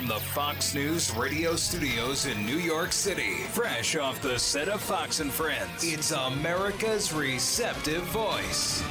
[0.00, 4.80] from the Fox News radio studios in New York City, fresh off the set of
[4.80, 8.82] Fox and Friends, it's America's receptive voice,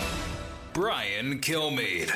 [0.72, 2.12] Brian Kilmeade.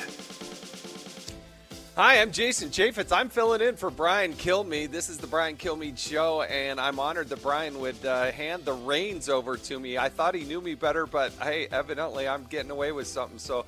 [1.96, 3.12] Hi, I'm Jason Chaffetz.
[3.12, 4.92] I'm filling in for Brian Kilmeade.
[4.92, 8.74] This is the Brian Kilmeade Show, and I'm honored that Brian would uh, hand the
[8.74, 9.98] reins over to me.
[9.98, 13.40] I thought he knew me better, but hey, evidently I'm getting away with something.
[13.40, 13.66] So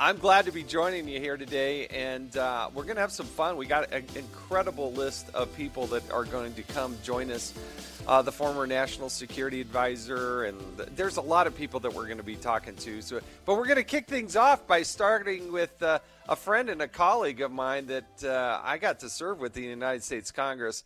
[0.00, 3.26] I'm glad to be joining you here today, and uh, we're going to have some
[3.26, 3.56] fun.
[3.56, 7.52] We got an incredible list of people that are going to come join us.
[8.06, 12.04] Uh, the former national security advisor, and th- there's a lot of people that we're
[12.04, 13.02] going to be talking to.
[13.02, 16.80] So, but we're going to kick things off by starting with uh, a friend and
[16.80, 20.84] a colleague of mine that uh, I got to serve with the United States Congress,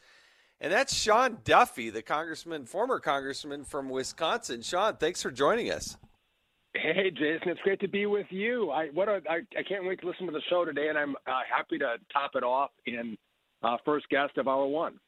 [0.58, 4.62] and that's Sean Duffy, the congressman, former congressman from Wisconsin.
[4.62, 5.98] Sean, thanks for joining us.
[6.74, 8.70] Hey, Jason, it's great to be with you.
[8.70, 11.16] I what a, I, I can't wait to listen to the show today, and I'm
[11.26, 13.18] uh, happy to top it off in
[13.62, 14.98] uh, first guest of hour one.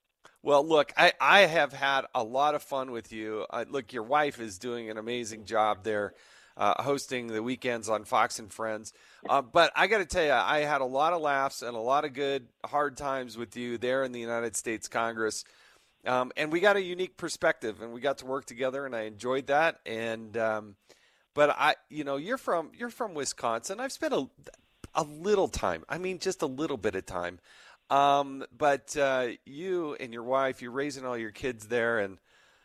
[0.42, 3.46] Well, look, I, I have had a lot of fun with you.
[3.48, 6.12] Uh, look, your wife is doing an amazing job there,
[6.58, 8.92] uh, hosting the weekends on Fox and Friends.
[9.26, 11.80] Uh, but I got to tell you, I had a lot of laughs and a
[11.80, 15.44] lot of good hard times with you there in the United States Congress.
[16.06, 19.02] Um, and we got a unique perspective, and we got to work together, and I
[19.02, 19.78] enjoyed that.
[19.86, 20.76] And um,
[21.34, 23.80] but I, you know, you're from you're from Wisconsin.
[23.80, 24.28] I've spent a
[24.94, 25.84] a little time.
[25.88, 27.41] I mean, just a little bit of time
[27.91, 32.18] um, but uh, you and your wife, you're raising all your kids there, and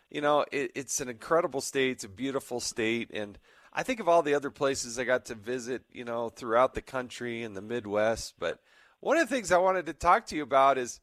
[0.10, 1.92] you know it, it's an incredible state.
[1.92, 3.38] It's a beautiful state, and
[3.74, 6.82] I think of all the other places I got to visit, you know, throughout the
[6.82, 8.36] country and the Midwest.
[8.40, 8.60] But
[9.02, 11.02] one of the things I wanted to talk to you about is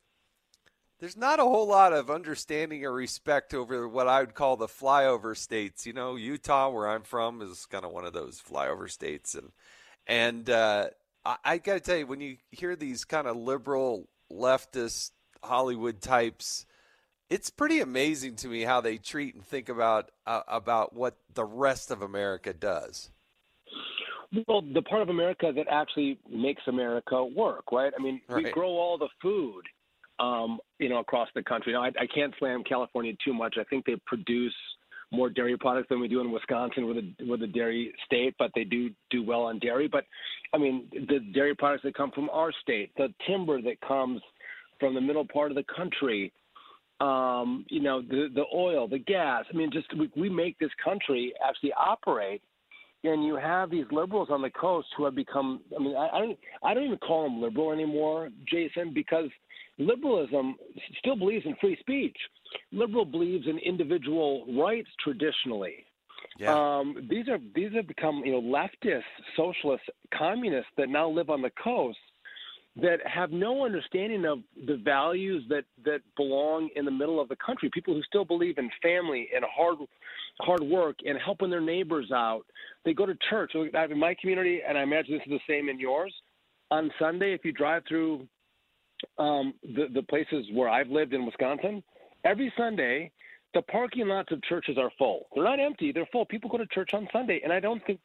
[0.98, 4.66] there's not a whole lot of understanding or respect over what I would call the
[4.66, 5.86] flyover states.
[5.86, 9.52] You know, Utah, where I'm from, is kind of one of those flyover states, and
[10.06, 10.88] and uh,
[11.24, 15.10] I, I got to tell you, when you hear these kind of liberal leftist
[15.42, 16.64] Hollywood types,
[17.28, 21.44] it's pretty amazing to me how they treat and think about uh, about what the
[21.44, 23.10] rest of America does.
[24.48, 27.92] Well, the part of America that actually makes America work, right?
[27.96, 28.44] I mean, right.
[28.44, 29.62] we grow all the food,
[30.18, 31.72] um, you know, across the country.
[31.72, 33.56] Now, I, I can't slam California too much.
[33.58, 34.54] I think they produce
[35.12, 36.86] more dairy products than we do in Wisconsin.
[36.86, 39.88] with a with a dairy state, but they do do well on dairy.
[39.88, 40.04] But
[40.52, 44.20] I mean, the dairy products that come from our state, the timber that comes
[44.80, 46.32] from the middle part of the country,
[47.00, 49.44] um, you know, the the oil, the gas.
[49.52, 52.42] I mean, just we, we make this country actually operate.
[53.04, 55.60] And you have these liberals on the coast who have become.
[55.78, 56.38] I mean, I, I don't.
[56.64, 59.30] I don't even call them liberal anymore, Jason, because
[59.78, 60.56] liberalism
[60.98, 62.16] still believes in free speech
[62.72, 65.84] liberal believes in individual rights traditionally.
[66.38, 66.54] Yeah.
[66.54, 69.02] Um, these are these have become you know leftist,
[69.36, 71.98] socialist, communists that now live on the coast
[72.76, 77.36] that have no understanding of the values that that belong in the middle of the
[77.36, 77.70] country.
[77.72, 79.78] People who still believe in family and hard
[80.40, 82.42] hard work and helping their neighbors out.
[82.84, 83.52] They go to church.
[83.54, 86.12] In my community, and I imagine this is the same in yours.
[86.70, 88.26] On Sunday, if you drive through
[89.18, 91.82] um, the the places where I've lived in Wisconsin,
[92.24, 93.10] every Sunday,
[93.54, 95.26] the parking lots of churches are full.
[95.34, 96.24] They're not empty; they're full.
[96.24, 98.00] People go to church on Sunday, and I don't think,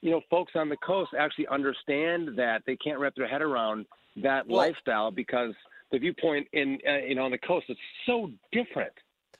[0.00, 2.62] you know, folks on the coast actually understand that.
[2.66, 3.86] They can't wrap their head around
[4.22, 5.54] that well, lifestyle because
[5.92, 8.92] the viewpoint in uh, you know on the coast is so different.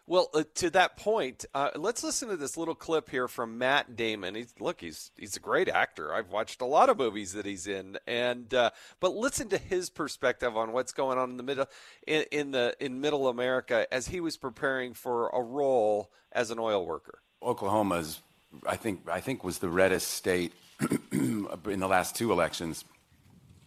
[0.06, 3.96] Well, uh, to that point, uh, let's listen to this little clip here from Matt
[3.96, 4.34] Damon.
[4.34, 6.12] He's look, he's he's a great actor.
[6.12, 9.90] I've watched a lot of movies that he's in, and uh, but listen to his
[9.90, 11.66] perspective on what's going on in the middle
[12.06, 16.58] in, in the in Middle America as he was preparing for a role as an
[16.58, 17.20] oil worker.
[17.42, 18.20] Oklahoma is,
[18.66, 20.52] I think, I think was the reddest state
[21.12, 21.48] in
[21.80, 22.84] the last two elections.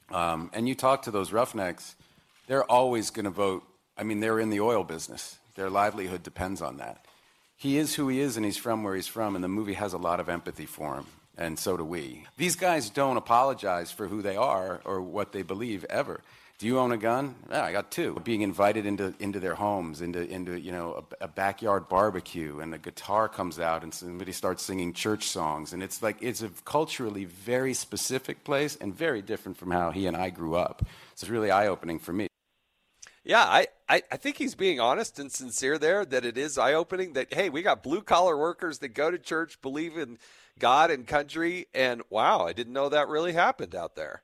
[0.09, 1.95] Um, and you talk to those roughnecks,
[2.47, 3.63] they're always going to vote.
[3.97, 7.05] I mean, they're in the oil business their livelihood depends on that.
[7.57, 9.93] He is who he is, and he's from where he's from, and the movie has
[9.93, 11.05] a lot of empathy for him.
[11.37, 12.25] and so do we.
[12.37, 16.21] These guys don't apologize for who they are or what they believe ever.
[16.59, 17.35] Do you own a gun?
[17.51, 18.19] Yeah, I got two.
[18.23, 22.73] Being invited into, into their homes, into, into you know, a, a, backyard barbecue, and
[22.73, 25.73] the guitar comes out, and somebody starts singing church songs.
[25.73, 30.07] And it's like, it's a culturally very specific place and very different from how he
[30.07, 30.81] and I grew up.
[31.13, 32.27] So it's really eye opening for me.
[33.27, 36.73] Yeah, I, I, I think he's being honest and sincere there that it is eye
[36.73, 40.17] opening that, hey, we got blue collar workers that go to church, believe in
[40.57, 44.23] God and country, and wow, I didn't know that really happened out there.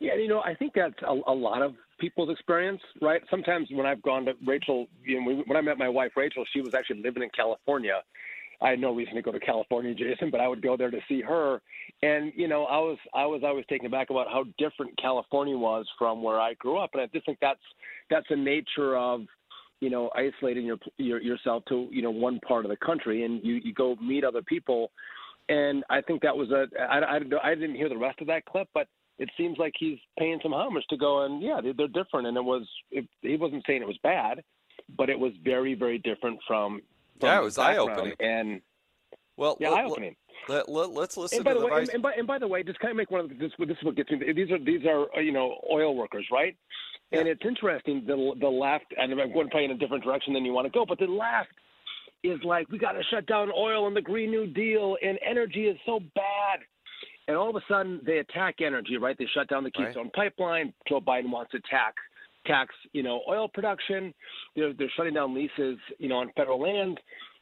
[0.00, 3.20] Yeah, you know, I think that's a, a lot of people's experience, right?
[3.30, 6.62] Sometimes when I've gone to Rachel, you know, when I met my wife Rachel, she
[6.62, 8.02] was actually living in California.
[8.60, 11.00] I had no reason to go to California, Jason, but I would go there to
[11.08, 11.60] see her.
[12.02, 15.86] And you know, I was I was always taken aback about how different California was
[15.98, 17.60] from where I grew up, and I just think that's
[18.10, 19.22] that's the nature of
[19.80, 23.44] you know isolating your, your yourself to you know one part of the country, and
[23.44, 24.90] you you go meet other people.
[25.48, 28.46] And I think that was a I, I, I didn't hear the rest of that
[28.46, 32.26] clip, but it seems like he's paying some homage to go and yeah, they're different.
[32.26, 34.42] And it was it, he wasn't saying it was bad,
[34.96, 36.80] but it was very very different from.
[37.20, 38.14] Yeah, it was eye opening.
[38.20, 38.60] And
[39.36, 40.16] well, yeah, eye opening.
[40.48, 41.88] Let, let, let's listen and by to the, way, vice.
[41.88, 43.52] And, and, by, and by the way, just kind of make one of the, this.
[43.58, 44.18] This is what gets me.
[44.32, 46.56] These are these are uh, you know oil workers, right?
[47.10, 47.20] Yeah.
[47.20, 48.04] And it's interesting.
[48.06, 50.70] The the left, and I'm going probably in a different direction than you want to
[50.70, 51.52] go, but the left
[52.22, 55.66] is like we got to shut down oil and the Green New Deal, and energy
[55.66, 56.60] is so bad
[57.26, 59.16] and all of a sudden they attack energy, right?
[59.18, 60.12] They shut down the Keystone right.
[60.12, 60.74] Pipeline.
[60.88, 61.94] Joe Biden wants to tax
[62.46, 64.14] tax, you know, oil production.
[64.56, 67.00] They're they're shutting down leases, you know, on federal land.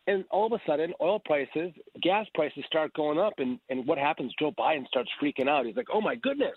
[0.08, 1.72] And all of a sudden, oil prices,
[2.02, 4.32] gas prices start going up, and, and what happens?
[4.36, 5.64] Joe Biden starts freaking out.
[5.64, 6.56] He's like, "Oh my goodness,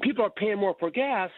[0.00, 1.30] people are paying more for gas,"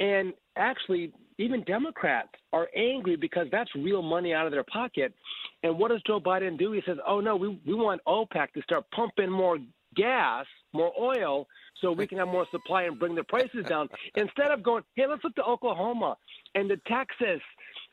[0.00, 5.14] and actually, even Democrats are angry because that's real money out of their pocket.
[5.62, 6.72] And what does Joe Biden do?
[6.72, 9.58] He says, "Oh no, we we want OPEC to start pumping more
[9.96, 11.46] gas, more oil,
[11.80, 13.88] so we can have more supply and bring the prices down.
[14.14, 16.16] Instead of going, hey, let's look to Oklahoma
[16.54, 17.40] and to Texas,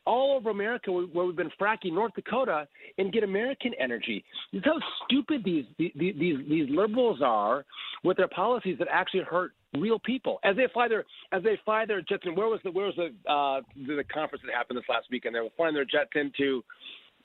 [0.06, 2.68] all over America where we've been fracking, North Dakota,
[2.98, 4.24] and get American energy.
[4.51, 7.66] This how stupid these these these, these liberals are
[8.04, 10.39] with their policies that actually hurt real people.
[10.44, 12.36] As they fly their as they fly their jets in.
[12.36, 15.36] Where was the where was the uh, the, the conference that happened this last weekend?
[15.36, 16.63] They were flying their jets into.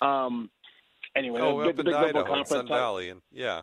[0.02, 0.50] Um,
[1.16, 2.44] anyway, oh, the, up the, in Idaho.
[2.44, 3.62] Sun Valley, and yeah.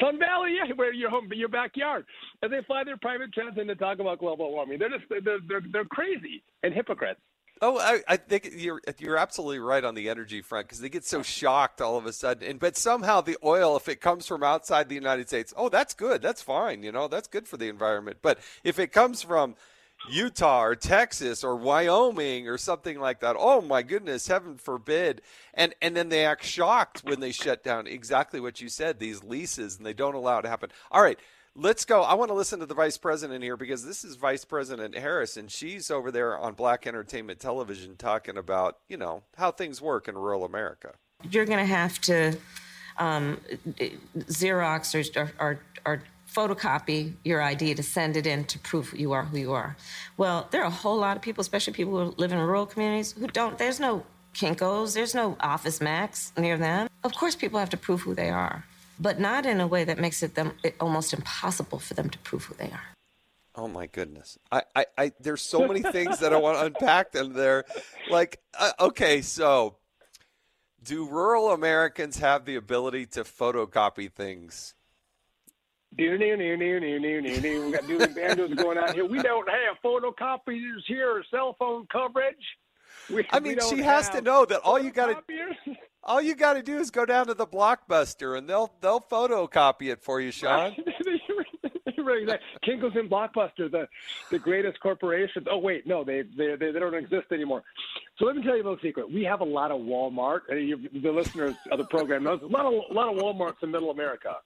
[0.00, 2.04] Sun Valley, yeah, where your home, your backyard,
[2.42, 4.78] and they fly their private jets in to talk about global warming.
[4.78, 7.20] They're just they're they're, they're crazy and hypocrites.
[7.62, 11.04] Oh, I, I, think you're you're absolutely right on the energy front because they get
[11.04, 14.42] so shocked all of a sudden, and but somehow the oil, if it comes from
[14.42, 17.68] outside the United States, oh, that's good, that's fine, you know, that's good for the
[17.68, 18.18] environment.
[18.22, 19.54] But if it comes from
[20.10, 23.36] Utah or Texas or Wyoming or something like that.
[23.38, 25.22] Oh my goodness, heaven forbid.
[25.54, 29.24] And and then they act shocked when they shut down exactly what you said, these
[29.24, 30.70] leases, and they don't allow it to happen.
[30.90, 31.18] All right,
[31.56, 32.02] let's go.
[32.02, 35.36] I want to listen to the vice president here because this is Vice President Harris,
[35.36, 40.08] and she's over there on Black Entertainment Television talking about, you know, how things work
[40.08, 40.94] in rural America.
[41.30, 42.36] You're going to have to
[42.98, 43.40] um,
[44.18, 46.02] Xerox or, or, or
[46.34, 49.76] photocopy your ID to send it in to prove you are who you are.
[50.16, 53.12] Well, there are a whole lot of people, especially people who live in rural communities,
[53.12, 54.04] who don't, there's no
[54.34, 56.88] Kinkos, there's no Office Max near them.
[57.04, 58.64] Of course, people have to prove who they are,
[58.98, 62.18] but not in a way that makes it them it almost impossible for them to
[62.18, 62.88] prove who they are.
[63.54, 64.36] Oh my goodness!
[64.50, 67.64] I, I, I there's so many things that I want to unpack in there.
[68.10, 69.76] Like, uh, okay, so
[70.82, 74.74] do rural Americans have the ability to photocopy things?
[75.96, 77.66] Near, near, near, near, near, near, near.
[77.66, 79.04] We got dueling banjos going on here.
[79.04, 82.36] We don't have photocopiers here or cell phone coverage.
[83.12, 85.74] We, I mean, she has to know that all you got to
[86.04, 89.92] all you got to do is go down to the blockbuster and they'll they'll photocopy
[89.92, 90.74] it for you, Sean.
[92.66, 93.88] Kinko's in Blockbuster, the
[94.30, 95.46] the greatest corporations.
[95.50, 97.62] Oh wait, no, they they they don't exist anymore.
[98.18, 99.10] So let me tell you a little secret.
[99.10, 102.46] We have a lot of Walmart, and you, the listeners of the program knows a
[102.46, 104.36] lot of a lot of WalMarts in Middle America,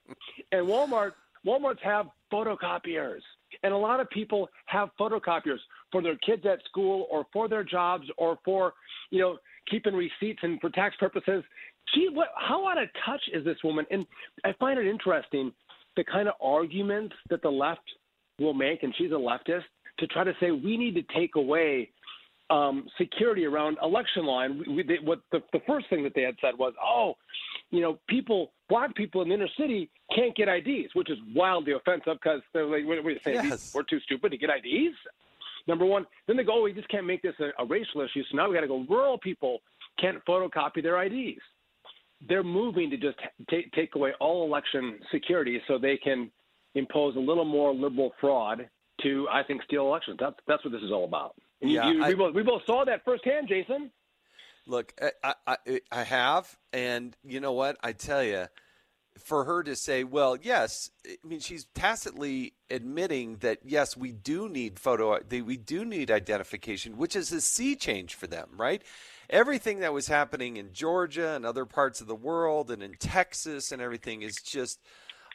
[0.52, 1.12] and Walmart
[1.48, 3.20] Walmarts have photocopiers.
[3.62, 5.58] And a lot of people have photocopiers
[5.90, 8.74] for their kids at school or for their jobs or for,
[9.10, 9.38] you know,
[9.70, 11.42] keeping receipts and for tax purposes.
[11.94, 13.86] Gee, what, how out of touch is this woman?
[13.90, 14.06] And
[14.44, 15.52] I find it interesting
[15.96, 17.80] the kind of arguments that the left
[18.38, 19.64] will make, and she's a leftist,
[19.98, 21.90] to try to say we need to take away
[22.50, 24.42] um, security around election law.
[24.42, 27.14] And we, they, what the, the first thing that they had said was, oh,
[27.70, 31.72] you know, people, black people in the inner city can't get IDs, which is wildly
[31.72, 33.44] offensive because they're like, what are you saying?
[33.44, 33.72] Yes.
[33.74, 34.96] We're too stupid to get IDs?
[35.66, 36.06] Number one.
[36.26, 38.22] Then they go, oh, we just can't make this a, a racial issue.
[38.30, 39.60] So now we got to go, rural people
[40.00, 41.40] can't photocopy their IDs.
[42.28, 43.18] they're moving to just
[43.50, 46.30] take take away all election security so they can
[46.74, 48.68] impose a little more liberal fraud
[49.02, 50.16] to, I think, steal elections.
[50.20, 51.34] That's that's what this is all about.
[51.60, 53.90] And yeah, you, you, I, we, both, we both saw that firsthand, Jason.
[54.66, 54.92] Look,
[55.24, 57.78] I, I, I have, and you know what?
[57.82, 58.46] I tell you,
[59.18, 64.48] for her to say, well, yes, I mean, she's tacitly admitting that yes, we do
[64.48, 68.82] need photo, we do need identification, which is a sea change for them, right?
[69.30, 73.72] Everything that was happening in Georgia and other parts of the world, and in Texas,
[73.72, 74.80] and everything is just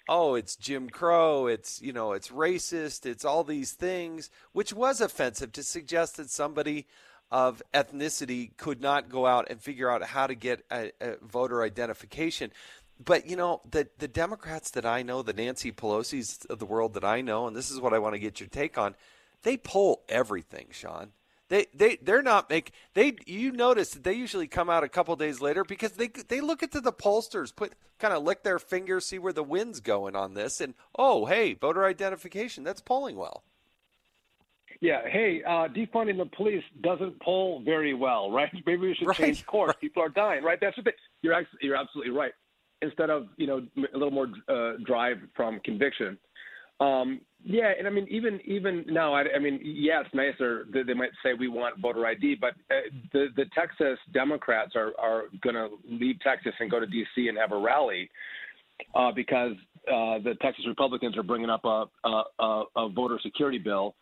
[0.07, 5.01] oh, it's Jim Crow, it's you know, it's racist, it's all these things, which was
[5.01, 6.87] offensive to suggest that somebody
[7.31, 11.63] of ethnicity could not go out and figure out how to get a, a voter
[11.63, 12.51] identification.
[13.03, 16.93] But you know, the the Democrats that I know, the Nancy Pelosi's of the world
[16.93, 18.95] that I know, and this is what I want to get your take on,
[19.43, 21.11] they poll everything, Sean.
[21.49, 25.15] They they they're not make they you notice that they usually come out a couple
[25.15, 29.05] days later because they they look into the pollsters, put kind of lick their fingers,
[29.05, 33.43] see where the wind's going on this, and oh hey, voter identification that's polling well.
[34.83, 38.49] Yeah, hey, uh, defunding the police doesn't poll very well, right?
[38.65, 39.17] Maybe we should right.
[39.17, 39.69] change course.
[39.69, 39.79] Right.
[39.79, 40.59] People are dying, right?
[40.59, 42.33] That's what they, you're you're absolutely right.
[42.81, 46.17] Instead of you know a little more uh, drive from conviction.
[46.79, 50.65] Um, yeah, and I mean, even even now, I, I mean, yeah, it's nicer.
[50.73, 54.93] They, they might say we want voter ID, but uh, the the Texas Democrats are
[54.97, 57.27] are going to leave Texas and go to D.C.
[57.27, 58.09] and have a rally
[58.95, 59.53] uh, because
[59.87, 63.95] uh, the Texas Republicans are bringing up a a, a, voter security bill,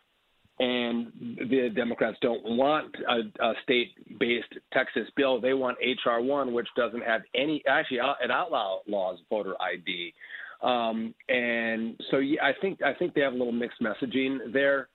[0.60, 1.12] and
[1.50, 5.40] the Democrats don't want a, a state-based Texas bill.
[5.40, 10.14] They want HR one, which doesn't have any actually it outlaws voter ID.
[10.62, 14.88] Um, and so yeah, I think I think they have a little mixed messaging there.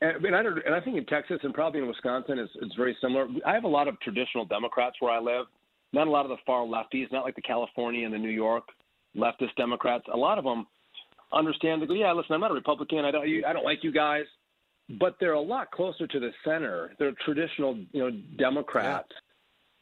[0.00, 2.94] And, I don't, and I think in Texas and probably in Wisconsin it's, it's very
[3.00, 3.26] similar.
[3.46, 5.46] I have a lot of traditional Democrats where I live,
[5.94, 8.64] not a lot of the far lefties, not like the California and the New York
[9.16, 10.04] leftist Democrats.
[10.12, 10.66] A lot of them
[11.32, 11.86] understand.
[11.88, 13.06] Go, yeah, listen, I'm not a Republican.
[13.06, 14.24] I don't, I don't like you guys,
[15.00, 16.92] but they're a lot closer to the center.
[16.98, 19.12] They're traditional, you know, Democrats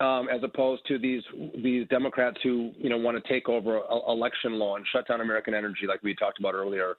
[0.02, 1.23] um, as opposed to these
[1.62, 5.21] these Democrats who you know want to take over a, election law and shut down
[5.21, 6.94] American energy, like we talked about earlier.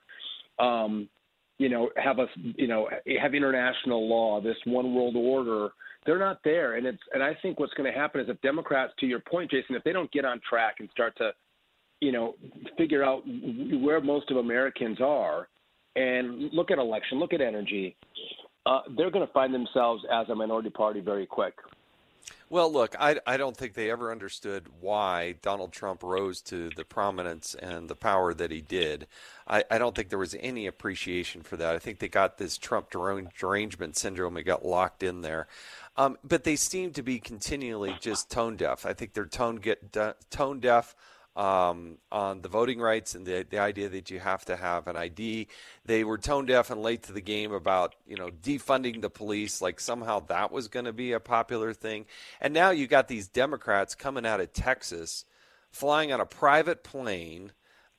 [0.58, 1.10] Um,
[1.60, 2.90] you know, have us, you know,
[3.22, 5.70] have international law, this one world order.
[6.06, 8.94] They're not there, and it's and I think what's going to happen is if Democrats,
[9.00, 11.32] to your point, Jason, if they don't get on track and start to,
[12.00, 12.36] you know,
[12.78, 13.24] figure out
[13.82, 15.48] where most of Americans are,
[15.96, 17.96] and look at election, look at energy,
[18.66, 21.54] uh, they're going to find themselves as a minority party very quick.
[22.50, 26.86] Well, look, I, I don't think they ever understood why Donald Trump rose to the
[26.86, 29.08] prominence and the power that he did.
[29.48, 31.74] I, I don't think there was any appreciation for that.
[31.74, 35.48] I think they got this Trump derangement syndrome and got locked in there.
[35.98, 38.86] Um, but they seem to be continually just tone deaf.
[38.86, 40.96] I think they're tone get de- tone deaf
[41.36, 44.96] um, on the voting rights and the, the idea that you have to have an
[44.96, 45.48] ID.
[45.86, 49.62] They were tone deaf and late to the game about you know defunding the police,
[49.62, 52.06] like somehow that was going to be a popular thing.
[52.40, 55.26] And now you got these Democrats coming out of Texas,
[55.72, 57.52] flying on a private plane.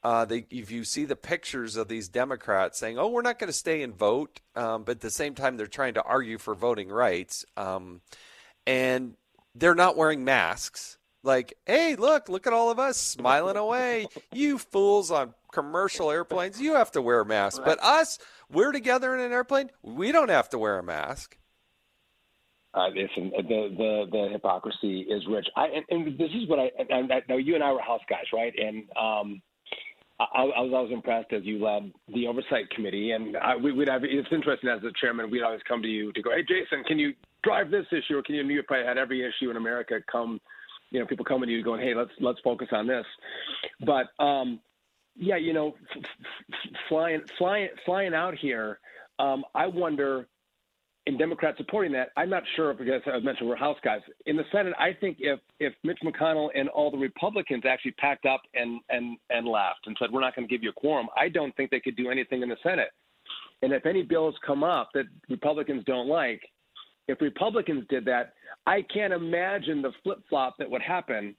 [0.02, 3.48] Uh, they, if you see the pictures of these Democrats saying, "Oh, we're not going
[3.48, 6.54] to stay and vote," um, but at the same time they're trying to argue for
[6.54, 8.02] voting rights, um,
[8.66, 9.16] and
[9.54, 14.06] they're not wearing masks like, hey, look, look at all of us smiling away.
[14.32, 17.62] You fools on commercial airplanes, you have to wear a mask.
[17.64, 18.18] But us,
[18.50, 21.36] we're together in an airplane, we don't have to wear a mask.
[22.74, 25.46] Uh, listen, the, the the hypocrisy is rich.
[25.56, 28.00] I and, and this is what I, and I know you and I were house
[28.10, 28.52] guys, right?
[28.58, 29.40] And um,
[30.18, 33.88] I, I was always impressed as you led the oversight committee, and I, we, would
[33.88, 34.02] have.
[34.02, 36.98] It's interesting as the chairman, we'd always come to you to go, "Hey, Jason, can
[36.98, 37.14] you
[37.44, 40.40] drive this issue, or can you?" You probably had every issue in America come
[40.94, 43.04] you know people coming to you going, hey, let's let's focus on this.
[43.84, 44.60] But um,
[45.16, 48.78] yeah, you know, f- f- flying flying flying out here,
[49.18, 50.28] um, I wonder.
[51.06, 54.00] In Democrats supporting that, I'm not sure if, because I mentioned we're House guys.
[54.24, 58.24] In the Senate, I think if if Mitch McConnell and all the Republicans actually packed
[58.24, 61.08] up and and and left and said we're not going to give you a quorum,
[61.14, 62.88] I don't think they could do anything in the Senate.
[63.60, 66.40] And if any bills come up that Republicans don't like,
[67.08, 68.34] if Republicans did that,
[68.66, 71.34] I can't imagine the flip flop that would happen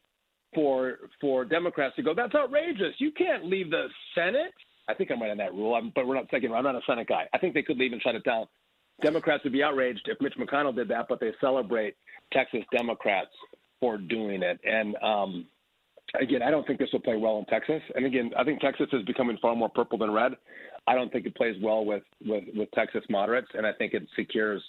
[0.53, 2.13] for for Democrats to go.
[2.13, 2.93] That's outrageous.
[2.98, 4.53] You can't leave the Senate.
[4.88, 6.53] I think I'm right on that rule, I'm, but we're not second.
[6.53, 7.27] I'm not a Senate guy.
[7.34, 8.45] I think they could leave and shut it down.
[9.01, 11.95] Democrats would be outraged if Mitch McConnell did that, but they celebrate
[12.31, 13.31] Texas Democrats
[13.79, 14.60] for doing it.
[14.63, 15.45] And um,
[16.19, 17.81] again, I don't think this will play well in Texas.
[17.95, 20.34] And again, I think Texas is becoming far more purple than red.
[20.88, 24.07] I don't think it plays well with with, with Texas moderates, and I think it
[24.15, 24.63] secures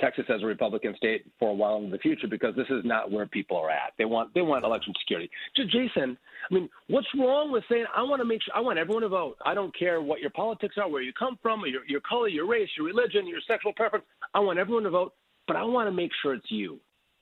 [0.00, 3.10] Texas as a Republican state for a while in the future because this is not
[3.10, 3.92] where people are at.
[3.98, 5.30] They want they want election security.
[5.56, 6.16] Just Jason,
[6.50, 9.08] I mean, what's wrong with saying I want to make sure I want everyone to
[9.08, 9.36] vote?
[9.44, 12.46] I don't care what your politics are, where you come from, your your color, your
[12.46, 14.04] race, your religion, your sexual preference.
[14.34, 15.14] I want everyone to vote,
[15.46, 16.78] but I want to make sure it's you.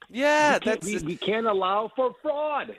[0.09, 2.77] Yeah, we that's we, we can't allow for fraud.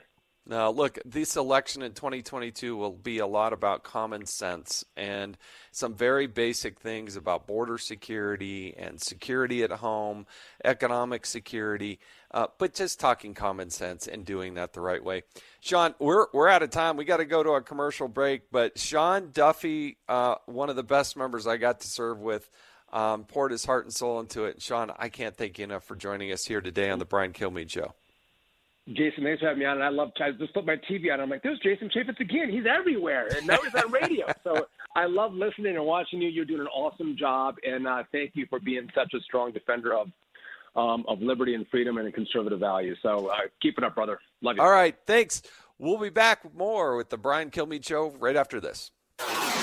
[0.49, 5.37] Now, look, this election in 2022 will be a lot about common sense and
[5.71, 10.25] some very basic things about border security and security at home,
[10.63, 11.99] economic security,
[12.31, 15.23] uh, but just talking common sense and doing that the right way.
[15.59, 16.95] Sean, we're, we're out of time.
[16.95, 20.83] We got to go to a commercial break, but Sean Duffy, uh, one of the
[20.83, 22.49] best members I got to serve with,
[22.93, 24.61] um, poured his heart and soul into it.
[24.61, 27.69] Sean, I can't thank you enough for joining us here today on the Brian Kilmeade
[27.69, 27.93] Show.
[28.93, 29.75] Jason, thanks for having me on.
[29.75, 31.19] And I love, I just put my TV on.
[31.19, 32.49] I'm like, there's Jason Chaffetz again.
[32.49, 33.27] He's everywhere.
[33.35, 34.27] And now he's on radio.
[34.43, 36.29] so I love listening and watching you.
[36.29, 37.55] You're doing an awesome job.
[37.63, 40.07] And uh, thank you for being such a strong defender of
[40.77, 42.99] um, of liberty and freedom and conservative values.
[43.01, 44.19] So uh, keep it up, brother.
[44.41, 44.61] Love you.
[44.61, 44.95] All right.
[45.07, 45.41] Thanks.
[45.79, 48.91] We'll be back more with the Brian Kilmeade Show right after this.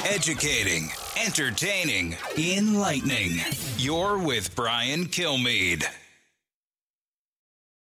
[0.07, 0.91] Educating,
[1.25, 3.39] entertaining, enlightening.
[3.79, 5.85] You're with Brian Kilmeade.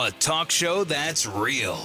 [0.00, 1.84] A talk show that's real.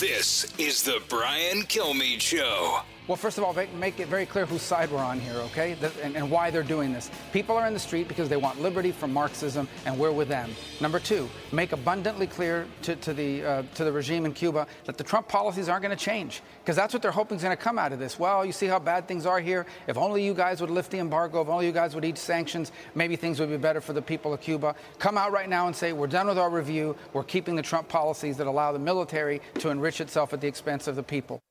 [0.00, 2.80] This is the Brian Kilmeade Show.
[3.12, 5.76] Well, first of all, make it very clear whose side we're on here, okay?
[6.02, 7.10] and, why they're doing this.
[7.30, 10.48] People are in the street because they want liberty from Marxism, and we're with them.
[10.80, 14.96] Number two, make abundantly clear to, to the, uh, to the regime in Cuba that
[14.96, 17.62] the Trump policies aren't going to change, because that's what they're hoping is going to
[17.62, 18.18] come out of this.
[18.18, 19.66] Well, you see how bad things are here.
[19.86, 22.72] If only you guys would lift the embargo, if only you guys would ease sanctions,
[22.94, 24.74] maybe things would be better for the people of Cuba.
[24.98, 26.96] Come out right now and say, we're done with our review.
[27.12, 30.86] We're keeping the Trump policies that allow the military to enrich itself at the expense
[30.88, 31.42] of the people.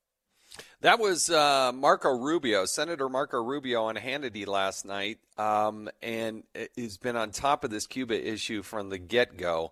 [0.82, 6.42] That was uh, Marco Rubio, Senator Marco Rubio on Hannity last night, um, and
[6.74, 9.70] he's been on top of this Cuba issue from the get go.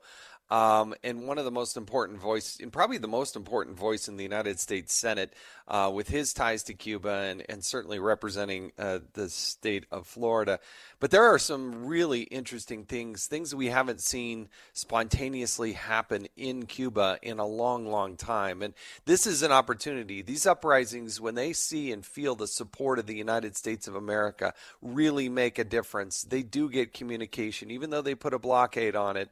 [0.51, 4.17] Um, and one of the most important voice, and probably the most important voice in
[4.17, 5.33] the United States Senate,
[5.69, 10.59] uh, with his ties to Cuba and, and certainly representing uh, the state of Florida.
[10.99, 17.19] But there are some really interesting things, things we haven't seen spontaneously happen in Cuba
[17.23, 18.61] in a long, long time.
[18.61, 20.21] And this is an opportunity.
[20.21, 24.53] These uprisings, when they see and feel the support of the United States of America,
[24.83, 26.23] really make a difference.
[26.23, 29.31] They do get communication, even though they put a blockade on it.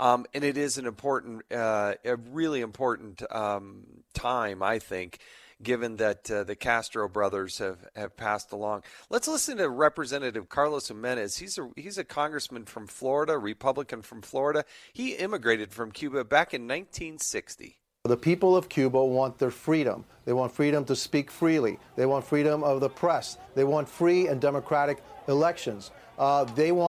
[0.00, 3.84] Um, and it is an important, uh, a really important um,
[4.14, 5.18] time, I think,
[5.62, 8.84] given that uh, the Castro brothers have, have passed along.
[9.10, 11.36] Let's listen to Representative Carlos Gimenez.
[11.36, 14.64] He's a he's a congressman from Florida, Republican from Florida.
[14.94, 17.76] He immigrated from Cuba back in 1960.
[18.04, 20.06] The people of Cuba want their freedom.
[20.24, 21.78] They want freedom to speak freely.
[21.96, 23.36] They want freedom of the press.
[23.54, 25.90] They want free and democratic elections.
[26.18, 26.90] Uh, they want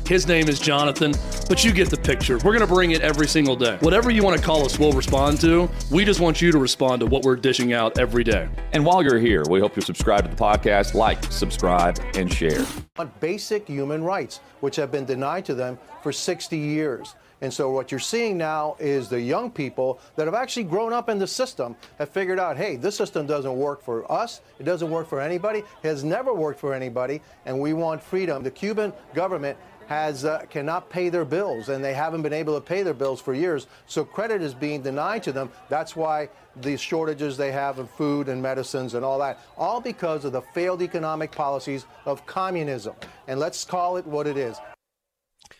[0.11, 1.13] His name is Jonathan,
[1.47, 2.35] but you get the picture.
[2.39, 3.77] We're going to bring it every single day.
[3.79, 5.69] Whatever you want to call us, we'll respond to.
[5.89, 8.49] We just want you to respond to what we're dishing out every day.
[8.73, 12.65] And while you're here, we hope you subscribe to the podcast, like, subscribe, and share.
[12.99, 17.15] On basic human rights, which have been denied to them for 60 years.
[17.39, 21.09] And so what you're seeing now is the young people that have actually grown up
[21.09, 24.41] in the system have figured out, hey, this system doesn't work for us.
[24.59, 25.59] It doesn't work for anybody.
[25.59, 27.21] It has never worked for anybody.
[27.45, 28.43] And we want freedom.
[28.43, 29.57] The Cuban government
[29.91, 33.19] has uh, cannot pay their bills, and they haven't been able to pay their bills
[33.19, 33.67] for years.
[33.87, 35.51] So credit is being denied to them.
[35.67, 36.29] That's why
[36.61, 40.43] the shortages they have of food and medicines and all that, all because of the
[40.53, 42.95] failed economic policies of communism.
[43.27, 44.55] And let's call it what it is.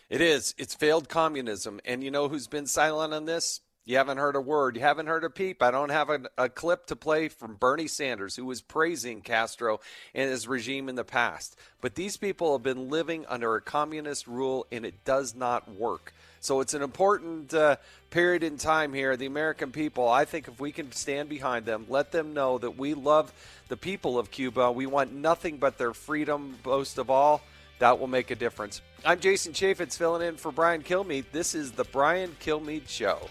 [0.08, 0.54] It is.
[0.56, 1.78] It's failed communism.
[1.84, 3.60] And you know who's been silent on this?
[3.84, 4.76] You haven't heard a word.
[4.76, 5.60] You haven't heard a peep.
[5.60, 9.80] I don't have a, a, clip to play from Bernie Sanders, who was praising Castro
[10.14, 11.56] and his regime in the past.
[11.80, 16.14] But these people have been living under a communist rule, and it does not work.
[16.38, 17.76] So it's an important uh,
[18.10, 19.16] period in time here.
[19.16, 22.78] The American people, I think if we can stand behind them, let them know that
[22.78, 23.32] we love
[23.66, 24.70] the people of Cuba.
[24.70, 27.42] We want nothing but their freedom, most of all
[27.80, 28.80] that will make a difference.
[29.04, 31.24] I'm Jason Chaffetz filling in for Brian Kilmeade.
[31.32, 33.28] This is the Brian Kilmeade Show.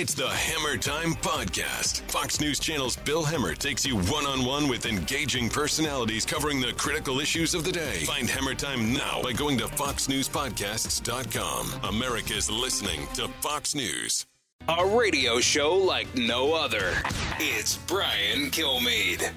[0.00, 2.00] It's the Hemmer Time Podcast.
[2.10, 6.72] Fox News Channel's Bill Hemmer takes you one on one with engaging personalities covering the
[6.72, 8.06] critical issues of the day.
[8.06, 11.94] Find Hemmer Time now by going to FoxNewsPodcasts.com.
[11.94, 14.24] America's listening to Fox News.
[14.70, 16.94] A radio show like no other.
[17.38, 19.30] It's Brian Kilmeade.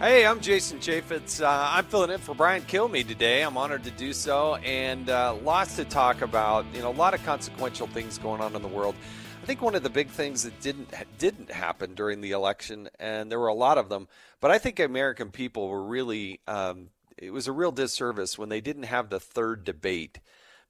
[0.00, 1.40] Hey, I'm Jason Chaffetz.
[1.40, 3.42] Uh, I'm filling in for Brian Kilmeade today.
[3.42, 6.66] I'm honored to do so, and uh, lots to talk about.
[6.74, 8.96] You know, a lot of consequential things going on in the world.
[9.40, 13.30] I think one of the big things that didn't didn't happen during the election, and
[13.30, 14.08] there were a lot of them,
[14.40, 16.40] but I think American people were really.
[16.48, 20.18] Um, it was a real disservice when they didn't have the third debate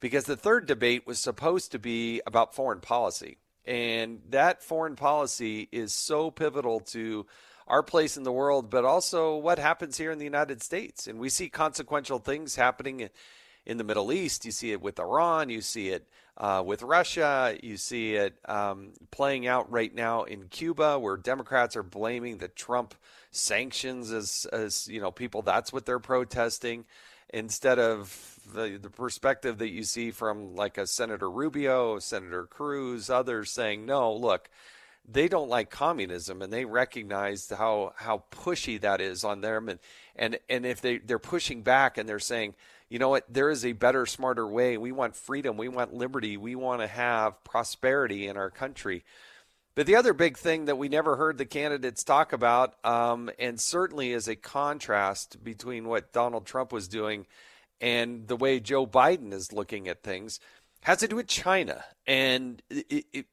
[0.01, 3.39] because the third debate was supposed to be about foreign policy.
[3.65, 7.25] And that foreign policy is so pivotal to
[7.67, 11.07] our place in the world, but also what happens here in the United States.
[11.07, 13.09] And we see consequential things happening
[13.67, 14.45] in the Middle East.
[14.45, 18.93] You see it with Iran, you see it uh, with Russia, you see it um,
[19.11, 22.95] playing out right now in Cuba, where Democrats are blaming the Trump
[23.31, 26.85] sanctions as, as you know, people, that's what they're protesting
[27.33, 33.11] instead of the, the perspective that you see from like a Senator Rubio, Senator Cruz,
[33.11, 34.49] others saying, no, look,
[35.07, 39.69] they don't like communism and they recognize how, how pushy that is on them.
[39.69, 39.79] And,
[40.17, 42.55] and, and if they, they're pushing back and they're saying,
[42.89, 44.77] you know what, there is a better, smarter way.
[44.79, 45.57] We want freedom.
[45.57, 46.37] We want liberty.
[46.37, 49.05] We want to have prosperity in our country.
[49.75, 53.61] But the other big thing that we never heard the candidates talk about, um, and
[53.61, 57.27] certainly is a contrast between what Donald Trump was doing
[57.81, 60.39] and the way Joe Biden is looking at things,
[60.83, 61.85] has to do with China.
[62.07, 63.27] And it, it,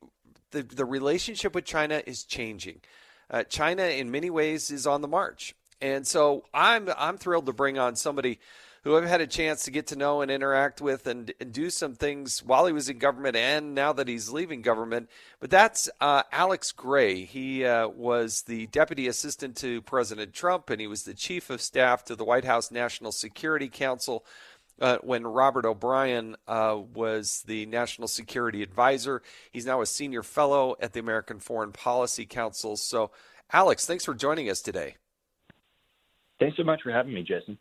[0.52, 2.82] the, the relationship with China is changing.
[3.30, 5.56] Uh, China, in many ways, is on the march.
[5.82, 8.40] And so I'm, I'm thrilled to bring on somebody
[8.84, 11.70] who I've had a chance to get to know and interact with and, and do
[11.70, 15.08] some things while he was in government and now that he's leaving government.
[15.40, 17.24] But that's uh, Alex Gray.
[17.24, 21.62] He uh, was the deputy assistant to President Trump and he was the chief of
[21.62, 24.26] staff to the White House National Security Council.
[24.82, 29.22] Uh, when Robert O'Brien uh, was the national security advisor.
[29.52, 32.76] He's now a senior fellow at the American Foreign Policy Council.
[32.76, 33.12] So,
[33.54, 34.96] Alex, thanks for joining us today.
[36.39, 37.60] Thanks so much for having me, Jason.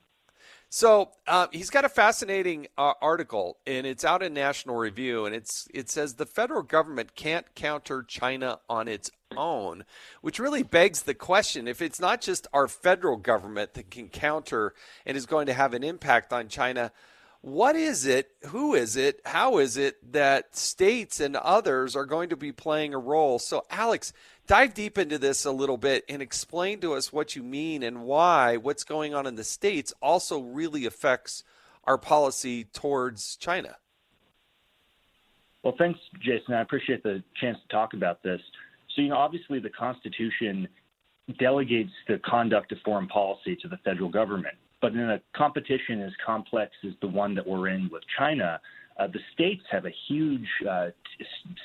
[0.72, 5.34] So uh, he's got a fascinating uh, article, and it's out in National Review, and
[5.34, 9.84] it's it says the federal government can't counter China on its own,
[10.20, 14.72] which really begs the question: if it's not just our federal government that can counter
[15.04, 16.92] and is going to have an impact on China,
[17.40, 18.30] what is it?
[18.46, 19.20] Who is it?
[19.24, 23.40] How is it that states and others are going to be playing a role?
[23.40, 24.12] So, Alex,
[24.50, 28.02] dive deep into this a little bit and explain to us what you mean and
[28.02, 31.44] why what's going on in the states also really affects
[31.84, 33.76] our policy towards China.
[35.62, 36.54] Well, thanks, Jason.
[36.54, 38.40] I appreciate the chance to talk about this.
[38.96, 40.66] So, you know, obviously the Constitution
[41.38, 44.56] delegates the conduct of foreign policy to the federal government.
[44.82, 48.60] But in a competition as complex as the one that we're in with China,
[48.98, 50.88] uh, the states have a huge uh,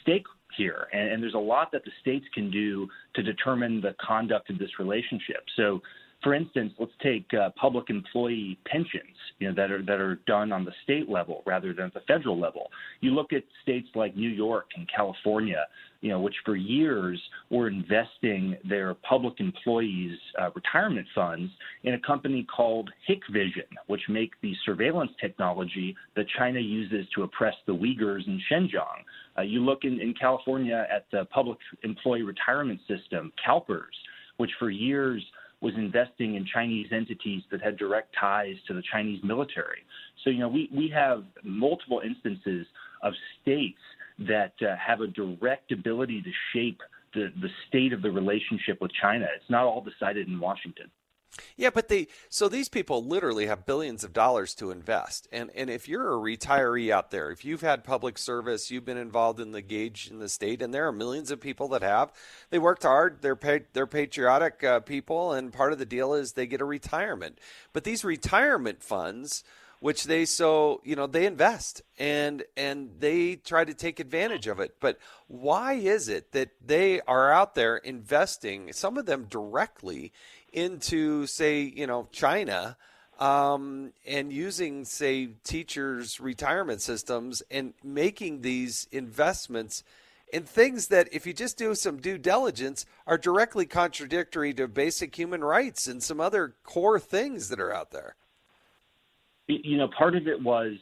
[0.03, 3.95] stake here, and, and there's a lot that the states can do to determine the
[4.05, 5.43] conduct of this relationship.
[5.55, 5.81] So,
[6.25, 10.51] for instance, let's take uh, public employee pensions, you know, that are that are done
[10.51, 12.71] on the state level rather than at the federal level.
[13.01, 15.67] You look at states like New York and California,
[16.01, 21.51] you know, which for years were investing their public employees' uh, retirement funds
[21.83, 27.53] in a company called Hikvision, which make the surveillance technology that China uses to oppress
[27.67, 29.03] the Uyghurs in Xinjiang.
[29.37, 33.93] Uh, you look in, in California at the public employee retirement system, CalPERS,
[34.37, 35.23] which for years
[35.61, 39.79] was investing in Chinese entities that had direct ties to the Chinese military.
[40.23, 42.67] So, you know, we, we have multiple instances
[43.01, 43.79] of states
[44.19, 46.81] that uh, have a direct ability to shape
[47.13, 49.25] the, the state of the relationship with China.
[49.35, 50.89] It's not all decided in Washington.
[51.57, 55.27] Yeah, but they so these people literally have billions of dollars to invest.
[55.31, 58.97] And and if you're a retiree out there, if you've had public service, you've been
[58.97, 62.11] involved in the gauge in the state and there are millions of people that have.
[62.49, 63.39] They worked hard, they're
[63.73, 67.39] they're patriotic uh, people and part of the deal is they get a retirement.
[67.73, 69.43] But these retirement funds
[69.79, 74.59] which they so you know they invest and and they try to take advantage of
[74.59, 80.11] it but why is it that they are out there investing some of them directly
[80.55, 82.77] into, say, you know, China
[83.19, 89.83] um, and using, say, teachers' retirement systems and making these investments
[90.33, 95.15] in things that, if you just do some due diligence, are directly contradictory to basic
[95.15, 98.15] human rights and some other core things that are out there.
[99.47, 100.73] You know, part of it was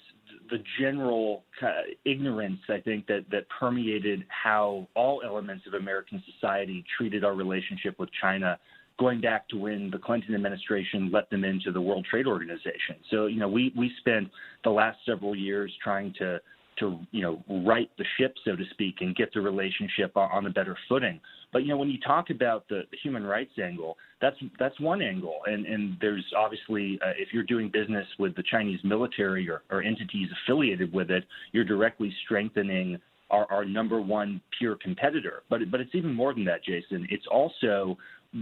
[0.49, 6.23] the general kind of ignorance, I think, that, that permeated how all elements of American
[6.31, 8.57] society treated our relationship with China
[8.99, 12.95] going back to when the Clinton administration let them into the World Trade Organization.
[13.09, 14.29] So, you know, we, we spent
[14.63, 16.39] the last several years trying to,
[16.79, 20.49] to, you know, right the ship, so to speak, and get the relationship on a
[20.49, 21.19] better footing.
[21.51, 25.37] But, you know, when you talk about the, human rights angle, that's, that's one angle.
[25.45, 29.83] And, and there's obviously, uh, if you're doing business with the Chinese military or, or
[29.83, 35.43] entities affiliated with it, you're directly strengthening our, our, number one peer competitor.
[35.49, 37.07] But but it's even more than that, Jason.
[37.09, 37.97] It's also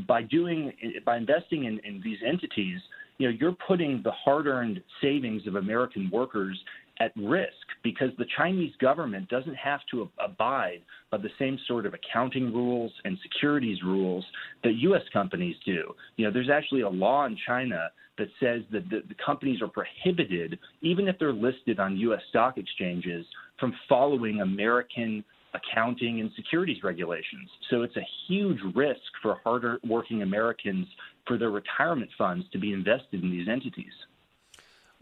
[0.07, 0.73] by doing
[1.05, 2.79] by investing in, in these entities,
[3.17, 6.57] you know, you're putting the hard-earned savings of American workers
[6.99, 7.51] at risk
[7.83, 12.91] because the Chinese government doesn't have to abide by the same sort of accounting rules
[13.05, 14.25] and securities rules
[14.63, 15.01] that U.S.
[15.11, 15.93] companies do.
[16.17, 19.67] You know, there's actually a law in China that says that the, the companies are
[19.67, 22.21] prohibited, even if they're listed on U.S.
[22.29, 23.25] stock exchanges,
[23.59, 25.23] from following American
[25.53, 27.49] accounting and securities regulations.
[27.69, 30.87] So it's a huge risk for harder working Americans
[31.27, 33.93] for their retirement funds to be invested in these entities.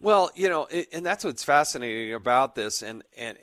[0.02, 2.82] Well, you know, and that's what's fascinating about this.
[2.82, 3.38] And and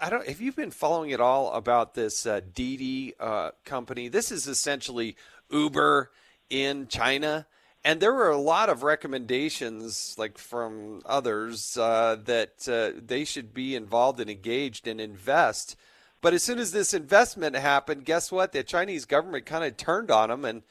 [0.00, 4.08] I don't if you've been following it all about this uh, Didi uh, company.
[4.08, 5.16] This is essentially
[5.50, 6.10] Uber
[6.50, 7.46] in China.
[7.84, 13.52] And there were a lot of recommendations, like from others, uh, that uh, they should
[13.52, 15.74] be involved and engaged and invest
[16.22, 18.52] but as soon as this investment happened, guess what?
[18.52, 20.62] The Chinese government kind of turned on them, and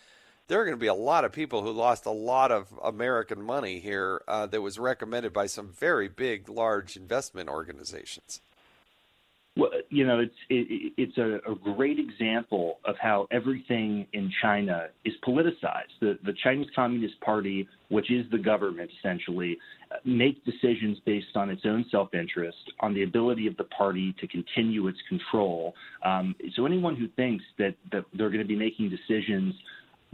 [0.47, 3.41] there are going to be a lot of people who lost a lot of American
[3.41, 8.41] money here uh, that was recommended by some very big, large investment organizations.
[9.57, 14.87] Well, you know, it's it, it's a, a, great example of how everything in China
[15.03, 15.91] is politicized.
[15.99, 19.57] The the Chinese Communist Party, which is the government essentially,
[20.04, 24.88] make decisions based on its own self-interest, on the ability of the party to continue
[24.88, 25.73] its control.
[26.04, 29.54] Um, so anyone who thinks that that they're going to be making decisions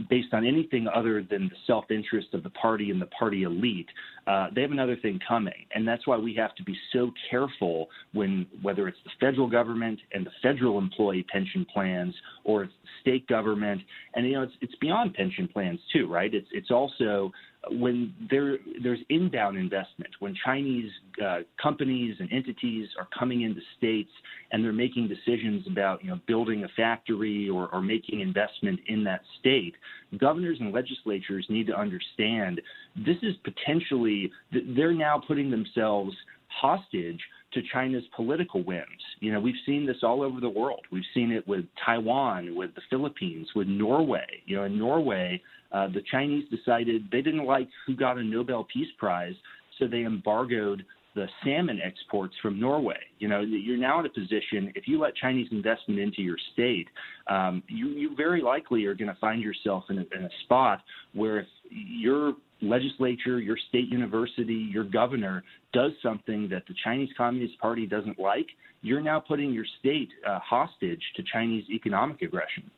[0.08, 3.88] based on anything other than the self-interest of the party and the party elite,
[4.26, 7.88] uh, they have another thing coming, and that's why we have to be so careful
[8.12, 12.14] when whether it's the federal government and the federal employee pension plans
[12.44, 13.80] or it's state government,
[14.14, 16.32] and you know it's it's beyond pension plans too, right?
[16.32, 17.32] It's it's also
[17.72, 20.90] when there there's inbound investment, when Chinese
[21.24, 24.10] uh, companies and entities are coming into states
[24.52, 29.02] and they're making decisions about you know building a factory or, or making investment in
[29.04, 29.74] that state,
[30.18, 32.60] governors and legislatures need to understand
[32.96, 34.30] this is potentially
[34.76, 36.14] they're now putting themselves
[36.48, 37.20] hostage
[37.52, 38.84] to China's political whims.
[39.20, 40.80] You know, we've seen this all over the world.
[40.92, 44.26] We've seen it with Taiwan, with the Philippines, with Norway.
[44.44, 45.40] You know, in Norway,
[45.72, 49.34] uh, the Chinese decided they didn't like who got a Nobel Peace Prize,
[49.78, 50.84] so they embargoed
[51.14, 52.98] the salmon exports from Norway.
[53.18, 56.86] You know, you're now in a position, if you let Chinese investment into your state,
[57.28, 60.80] um, you, you very likely are going to find yourself in a, in a spot
[61.14, 67.58] where if your legislature, your state university, your governor does something that the Chinese Communist
[67.58, 68.48] Party doesn't like,
[68.82, 72.70] you're now putting your state uh, hostage to Chinese economic aggression.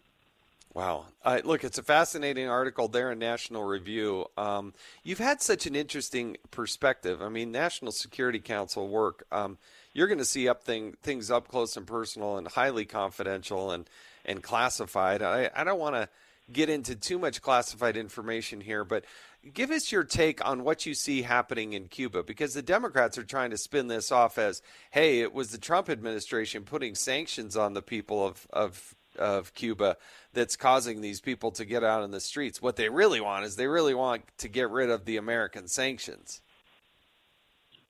[0.72, 1.06] Wow.
[1.24, 4.26] Uh, look, it's a fascinating article there in National Review.
[4.36, 7.20] Um, you've had such an interesting perspective.
[7.20, 9.26] I mean, National Security Council work.
[9.32, 9.58] Um,
[9.92, 13.90] you're going to see up thing, things up close and personal and highly confidential and,
[14.24, 15.22] and classified.
[15.22, 16.08] I, I don't want to
[16.52, 19.04] get into too much classified information here, but
[19.53, 23.24] give us your take on what you see happening in Cuba because the Democrats are
[23.24, 27.74] trying to spin this off as, hey, it was the Trump administration putting sanctions on
[27.74, 29.96] the people of, of of Cuba
[30.33, 32.62] that's causing these people to get out in the streets.
[32.62, 36.40] What they really want is they really want to get rid of the American sanctions.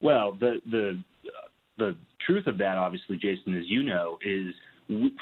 [0.01, 1.03] Well, the the
[1.77, 4.55] the truth of that, obviously, Jason, as you know, is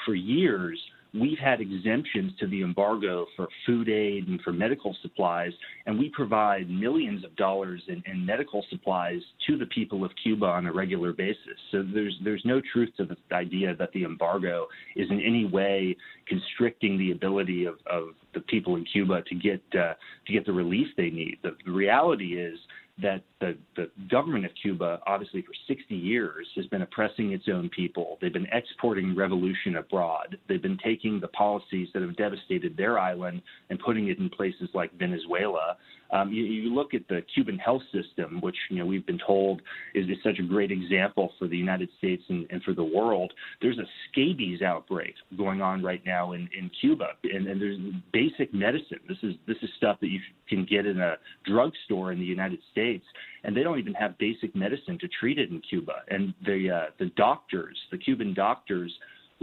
[0.05, 0.79] for years
[1.13, 5.51] we've had exemptions to the embargo for food aid and for medical supplies,
[5.85, 10.45] and we provide millions of dollars in, in, medical supplies to the people of Cuba
[10.45, 11.57] on a regular basis.
[11.71, 15.95] So there's there's no truth to the idea that the embargo is in any way
[16.27, 19.93] constricting the ability of, of the people in Cuba to get uh,
[20.27, 21.39] to get the relief they need.
[21.43, 22.59] The, the reality is
[23.01, 27.69] that the, the government of Cuba, obviously for 60 years, has been oppressing its own
[27.69, 28.17] people.
[28.21, 30.37] They've been exporting revolution abroad.
[30.47, 34.69] They've been taking the policies that have devastated their island and putting it in places
[34.73, 35.77] like Venezuela.
[36.11, 39.61] Um, you, you, look at the Cuban health system, which you know we've been told
[39.93, 43.31] is, is such a great example for the United States and, and, for the world.
[43.61, 47.77] There's a scabies outbreak going on right now in, in Cuba, and, and, there's
[48.11, 48.99] basic medicine.
[49.07, 52.59] This is this is stuff that you can get in a drugstore in the United
[52.71, 53.05] States,
[53.43, 56.03] and they don't even have basic medicine to treat it in Cuba.
[56.09, 58.91] And the uh, the doctors, the Cuban doctors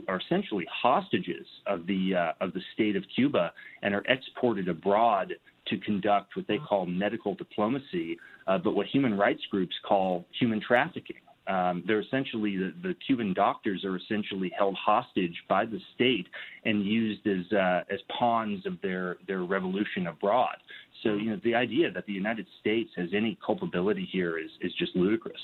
[0.09, 5.35] are essentially hostages of the uh, of the state of Cuba and are exported abroad
[5.68, 10.61] to conduct what they call medical diplomacy, uh, but what human rights groups call human
[10.61, 11.16] trafficking.
[11.48, 16.26] Um, they're essentially the, the, Cuban doctors are essentially held hostage by the state
[16.64, 20.56] and used as uh, as pawns of their their revolution abroad.
[21.02, 24.72] So you know the idea that the United States has any culpability here is is
[24.74, 25.40] just ludicrous.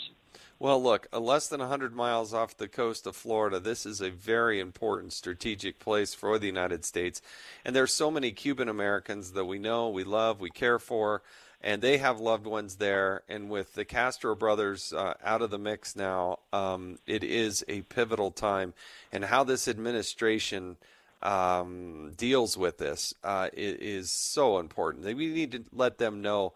[0.58, 4.60] Well, look, less than 100 miles off the coast of Florida, this is a very
[4.60, 7.20] important strategic place for the United States.
[7.64, 11.22] And there's so many Cuban Americans that we know, we love, we care for,
[11.62, 13.22] and they have loved ones there.
[13.28, 17.82] And with the Castro brothers uh, out of the mix now, um, it is a
[17.82, 18.74] pivotal time.
[19.12, 20.76] And how this administration
[21.22, 25.04] um, deals with this uh, is so important.
[25.04, 26.54] We need to let them know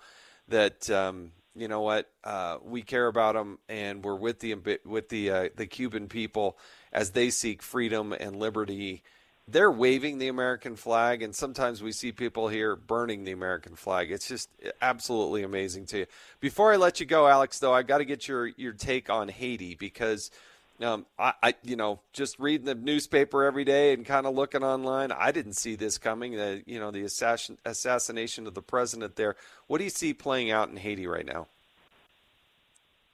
[0.48, 0.90] that.
[0.90, 5.30] Um, you know what, uh, we care about them, and we're with the with the
[5.30, 6.58] uh, the Cuban people
[6.92, 9.02] as they seek freedom and liberty.
[9.48, 14.11] They're waving the American flag, and sometimes we see people here burning the American flag.
[14.11, 14.50] It's just
[14.82, 16.06] absolutely amazing to you.
[16.40, 19.28] Before I let you go, Alex, though, I got to get your your take on
[19.28, 20.30] Haiti because.
[20.78, 24.62] Um, I, I, you know, just reading the newspaper every day and kind of looking
[24.62, 26.32] online, I didn't see this coming.
[26.32, 29.37] The, you know, the assassin, assassination of the president there.
[29.68, 31.46] What do you see playing out in Haiti right now?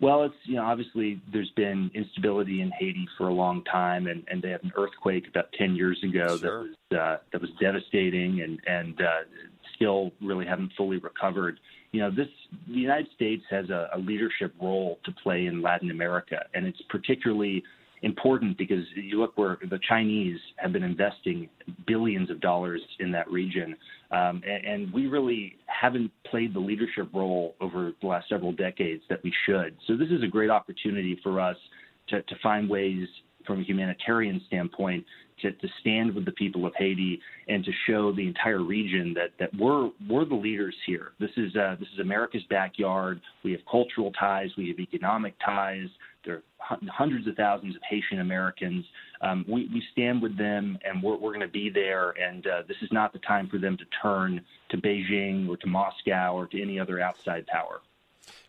[0.02, 4.24] Well, it's you know obviously there's been instability in Haiti for a long time, and,
[4.28, 6.38] and they had an earthquake about ten years ago sure.
[6.38, 9.20] that was uh, that was devastating, and and uh,
[9.76, 11.60] still really haven't fully recovered.
[11.92, 12.26] You know, this
[12.66, 16.82] the United States has a, a leadership role to play in Latin America, and it's
[16.88, 17.62] particularly
[18.02, 21.48] important because you look where the Chinese have been investing
[21.86, 23.76] billions of dollars in that region,
[24.10, 29.02] um, and, and, we really haven't played the leadership role over the last several decades
[29.08, 29.76] that we should.
[29.86, 31.56] So this is a great opportunity for us
[32.08, 33.06] to, to find ways
[33.46, 35.04] from a humanitarian standpoint
[35.42, 39.30] to, to stand with the people of Haiti and to show the entire region that,
[39.38, 41.12] that we're we're the leaders here.
[41.18, 43.20] This is uh, this is America's backyard.
[43.44, 45.88] We have cultural ties, we have economic ties.
[46.24, 48.84] There are hundreds of thousands of Haitian Americans.
[49.22, 52.10] Um, we, we stand with them, and we're, we're going to be there.
[52.10, 55.66] And uh, this is not the time for them to turn to Beijing or to
[55.66, 57.80] Moscow or to any other outside power.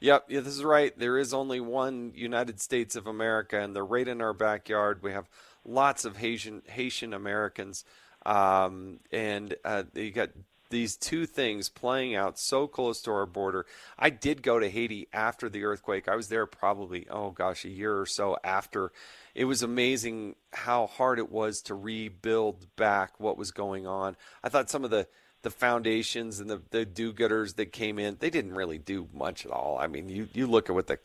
[0.02, 0.98] Yep, yeah, this is right.
[0.98, 5.02] There is only one United States of America, and they're right in our backyard.
[5.02, 5.28] We have
[5.66, 7.86] lots of Haitian Haitian Americans,
[8.26, 10.30] um, and uh, you got
[10.70, 13.66] these two things playing out so close to our border.
[13.98, 16.08] I did go to Haiti after the earthquake.
[16.08, 18.92] I was there probably oh gosh a year or so after.
[19.36, 24.16] It was amazing how hard it was to rebuild back what was going on.
[24.44, 25.08] I thought some of the
[25.44, 29.52] the foundations and the, the do-gooders that came in, they didn't really do much at
[29.52, 29.78] all.
[29.78, 31.00] I mean, you, you look at what the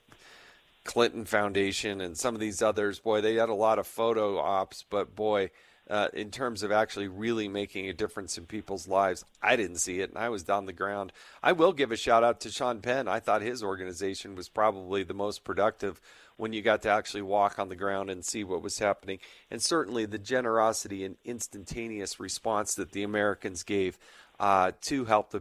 [0.88, 4.87] Clinton Foundation and some of these others, boy, they had a lot of photo ops,
[4.88, 5.51] but boy,
[5.90, 10.01] uh, in terms of actually really making a difference in people's lives, I didn't see
[10.01, 11.12] it, and I was down the ground.
[11.42, 13.07] I will give a shout out to Sean Penn.
[13.07, 16.01] I thought his organization was probably the most productive
[16.38, 19.18] when you got to actually walk on the ground and see what was happening.
[19.51, 23.99] And certainly the generosity and instantaneous response that the Americans gave
[24.41, 25.41] uh, to help the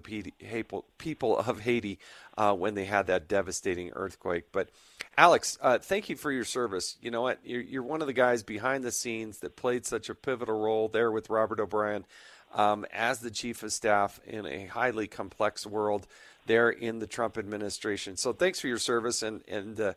[0.98, 2.00] people of Haiti
[2.38, 4.46] uh, when they had that devastating earthquake.
[4.52, 4.70] But
[5.18, 6.98] Alex, uh, thank you for your service.
[7.02, 7.40] You know what?
[7.44, 10.88] You're, you're, one of the guys behind the scenes that played such a pivotal role
[10.88, 12.06] there with Robert O'Brien
[12.54, 16.08] um, as the chief of staff in a highly complex world
[16.46, 18.18] there in the Trump administration.
[18.18, 19.80] So thanks for your service and and.
[19.80, 19.94] Uh,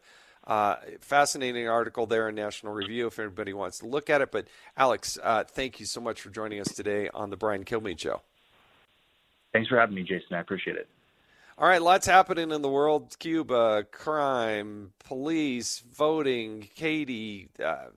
[0.46, 4.32] uh, fascinating article there in National Review if anybody wants to look at it.
[4.32, 8.00] But Alex, uh, thank you so much for joining us today on the Brian Kilmeade
[8.00, 8.22] Show.
[9.52, 10.34] Thanks for having me, Jason.
[10.34, 10.88] I appreciate it.
[11.58, 17.88] All right, lots happening in the world Cuba, crime, police, voting, Katie, uh,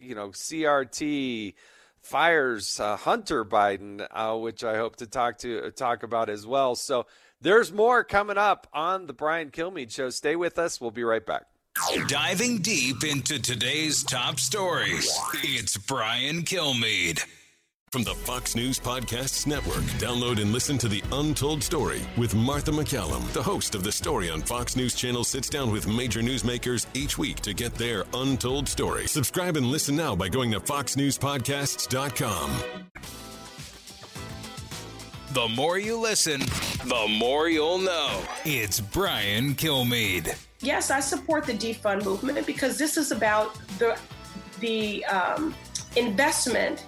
[0.00, 1.54] you know, CRT,
[2.00, 6.74] fires, uh, Hunter Biden, uh, which I hope to talk to talk about as well.
[6.74, 7.06] So
[7.40, 10.10] there's more coming up on the Brian Kilmeade Show.
[10.10, 10.80] Stay with us.
[10.80, 11.44] We'll be right back.
[12.08, 15.08] Diving deep into today's top stories,
[15.44, 17.24] it's Brian Kilmeade.
[17.92, 22.70] From the Fox News Podcasts Network, download and listen to The Untold Story with Martha
[22.70, 23.30] McCallum.
[23.34, 27.18] The host of The Story on Fox News Channel sits down with major newsmakers each
[27.18, 29.06] week to get their untold story.
[29.06, 32.50] Subscribe and listen now by going to foxnewspodcasts.com.
[35.34, 38.22] The more you listen, the more you'll know.
[38.46, 40.34] It's Brian Kilmeade.
[40.60, 43.98] Yes, I support the defund movement because this is about the
[44.60, 45.54] the um,
[45.96, 46.86] investment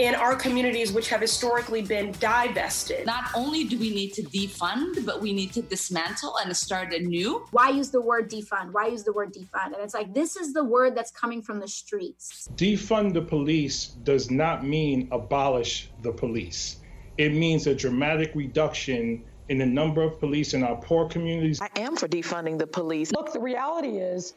[0.00, 3.04] in our communities, which have historically been divested.
[3.04, 7.44] Not only do we need to defund, but we need to dismantle and start anew.
[7.50, 8.72] Why use the word defund?
[8.72, 9.74] Why use the word defund?
[9.74, 12.48] And it's like, this is the word that's coming from the streets.
[12.54, 16.78] Defund the police does not mean abolish the police,
[17.18, 21.60] it means a dramatic reduction in the number of police in our poor communities.
[21.60, 23.12] I am for defunding the police.
[23.12, 24.34] Look, the reality is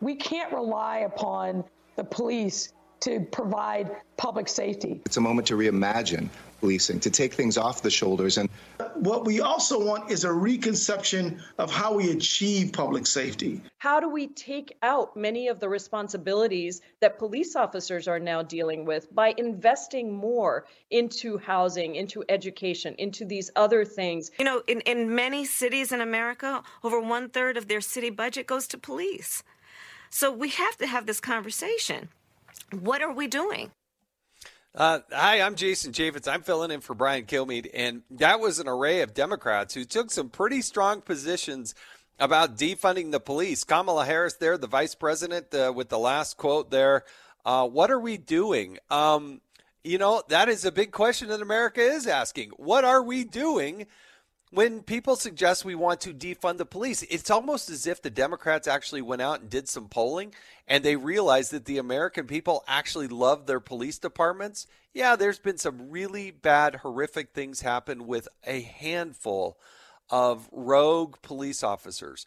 [0.00, 1.62] we can't rely upon
[1.94, 2.72] the police
[3.04, 5.02] to provide public safety.
[5.04, 6.30] It's a moment to reimagine
[6.60, 8.38] policing, to take things off the shoulders.
[8.38, 8.48] And
[8.94, 13.60] what we also want is a reconception of how we achieve public safety.
[13.76, 18.86] How do we take out many of the responsibilities that police officers are now dealing
[18.86, 24.30] with by investing more into housing, into education, into these other things?
[24.38, 28.46] You know, in, in many cities in America, over one third of their city budget
[28.46, 29.42] goes to police.
[30.08, 32.08] So we have to have this conversation.
[32.80, 33.70] What are we doing?
[34.74, 36.26] Uh, hi, I'm Jason Chaffetz.
[36.26, 40.10] I'm filling in for Brian Kilmeade, and that was an array of Democrats who took
[40.10, 41.76] some pretty strong positions
[42.18, 43.62] about defunding the police.
[43.62, 47.04] Kamala Harris, there, the vice president, uh, with the last quote there.
[47.44, 48.78] Uh, what are we doing?
[48.90, 49.40] Um,
[49.84, 52.50] you know, that is a big question that America is asking.
[52.56, 53.86] What are we doing
[54.54, 58.68] when people suggest we want to defund the police, it's almost as if the Democrats
[58.68, 60.32] actually went out and did some polling
[60.68, 64.66] and they realized that the American people actually love their police departments.
[64.92, 69.58] Yeah, there's been some really bad, horrific things happen with a handful
[70.08, 72.26] of rogue police officers.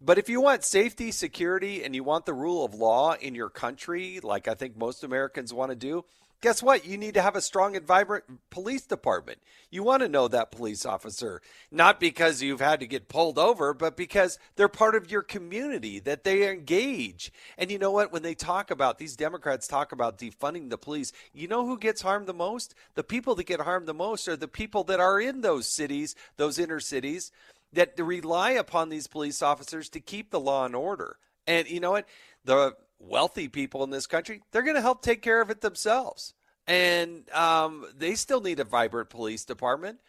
[0.00, 3.50] But if you want safety, security, and you want the rule of law in your
[3.50, 6.04] country, like I think most Americans want to do,
[6.40, 6.86] guess what?
[6.86, 9.38] You need to have a strong and vibrant police department.
[9.70, 13.74] You want to know that police officer, not because you've had to get pulled over,
[13.74, 17.32] but because they're part of your community, that they engage.
[17.56, 18.12] And you know what?
[18.12, 22.02] When they talk about, these Democrats talk about defunding the police, you know who gets
[22.02, 22.74] harmed the most?
[22.94, 26.14] The people that get harmed the most are the people that are in those cities,
[26.36, 27.32] those inner cities,
[27.72, 31.18] that rely upon these police officers to keep the law and order.
[31.46, 32.06] And you know what?
[32.44, 36.34] The wealthy people in this country, they're going to help take care of it themselves.
[36.66, 40.00] And um, they still need a vibrant police department.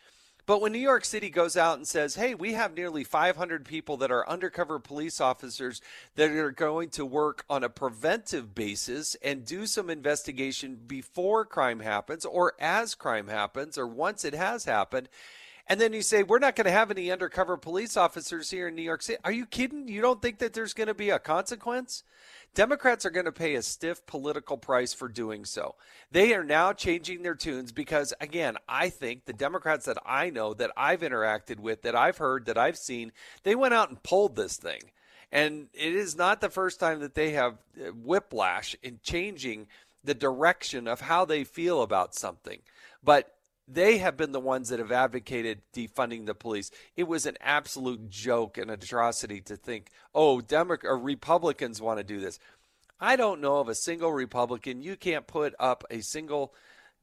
[0.49, 3.97] But when New York City goes out and says, hey, we have nearly 500 people
[3.97, 5.79] that are undercover police officers
[6.15, 11.81] that are going to work on a preventive basis and do some investigation before crime
[11.81, 15.07] happens or as crime happens or once it has happened.
[15.69, 18.75] And then you say, we're not going to have any undercover police officers here in
[18.75, 19.19] New York City.
[19.23, 19.87] Are you kidding?
[19.87, 22.03] You don't think that there's going to be a consequence?
[22.55, 25.75] Democrats are going to pay a stiff political price for doing so.
[26.11, 30.55] They are now changing their tunes because, again, I think the Democrats that I know,
[30.55, 33.11] that I've interacted with, that I've heard, that I've seen,
[33.43, 34.81] they went out and pulled this thing.
[35.31, 39.67] And it is not the first time that they have uh, whiplash in changing
[40.03, 42.59] the direction of how they feel about something.
[43.03, 43.35] But
[43.71, 46.71] they have been the ones that have advocated defunding the police.
[46.95, 52.03] It was an absolute joke and atrocity to think, oh, Democrats or Republicans want to
[52.03, 52.39] do this.
[52.99, 54.81] I don't know of a single Republican.
[54.81, 56.53] You can't put up a single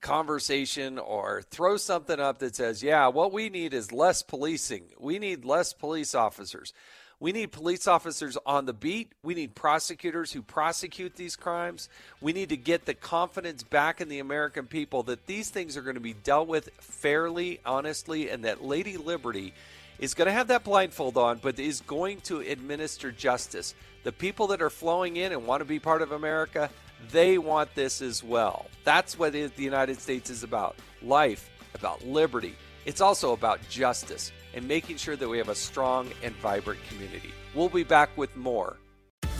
[0.00, 4.90] conversation or throw something up that says, yeah, what we need is less policing.
[4.98, 6.72] We need less police officers.
[7.18, 9.12] We need police officers on the beat.
[9.22, 11.88] We need prosecutors who prosecute these crimes.
[12.20, 15.82] We need to get the confidence back in the American people that these things are
[15.82, 19.54] going to be dealt with fairly, honestly, and that Lady Liberty
[19.98, 23.74] is going to have that blindfold on, but is going to administer justice.
[24.04, 26.68] The people that are flowing in and want to be part of America,
[27.10, 28.66] they want this as well.
[28.84, 32.56] That's what the United States is about life, about liberty.
[32.86, 37.32] It's also about justice and making sure that we have a strong and vibrant community.
[37.54, 38.78] We'll be back with more.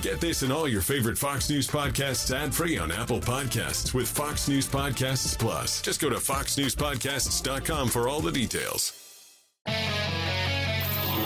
[0.03, 4.09] Get this and all your favorite Fox News podcasts ad free on Apple Podcasts with
[4.09, 5.81] Fox News Podcasts Plus.
[5.81, 8.93] Just go to foxnewspodcasts.com for all the details.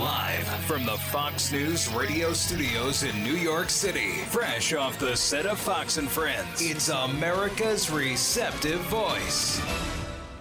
[0.01, 5.47] Live from the Fox News radio studios in New York City, fresh off the set
[5.47, 9.61] of Fox and Friends, it's America's receptive voice,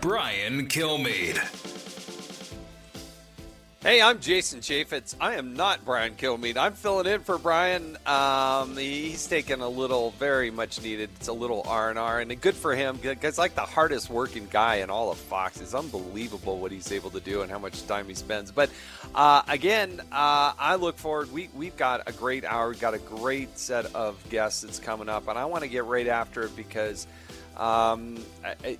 [0.02, 1.38] Brian Kilmeade.
[3.82, 5.14] Hey, I'm Jason Chaffetz.
[5.20, 6.56] I am not Brian Kilmeade.
[6.56, 7.97] I'm filling in for Brian.
[8.06, 11.10] Um, he's taking a little, very much needed.
[11.18, 12.97] It's a little R and R, and good for him.
[13.02, 15.60] Because like the hardest working guy in all of Fox.
[15.60, 18.52] It's unbelievable what he's able to do and how much time he spends.
[18.52, 18.70] But
[19.14, 21.30] uh, again, uh, I look forward.
[21.34, 22.70] We we've got a great hour.
[22.70, 25.84] We've got a great set of guests that's coming up, and I want to get
[25.84, 27.06] right after it because.
[27.60, 28.18] Um,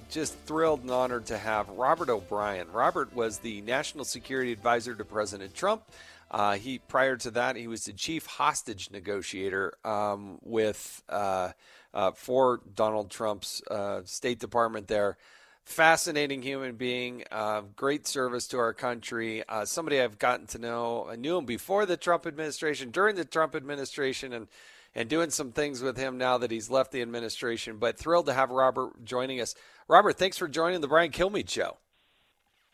[0.10, 2.72] just thrilled and honored to have Robert O'Brien.
[2.72, 5.84] Robert was the national security advisor to President Trump.
[6.32, 11.52] Uh, he prior to that, he was the chief hostage negotiator um, with uh,
[11.94, 15.18] uh, for Donald Trump's uh, State Department there.
[15.66, 19.44] Fascinating human being, uh, great service to our country.
[19.48, 21.08] Uh, somebody I've gotten to know.
[21.10, 24.48] I knew him before the Trump administration, during the Trump administration, and
[24.96, 27.78] and doing some things with him now that he's left the administration.
[27.78, 29.56] But thrilled to have Robert joining us.
[29.88, 31.78] Robert, thanks for joining the Brian Kilmeade Show.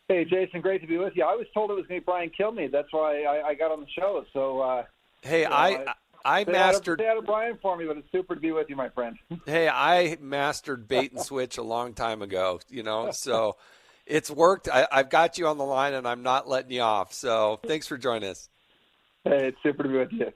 [0.08, 1.24] Hey, Jason, great to be with you.
[1.24, 2.70] I was told it was going to be Brian Kilmeade.
[2.70, 4.24] That's why I, I got on the show.
[4.32, 4.84] So, uh,
[5.22, 5.94] hey, you know, I.
[6.24, 7.00] I say mastered.
[7.00, 9.16] Out of, say Brian for me, but it's super to be with you, my friend.
[9.46, 12.58] hey, I mastered bait and switch a long time ago.
[12.68, 13.56] You know, so
[14.06, 14.68] it's worked.
[14.68, 17.12] I, I've got you on the line, and I'm not letting you off.
[17.12, 18.48] So thanks for joining us.
[19.22, 20.32] Hey, it's super to be with you.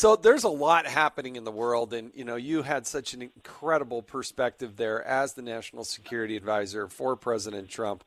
[0.00, 3.20] So there's a lot happening in the world, and you know you had such an
[3.20, 8.02] incredible perspective there as the national security advisor for President Trump.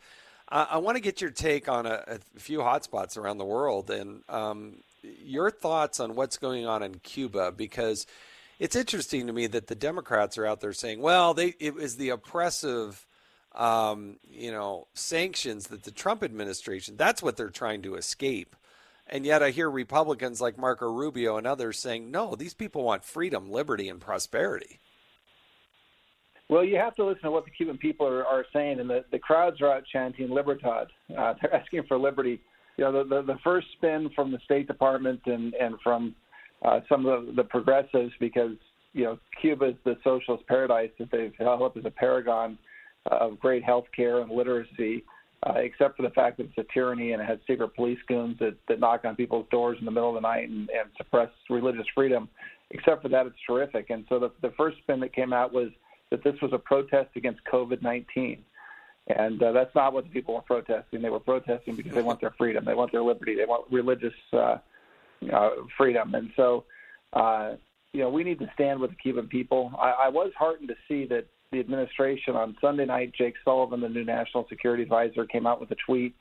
[0.49, 3.91] Uh, I want to get your take on a, a few hotspots around the world,
[3.91, 8.07] and um, your thoughts on what's going on in Cuba, because
[8.57, 11.97] it's interesting to me that the Democrats are out there saying, "Well, they it was
[11.97, 13.05] the oppressive."
[13.53, 18.55] Um, you know, sanctions that the Trump administration, that's what they're trying to escape.
[19.13, 23.05] And yet I hear Republicans like Marco Rubio and others saying, no, these people want
[23.05, 24.79] freedom, liberty, and prosperity.
[26.49, 29.05] Well, you have to listen to what the Cuban people are, are saying, and the,
[29.11, 30.87] the crowds are out chanting Libertad.
[31.15, 32.41] Uh, they're asking for liberty.
[32.77, 36.15] You know, the, the, the first spin from the State Department and, and from
[36.65, 38.55] uh, some of the, the progressives, because,
[38.93, 42.57] you know, Cuba is the socialist paradise that they've held up as a paragon
[43.05, 45.03] of great health care and literacy
[45.45, 48.37] uh, except for the fact that it's a tyranny and it has secret police goons
[48.39, 51.29] that, that knock on people's doors in the middle of the night and, and suppress
[51.49, 52.29] religious freedom.
[52.71, 53.89] Except for that, it's terrific.
[53.89, 55.69] And so the, the first spin that came out was
[56.11, 58.43] that this was a protest against COVID 19.
[59.07, 61.01] And uh, that's not what the people were protesting.
[61.01, 64.13] They were protesting because they want their freedom, they want their liberty, they want religious
[64.31, 64.57] uh,
[65.31, 66.15] uh, freedom.
[66.15, 66.63] And so,
[67.11, 67.55] uh,
[67.91, 69.73] you know, we need to stand with the Cuban people.
[69.77, 73.87] I, I was heartened to see that the administration on Sunday night, Jake Sullivan, the
[73.89, 76.15] new national security advisor, came out with a tweet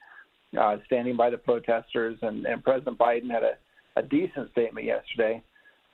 [0.61, 3.53] uh, standing by the protesters, and, and President Biden had a,
[3.97, 5.43] a decent statement yesterday.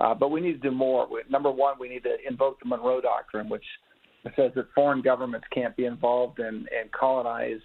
[0.01, 1.09] Uh, but we need to do more.
[1.11, 3.65] We, number one, we need to invoke the Monroe Doctrine, which
[4.37, 7.61] says that foreign governments can't be involved in and colonize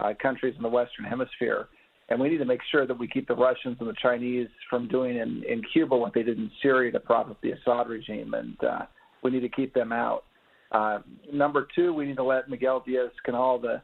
[0.00, 1.68] uh, countries in the Western Hemisphere.
[2.08, 4.88] And we need to make sure that we keep the Russians and the Chinese from
[4.88, 8.32] doing in, in Cuba what they did in Syria to prop up the Assad regime.
[8.34, 8.82] And uh,
[9.22, 10.24] we need to keep them out.
[10.70, 10.98] Uh,
[11.32, 13.80] number two, we need to let Miguel Diaz Canel, the,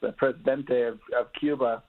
[0.00, 1.82] the presidente of, of Cuba,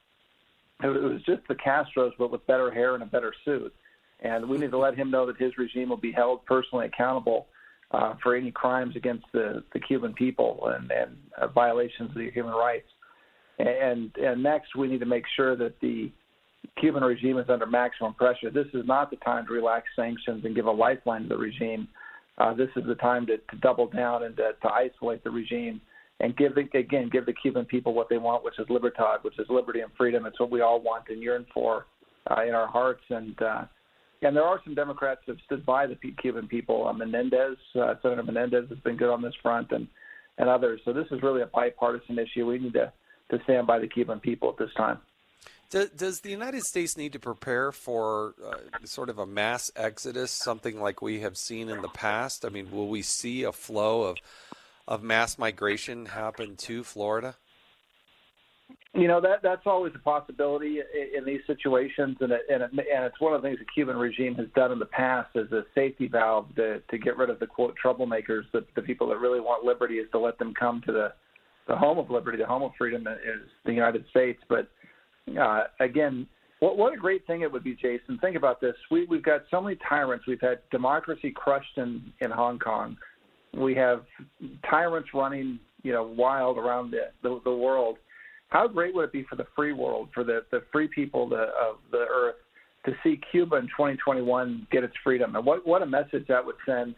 [0.84, 3.74] it was just the Castros, but with better hair and a better suit.
[4.22, 7.48] And we need to let him know that his regime will be held personally accountable
[7.92, 12.54] uh, for any crimes against the, the Cuban people and, and uh, violations of human
[12.54, 12.88] rights.
[13.60, 16.12] And, and next, we need to make sure that the
[16.80, 18.50] Cuban regime is under maximum pressure.
[18.50, 21.88] This is not the time to relax sanctions and give a lifeline to the regime
[22.38, 25.82] uh, this is the time to, to double down and to, to isolate the regime
[26.20, 29.38] and give the, again give the Cuban people what they want, which is libertad, which
[29.40, 30.26] is liberty and freedom.
[30.26, 31.86] It's what we all want and yearn for
[32.32, 33.02] uh, in our hearts.
[33.10, 33.64] And uh,
[34.22, 36.88] and there are some Democrats that have stood by the Cuban people.
[36.88, 39.88] Uh, Menendez, uh, Senator Menendez, has been good on this front, and
[40.38, 40.82] and others.
[40.86, 42.46] So this is really a bipartisan issue.
[42.46, 42.92] We need to
[43.32, 45.00] to stand by the Cuban people at this time.
[45.70, 50.32] Does, does the United States need to prepare for uh, sort of a mass exodus,
[50.32, 52.46] something like we have seen in the past?
[52.46, 54.18] I mean, will we see a flow of
[54.88, 57.36] of mass migration happen to Florida?
[58.94, 62.72] You know that that's always a possibility in, in these situations, and it, and, it,
[62.72, 65.52] and it's one of the things the Cuban regime has done in the past as
[65.52, 69.18] a safety valve to to get rid of the quote troublemakers, the, the people that
[69.18, 71.14] really want liberty, is to let them come to the
[71.68, 74.42] the home of liberty, the home of freedom is the United States.
[74.48, 74.70] But
[75.40, 76.28] uh, again,
[76.60, 78.18] what, what a great thing it would be, Jason.
[78.22, 78.76] Think about this.
[78.90, 80.26] We, we've got so many tyrants.
[80.28, 82.98] We've had democracy crushed in, in Hong Kong.
[83.54, 84.04] We have
[84.70, 87.98] tyrants running, you know, wild around the, the, the world.
[88.50, 91.50] How great would it be for the free world, for the, the free people the,
[91.62, 92.36] of the earth,
[92.86, 95.36] to see Cuba in 2021 get its freedom?
[95.36, 96.96] And what, what a message that would send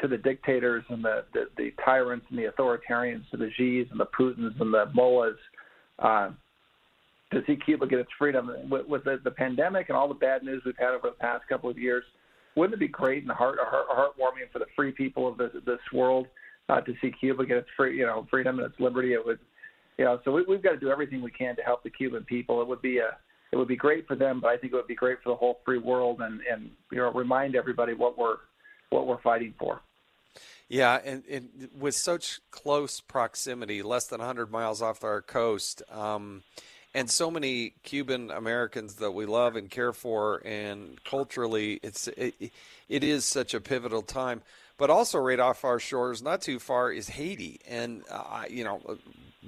[0.00, 4.00] to the dictators and the, the, the tyrants and the authoritarians, to the Xi's and
[4.00, 5.36] the Putins and the mullahs,
[5.98, 6.30] uh,
[7.32, 8.50] to see Cuba get its freedom.
[8.68, 11.44] With, with the, the pandemic and all the bad news we've had over the past
[11.48, 12.04] couple of years,
[12.56, 15.78] wouldn't it be great and heart, heart heartwarming for the free people of this, this
[15.92, 16.26] world
[16.68, 19.12] uh, to see Cuba get its free, you know, freedom and its liberty?
[19.12, 19.38] It would,
[19.98, 22.24] you know, so we, we've got to do everything we can to help the Cuban
[22.24, 22.60] people.
[22.60, 23.16] It would be a
[23.52, 25.34] it would be great for them, but I think it would be great for the
[25.34, 28.36] whole free world and, and you know remind everybody what we're
[28.90, 29.80] what we're fighting for.
[30.68, 36.44] Yeah, and, and with such close proximity, less than 100 miles off our coast, um,
[36.94, 42.52] and so many Cuban Americans that we love and care for, and culturally, it's it,
[42.88, 44.42] it is such a pivotal time.
[44.76, 48.80] But also, right off our shores, not too far, is Haiti, and uh, you know,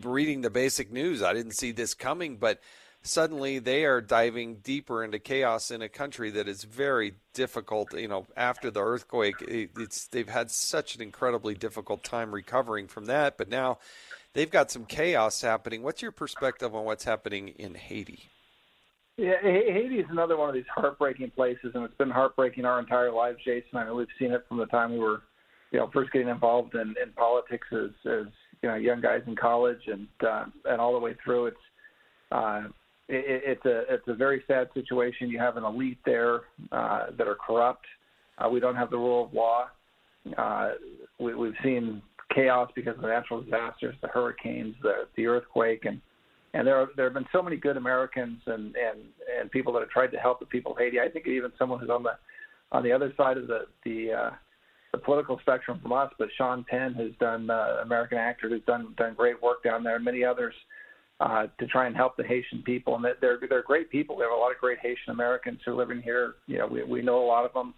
[0.03, 2.61] reading the basic news, I didn't see this coming, but
[3.03, 7.93] suddenly they are diving deeper into chaos in a country that is very difficult.
[7.95, 13.07] You know, after the earthquake, it's they've had such an incredibly difficult time recovering from
[13.07, 13.36] that.
[13.36, 13.78] But now
[14.35, 15.83] they've got some chaos happening.
[15.83, 18.30] What's your perspective on what's happening in Haiti?
[19.16, 23.12] Yeah, Haiti is another one of these heartbreaking places, and it's been heartbreaking our entire
[23.12, 23.76] lives, Jason.
[23.76, 25.22] I mean, we've seen it from the time we were,
[25.70, 28.26] you know, first getting involved in, in politics as, as
[28.62, 31.47] you know, young guys in college, and uh, and all the way through.
[31.47, 31.57] It's
[32.30, 32.62] uh,
[33.09, 35.28] it, it's a it's a very sad situation.
[35.28, 36.41] You have an elite there
[36.72, 37.85] uh, that are corrupt.
[38.39, 39.66] Uh, we don't have the rule of law.
[40.39, 40.70] Uh,
[41.18, 42.01] we, we've seen
[42.35, 46.01] chaos because of natural disasters, the hurricanes, the the earthquake, and
[46.55, 49.01] and there are, there have been so many good Americans and and
[49.41, 51.01] and people that have tried to help the people of Haiti.
[51.01, 52.12] I think even someone who's on the
[52.70, 54.30] on the other side of the the uh,
[54.93, 58.95] the political spectrum from us, but Sean Penn, who's done uh, American actor, who's done
[58.99, 60.55] done great work down there, and many others
[61.20, 62.95] uh, to try and help the Haitian people.
[62.97, 64.16] And they're they're great people.
[64.16, 66.35] We have a lot of great Haitian Americans who are living here.
[66.47, 67.74] You know, we we know a lot of them.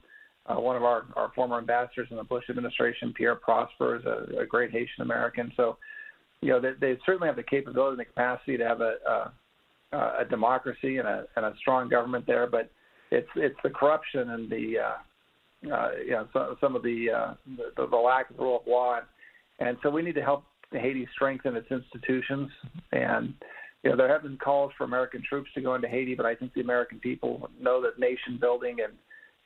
[0.46, 4.40] Uh, one of our, our former ambassadors in the Bush administration, Pierre Prosper, is a,
[4.40, 5.50] a great Haitian American.
[5.56, 5.78] So,
[6.42, 8.96] you know, they, they certainly have the capability and the capacity to have a,
[9.92, 12.46] a, a democracy and a, and a strong government there.
[12.46, 12.70] But
[13.10, 17.34] it's it's the corruption and the uh, uh, you know some, some of the, uh,
[17.76, 18.98] the the lack of rule of law,
[19.58, 22.50] and, and so we need to help Haiti strengthen its institutions.
[22.92, 23.34] And
[23.82, 26.34] you know, there have been calls for American troops to go into Haiti, but I
[26.34, 28.94] think the American people know that nation building and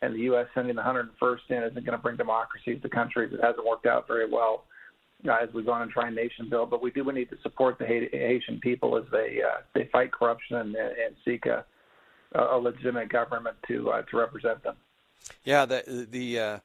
[0.03, 0.47] and the U.S.
[0.55, 3.27] sending the 101st in isn't going to bring democracy to country.
[3.27, 4.65] It hasn't worked out very well
[5.27, 6.71] uh, as we've gone and tried nation build.
[6.71, 10.13] But we do we need to support the Haitian people as they uh, they fight
[10.13, 11.65] corruption and, and seek a,
[12.35, 14.77] a legitimate government to uh, to represent them.
[15.45, 16.59] Yeah, the the uh,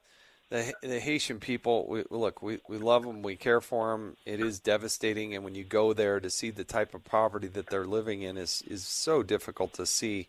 [0.50, 4.16] the, the Haitian people, we, look, we, we love them, we care for them.
[4.24, 7.70] It is devastating, and when you go there to see the type of poverty that
[7.70, 10.28] they're living in is is so difficult to see.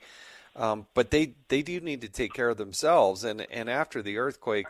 [0.56, 4.18] Um, but they they do need to take care of themselves, and and after the
[4.18, 4.68] earthquake,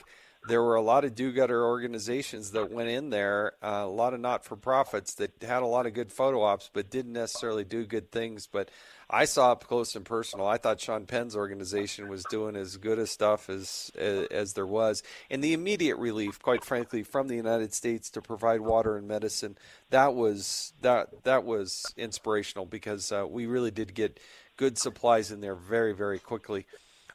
[0.47, 4.19] there were a lot of do-gooder organizations that went in there, uh, a lot of
[4.19, 8.47] not-for-profits that had a lot of good photo ops, but didn't necessarily do good things.
[8.47, 8.69] But
[9.09, 10.47] I saw up close and personal.
[10.47, 14.67] I thought Sean Penn's organization was doing as good a stuff as, as as there
[14.67, 19.07] was, and the immediate relief, quite frankly, from the United States to provide water and
[19.07, 19.57] medicine,
[19.91, 24.19] that was that that was inspirational because uh, we really did get
[24.57, 26.65] good supplies in there very very quickly.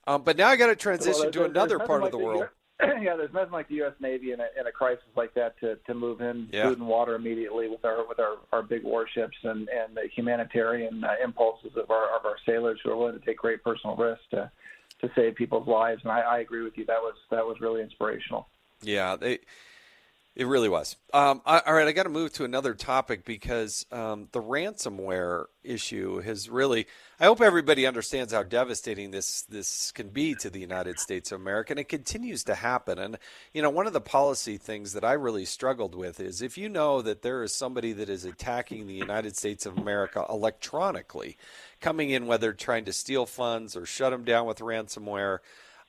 [0.07, 2.49] Um, but now I got to transition well, to another part like of the world.
[3.01, 3.93] yeah, there's nothing like the U.S.
[4.01, 6.69] Navy in a, in a crisis like that to, to move in yeah.
[6.69, 11.05] food and water immediately with our with our, our big warships and, and the humanitarian
[11.05, 14.25] uh, impulses of our of our sailors who are willing to take great personal risks
[14.31, 14.51] to
[15.01, 16.01] to save people's lives.
[16.03, 16.87] And I, I agree with you.
[16.87, 18.49] That was that was really inspirational.
[18.83, 19.41] Yeah, they
[20.35, 20.97] It really was.
[21.13, 25.47] Um, I, all right, I got to move to another topic because um, the ransomware
[25.63, 26.87] issue has really.
[27.23, 31.39] I hope everybody understands how devastating this this can be to the United States of
[31.39, 32.99] America, and it continues to happen.
[32.99, 33.19] And
[33.53, 36.71] you know, one of the policy things that I really struggled with is if you
[36.71, 41.37] know that there is somebody that is attacking the United States of America electronically,
[41.79, 45.41] coming in whether trying to steal funds or shut them down with ransomware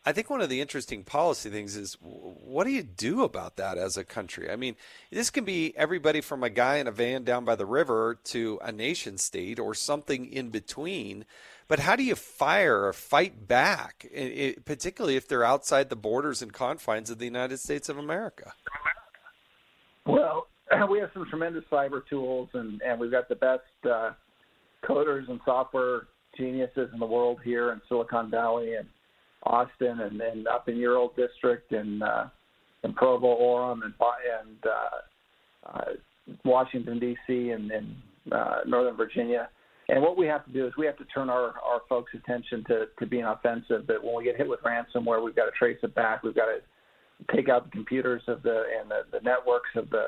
[0.03, 3.77] I think one of the interesting policy things is what do you do about that
[3.77, 4.49] as a country?
[4.49, 4.75] I mean,
[5.11, 8.59] this can be everybody from a guy in a van down by the river to
[8.63, 11.25] a nation state or something in between.
[11.67, 16.41] But how do you fire or fight back, it, particularly if they're outside the borders
[16.41, 18.53] and confines of the United States of America?
[20.07, 20.47] Well,
[20.89, 24.11] we have some tremendous cyber tools, and, and we've got the best uh,
[24.83, 28.73] coders and software geniuses in the world here in Silicon Valley.
[28.73, 28.87] And
[29.43, 32.29] Austin, and then up in your old district in uh,
[32.83, 33.93] in Provo, Orem, and
[34.39, 35.91] and uh, uh,
[36.45, 37.49] Washington D.C.
[37.51, 37.95] and, and
[38.31, 39.49] uh, Northern Virginia.
[39.89, 42.63] And what we have to do is we have to turn our, our folks' attention
[42.67, 43.87] to, to being offensive.
[43.87, 46.23] That when we get hit with ransomware, we've got to trace it back.
[46.23, 50.07] We've got to take out the computers of the and the, the networks of the.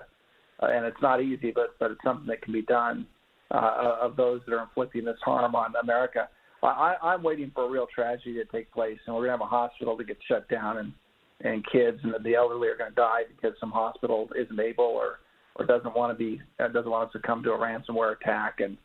[0.62, 3.06] Uh, and it's not easy, but but it's something that can be done
[3.52, 6.30] uh, of those that are inflicting this harm on America.
[6.68, 9.46] I, I'm waiting for a real tragedy to take place, and we're to have a
[9.46, 10.94] hospital that gets shut down, and
[11.42, 15.20] and kids and the elderly are to die because some hospital isn't able or
[15.56, 18.60] or doesn't want to be uh, doesn't want us to come to a ransomware attack,
[18.60, 18.78] and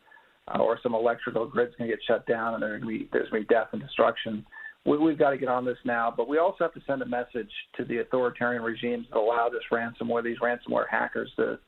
[0.53, 3.35] uh, or some electrical grid's to get shut down, and there's to be there's to
[3.35, 4.45] be death and destruction.
[4.85, 7.05] We, we've got to get on this now, but we also have to send a
[7.05, 11.59] message to the authoritarian regimes that allow this ransomware, these ransomware hackers, to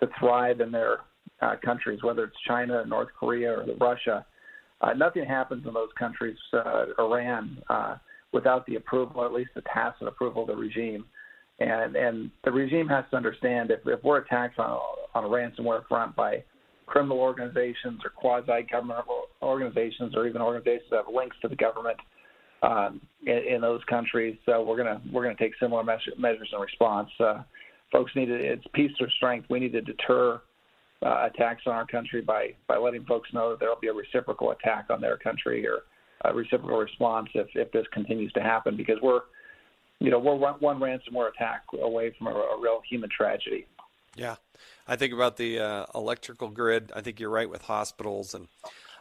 [0.00, 0.98] to thrive in their
[1.40, 4.24] uh, countries, whether it's China, North Korea, or Russia
[4.80, 7.96] uh, nothing happens in those countries, uh, Iran, uh,
[8.32, 11.04] without the approval, at least the tacit approval of the regime.
[11.58, 15.28] And and the regime has to understand if, if we're attacked on a, on a
[15.28, 16.44] ransomware front by
[16.84, 19.04] criminal organizations or quasi-government
[19.42, 21.96] organizations or even organizations that have links to the government
[22.62, 26.60] um, in, in those countries, so we're gonna we're gonna take similar measure, measures in
[26.60, 27.08] response.
[27.18, 27.42] Uh,
[27.90, 29.46] folks need to, it's peace or strength.
[29.48, 30.40] We need to deter
[31.02, 33.92] uh, attacks on our country by by letting folks know that there will be a
[33.92, 35.82] reciprocal attack on their country or
[36.24, 39.22] a reciprocal response if if this continues to happen because we're
[40.00, 43.66] you know we're one, one ransomware attack away from a, a, real human tragedy.
[44.16, 44.36] Yeah,
[44.88, 46.90] I think about the uh, electrical grid.
[46.94, 48.48] I think you're right with hospitals and.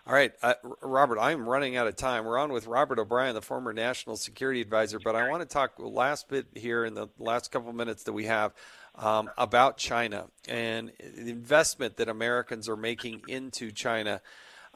[0.07, 2.25] All right, uh, Robert, I'm running out of time.
[2.25, 5.79] We're on with Robert O'Brien, the former national security advisor, but I want to talk
[5.79, 8.53] last bit here in the last couple minutes that we have
[8.97, 14.21] um, about China and the investment that Americans are making into China.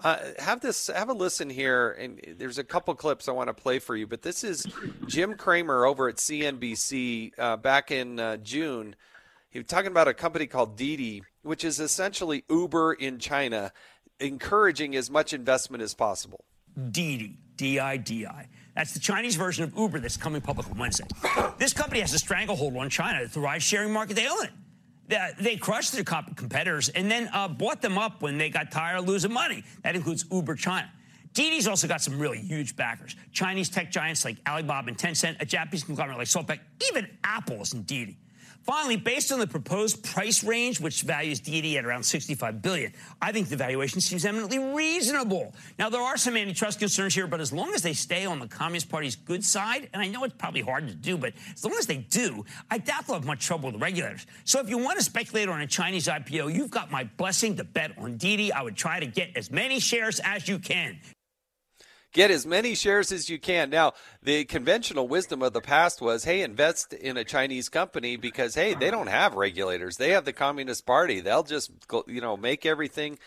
[0.02, 3.54] Uh, have this have a listen here and there's a couple clips i want to
[3.54, 4.66] play for you but this is
[5.08, 8.96] jim cramer over at cnbc uh, back in uh, june.
[9.50, 13.74] He was talking about a company called didi which is essentially uber in china
[14.22, 16.46] encouraging as much investment as possible.
[16.92, 18.48] Didi d-i-d-i
[18.80, 21.04] that's the Chinese version of Uber that's coming public on Wednesday.
[21.58, 23.28] This company has a stranglehold on China.
[23.28, 25.36] The ride sharing market, they own it.
[25.38, 29.06] They crushed their competitors and then uh, bought them up when they got tired of
[29.06, 29.66] losing money.
[29.84, 30.90] That includes Uber China.
[31.34, 33.18] Didi's also got some really huge backers.
[33.34, 37.74] Chinese tech giants like Alibaba and Tencent, a Japanese conglomerate like SoftBank, even Apple is
[37.74, 38.18] in Didi.
[38.70, 43.32] Finally, based on the proposed price range, which values Didi at around 65 billion, I
[43.32, 45.56] think the valuation seems eminently reasonable.
[45.80, 48.48] Now, there are some antitrust concerns here, but as long as they stay on the
[48.48, 51.74] Communist Party's good side, and I know it's probably hard to do, but as long
[51.80, 54.28] as they do, I doubt they'll have much trouble with the regulators.
[54.44, 57.64] So if you want to speculate on a Chinese IPO, you've got my blessing to
[57.64, 58.54] bet on Didi.
[58.54, 61.00] I would try to get as many shares as you can.
[62.12, 63.70] Get as many shares as you can.
[63.70, 63.94] Now,
[64.24, 68.74] the conventional wisdom of the past was, hey, invest in a Chinese company because, hey,
[68.74, 69.98] they don't have regulators.
[69.98, 71.20] They have the Communist Party.
[71.20, 71.72] They'll just,
[72.08, 73.20] you know, make everything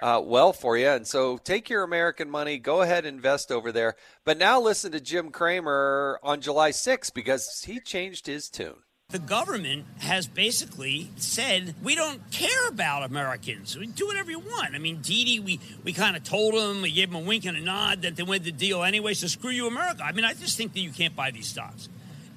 [0.00, 0.88] uh, well for you.
[0.88, 3.96] And so take your American money, go ahead and invest over there.
[4.24, 8.76] But now listen to Jim Cramer on July 6th because he changed his tune.
[9.10, 13.74] The government has basically said we don't care about Americans.
[13.74, 14.74] We do whatever you want.
[14.74, 17.56] I mean, Didi, we, we kind of told them, we gave them a wink and
[17.56, 19.14] a nod that they went the deal anyway.
[19.14, 20.02] So screw you, America.
[20.04, 21.88] I mean, I just think that you can't buy these stocks.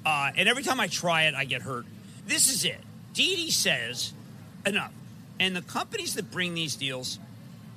[0.06, 1.86] Uh, and every time I try it, I get hurt.
[2.26, 2.80] This is it.
[3.12, 4.14] Didi says
[4.66, 4.94] enough,
[5.42, 7.20] and the companies that bring these deals,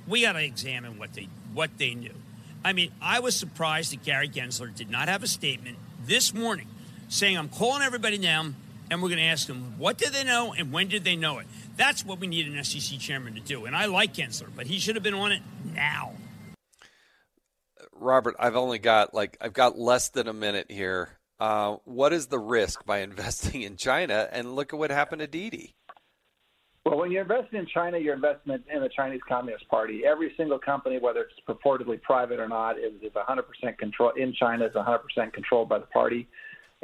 [0.07, 2.15] we got to examine what they what they knew.
[2.63, 6.69] I mean, I was surprised that Gary Gensler did not have a statement this morning
[7.09, 8.55] saying, "I'm calling everybody down."
[8.89, 11.39] And we're going to ask them what did they know and when did they know
[11.39, 11.47] it.
[11.77, 13.65] That's what we need an SEC chairman to do.
[13.65, 15.41] And I like Gensler, but he should have been on it
[15.73, 16.13] now.
[17.93, 21.09] Robert, I've only got like I've got less than a minute here.
[21.39, 24.27] uh, what is the risk by investing in China?
[24.31, 25.75] And look at what happened to Didi.
[26.85, 30.03] Well, when you're investing in China, you're investing in the Chinese Communist Party.
[30.05, 34.65] Every single company, whether it's purportedly private or not, is, is 100% control in China
[34.65, 34.99] is 100%
[35.33, 36.27] controlled by the party,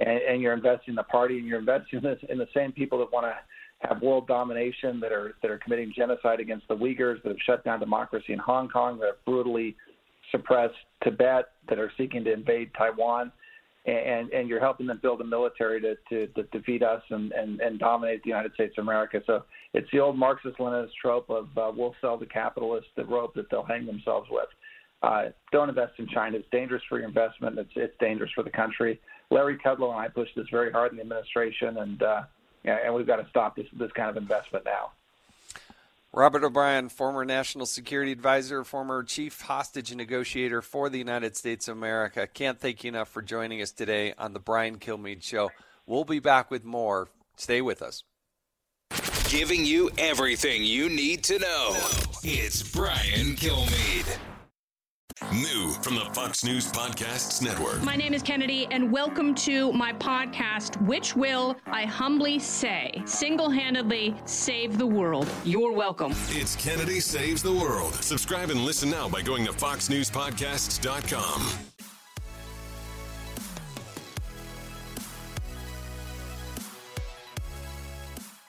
[0.02, 3.00] and, and you're investing in the party, and you're investing in, in the same people
[3.00, 7.22] that want to have world domination, that are that are committing genocide against the Uyghurs,
[7.24, 9.76] that have shut down democracy in Hong Kong, that have brutally
[10.32, 13.32] suppressed Tibet, that are seeking to invade Taiwan
[13.86, 17.60] and and you're helping them build a military to to, to defeat us and, and
[17.62, 19.22] and dominate the United States of America.
[19.26, 19.44] So
[19.74, 23.64] it's the old Marxist-Leninist trope of uh, we'll sell the capitalists the rope that they'll
[23.64, 24.48] hang themselves with.
[25.02, 26.38] Uh, don't invest in China.
[26.38, 27.58] It's dangerous for your investment.
[27.58, 29.00] It's it's dangerous for the country.
[29.32, 32.24] Larry Kudlow and I pushed this very hard in the administration, and uh,
[32.66, 34.92] and we've got to stop this this kind of investment now.
[36.14, 41.78] Robert O'Brien, former national security advisor, former chief hostage negotiator for the United States of
[41.78, 42.28] America.
[42.28, 45.52] Can't thank you enough for joining us today on the Brian Kilmeade Show.
[45.86, 47.08] We'll be back with more.
[47.38, 48.04] Stay with us.
[49.30, 51.78] Giving you everything you need to know.
[52.24, 54.31] It's Brian Kilmeade.
[55.32, 57.82] New from the Fox News Podcasts Network.
[57.84, 63.50] My name is Kennedy, and welcome to my podcast, which will, I humbly say, single
[63.50, 65.30] handedly save the world.
[65.46, 66.14] You're welcome.
[66.32, 67.94] It's Kennedy Saves the World.
[67.94, 71.48] Subscribe and listen now by going to FoxNewsPodcasts.com.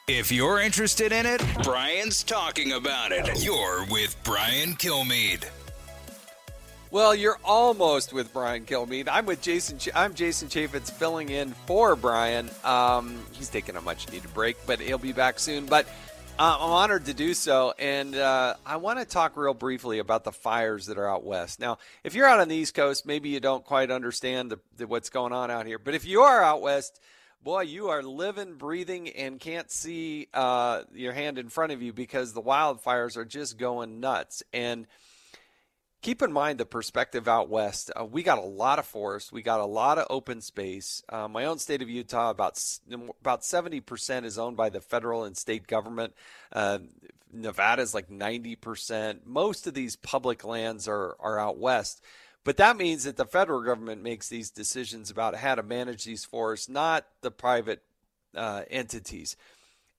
[0.09, 3.45] If you're interested in it, Brian's talking about it.
[3.45, 5.45] You're with Brian Kilmeade.
[6.93, 9.09] Well, you're almost with Brian Kilmeade.
[9.11, 9.79] I'm with Jason.
[9.79, 12.51] Ch- I'm Jason Chaffetz filling in for Brian.
[12.65, 15.65] Um, he's taking a much needed break, but he'll be back soon.
[15.65, 15.87] But
[16.39, 20.25] uh, I'm honored to do so, and uh, I want to talk real briefly about
[20.25, 21.61] the fires that are out west.
[21.61, 24.87] Now, if you're out on the East Coast, maybe you don't quite understand the, the,
[24.87, 25.79] what's going on out here.
[25.79, 27.01] But if you are out west,
[27.43, 31.95] boy, you are living, breathing, and can't see uh, your hand in front of you
[31.95, 34.43] because the wildfires are just going nuts.
[34.53, 34.87] And
[36.03, 37.91] keep in mind the perspective out west.
[37.99, 39.33] Uh, we got a lot of forest.
[39.33, 41.03] We got a lot of open space.
[41.09, 42.63] Uh, my own state of Utah, about
[43.21, 46.13] about seventy percent is owned by the federal and state government.
[46.53, 46.81] Uh,
[47.33, 49.27] Nevada is like ninety percent.
[49.27, 52.03] Most of these public lands are are out west.
[52.45, 56.25] But that means that the federal government makes these decisions about how to manage these
[56.25, 57.85] forests, not the private
[58.37, 59.37] uh, entities.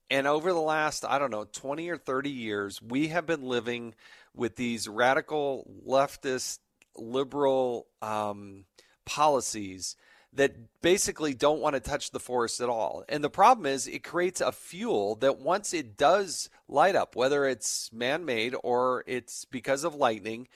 [0.10, 3.95] And over the last, I don't know, 20 or 30 years, we have been living
[4.36, 6.60] with these radical leftist
[6.96, 8.66] liberal um,
[9.06, 9.96] policies
[10.36, 13.04] that basically don't want to touch the forest at all.
[13.08, 17.46] And the problem is it creates a fuel that once it does light up, whether
[17.46, 20.48] it's man made or it's because of lightning,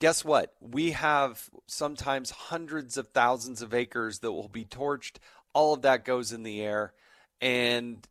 [0.00, 0.54] guess what?
[0.60, 5.16] We have sometimes hundreds of thousands of acres that will be torched.
[5.52, 6.92] All of that goes in the air.
[7.40, 8.06] And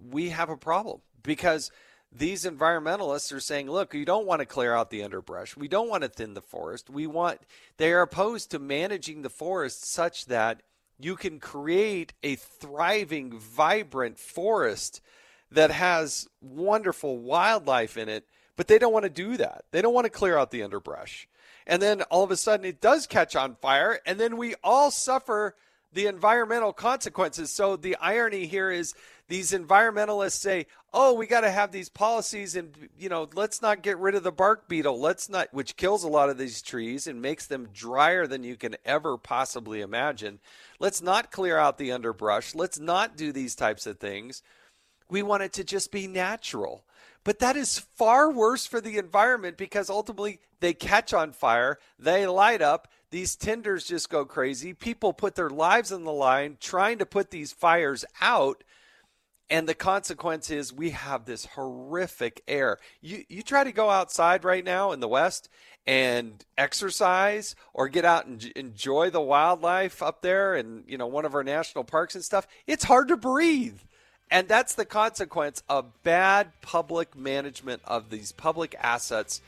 [0.00, 1.72] we have a problem because
[2.14, 5.56] these environmentalists are saying, look, you don't want to clear out the underbrush.
[5.56, 6.88] We don't want to thin the forest.
[6.88, 7.40] We want,
[7.76, 10.62] they are opposed to managing the forest such that
[10.98, 15.00] you can create a thriving, vibrant forest
[15.50, 19.64] that has wonderful wildlife in it, but they don't want to do that.
[19.72, 21.28] They don't want to clear out the underbrush.
[21.66, 24.92] And then all of a sudden it does catch on fire, and then we all
[24.92, 25.56] suffer
[25.94, 27.50] the environmental consequences.
[27.50, 28.94] So the irony here is
[29.28, 33.82] these environmentalists say, "Oh, we got to have these policies, and you know, let's not
[33.82, 35.00] get rid of the bark beetle.
[35.00, 38.56] Let's not, which kills a lot of these trees and makes them drier than you
[38.56, 40.40] can ever possibly imagine.
[40.78, 42.54] Let's not clear out the underbrush.
[42.54, 44.42] Let's not do these types of things.
[45.08, 46.83] We want it to just be natural."
[47.24, 52.26] But that is far worse for the environment because ultimately they catch on fire, they
[52.26, 54.74] light up, these tenders just go crazy.
[54.74, 58.62] People put their lives on the line trying to put these fires out
[59.50, 62.78] and the consequence is we have this horrific air.
[63.00, 65.48] You you try to go outside right now in the West
[65.86, 71.24] and exercise or get out and enjoy the wildlife up there and you know one
[71.24, 72.46] of our national parks and stuff.
[72.66, 73.80] It's hard to breathe.
[74.30, 79.40] And that's the consequence of bad public management of these public assets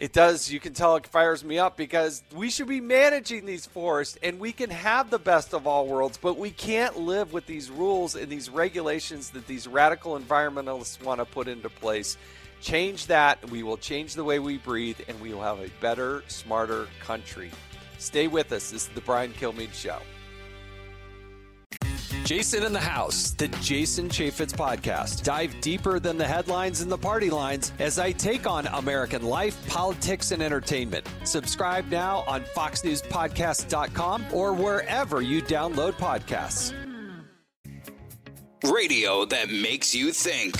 [0.00, 0.50] it does.
[0.50, 4.40] You can tell it fires me up because we should be managing these forests and
[4.40, 8.16] we can have the best of all worlds, but we can't live with these rules
[8.16, 12.16] and these regulations that these radical environmentalists want to put into place.
[12.62, 16.24] Change that, we will change the way we breathe, and we will have a better,
[16.28, 17.50] smarter country.
[17.98, 18.70] Stay with us.
[18.70, 19.98] This is the Brian Kilmeade Show.
[22.30, 25.24] Jason in the House, the Jason Chaffetz podcast.
[25.24, 29.58] Dive deeper than the headlines and the party lines as I take on American life,
[29.66, 31.04] politics, and entertainment.
[31.24, 36.72] Subscribe now on FoxNewsPodcast.com or wherever you download podcasts.
[38.62, 40.56] Radio that makes you think.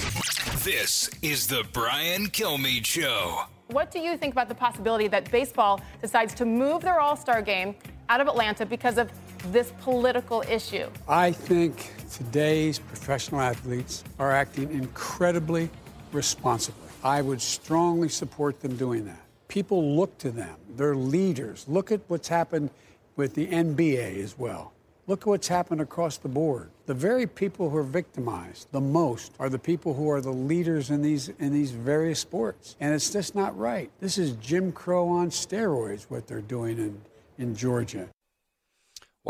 [0.65, 3.45] This is the Brian Kilmeade Show.
[3.69, 7.41] What do you think about the possibility that baseball decides to move their All Star
[7.41, 7.77] game
[8.09, 9.09] out of Atlanta because of
[9.47, 10.89] this political issue?
[11.09, 15.71] I think today's professional athletes are acting incredibly
[16.13, 16.89] responsibly.
[17.03, 19.21] I would strongly support them doing that.
[19.49, 21.65] People look to them, they're leaders.
[21.69, 22.71] Look at what's happened
[23.17, 24.73] with the NBA as well.
[25.07, 26.71] Look at what's happened across the board.
[26.87, 30.91] The very people who are victimized the most are the people who are the leaders
[30.91, 32.77] in these in these various sports.
[32.79, 33.91] And it's just not right.
[33.99, 37.01] This is Jim Crow on steroids what they're doing in,
[37.39, 38.09] in Georgia.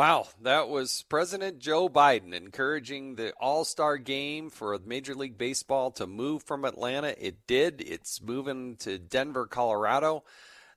[0.00, 5.90] Wow, that was President Joe Biden encouraging the All Star game for Major League Baseball
[5.90, 7.14] to move from Atlanta.
[7.18, 7.82] It did.
[7.82, 10.24] It's moving to Denver, Colorado.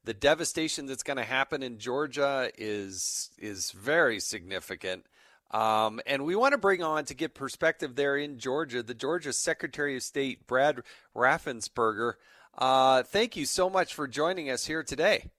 [0.03, 5.05] The devastation that's going to happen in Georgia is is very significant.
[5.51, 9.31] Um, and we want to bring on to get perspective there in Georgia, the Georgia
[9.31, 10.81] Secretary of State, Brad
[11.15, 12.15] Raffensperger.
[12.57, 15.31] Uh, thank you so much for joining us here today.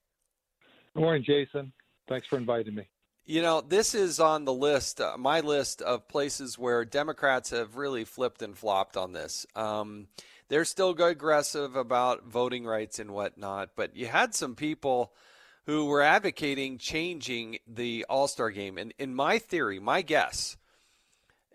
[0.95, 1.75] Good morning, Jason.
[2.09, 2.89] Thanks for inviting me.
[3.27, 7.77] You know, this is on the list, uh, my list of places where Democrats have
[7.77, 9.47] really flipped and flopped on this.
[9.57, 10.09] Um,
[10.49, 15.15] they're still aggressive about voting rights and whatnot, but you had some people
[15.65, 18.77] who were advocating changing the All Star game.
[18.77, 20.59] And in my theory, my guess,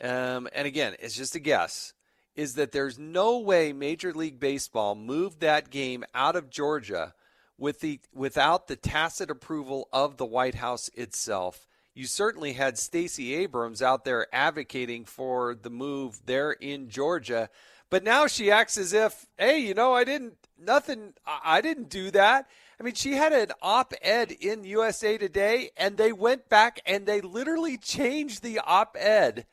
[0.01, 1.93] um, and again, it's just a guess,
[2.35, 7.13] is that there's no way Major League Baseball moved that game out of Georgia
[7.59, 11.67] with the without the tacit approval of the White House itself.
[11.93, 17.49] You certainly had Stacey Abrams out there advocating for the move there in Georgia,
[17.89, 22.09] but now she acts as if, hey, you know, I didn't nothing I didn't do
[22.11, 22.47] that.
[22.79, 27.19] I mean, she had an op-ed in USA Today and they went back and they
[27.19, 29.45] literally changed the op-ed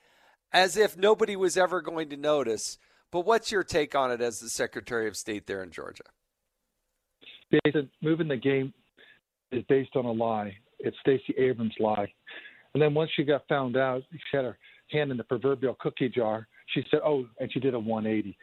[0.52, 2.78] as if nobody was ever going to notice.
[3.10, 6.04] But what's your take on it as the Secretary of State there in Georgia?
[7.52, 8.72] Jason, moving the game
[9.52, 10.56] is based on a lie.
[10.78, 12.12] It's Stacey Abrams' lie.
[12.74, 14.58] And then once she got found out, she had her
[14.90, 16.46] hand in the proverbial cookie jar.
[16.74, 18.36] She said, "Oh," and she did a 180.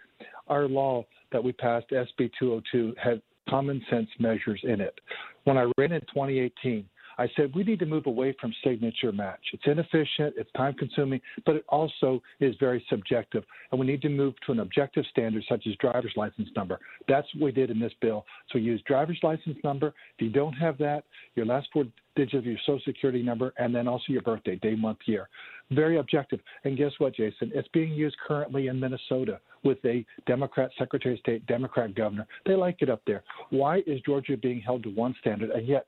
[0.47, 4.99] Our law that we passed, SB 202, had common sense measures in it.
[5.43, 6.88] When I ran in 2018,
[7.18, 9.39] I said we need to move away from signature match.
[9.53, 13.43] It's inefficient, it's time consuming, but it also is very subjective.
[13.72, 16.80] And we need to move to an objective standard such as driver's license number.
[17.07, 18.26] That's what we did in this bill.
[18.51, 19.93] So use driver's license number.
[20.18, 21.03] If you don't have that,
[21.36, 21.86] your last four
[22.16, 25.30] digits of your social security number, and then also your birthday, day, month, year.
[25.72, 26.39] Very objective.
[26.64, 27.51] And guess what, Jason?
[27.55, 32.28] It's being used currently in Minnesota with a Democrat Secretary of State, Democrat governor.
[32.45, 33.24] They like it up there.
[33.49, 35.88] Why is Georgia being held to one standard, and yet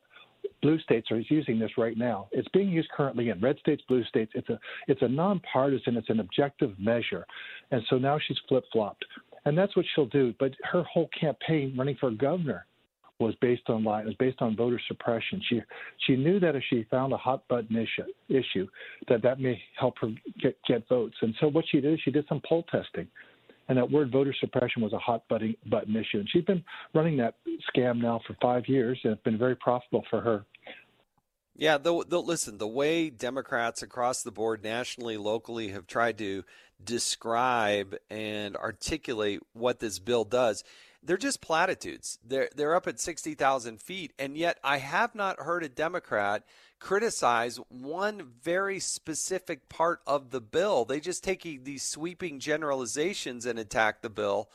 [0.62, 2.28] blue states are using this right now.
[2.32, 4.32] It's being used currently in red states, blue states.
[4.36, 7.26] It's a it's a nonpartisan, it's an objective measure,
[7.72, 9.06] and so now she's flip flopped,
[9.46, 10.34] and that's what she'll do.
[10.40, 12.66] But her whole campaign running for governor
[13.20, 14.02] was based on lie.
[14.02, 15.42] It was based on voter suppression.
[15.50, 15.62] She
[16.06, 18.68] she knew that if she found a hot button issue issue,
[19.08, 20.10] that that may help her
[20.42, 21.16] get get votes.
[21.22, 23.08] And so what she did, she did some poll testing
[23.68, 25.56] and that word voter suppression was a hot button,
[25.96, 26.20] issue.
[26.20, 26.64] And she's been
[26.94, 27.36] running that
[27.76, 30.46] scam now for five years, and it's been very profitable for her.
[31.58, 36.44] Yeah, the, the, listen, the way Democrats across the board, nationally, locally, have tried to
[36.84, 40.64] describe and articulate what this bill does,
[41.02, 42.20] they're just platitudes.
[42.26, 46.44] They're they're up at sixty thousand feet, and yet I have not heard a Democrat
[46.86, 50.86] criticize one very specific part of the bill.
[50.86, 54.52] They just take these sweeping generalizations and attack the bill,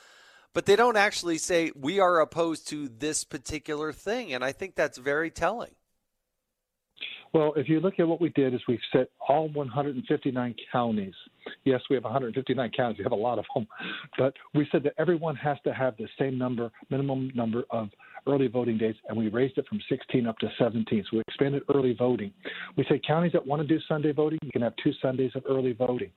[0.55, 4.33] but they don't actually say we are opposed to this particular thing.
[4.33, 5.72] And I think that's very telling.
[7.33, 11.14] Well, if you look at what we did, is we've set all 159 counties.
[11.64, 12.99] Yes, we have 159 counties.
[12.99, 13.66] We have a lot of them,
[14.16, 17.89] but we said that everyone has to have the same number, minimum number of
[18.27, 21.05] early voting days, and we raised it from 16 up to 17.
[21.11, 22.33] So we expanded early voting.
[22.77, 25.43] We said counties that want to do Sunday voting, you can have two Sundays of
[25.49, 26.11] early voting.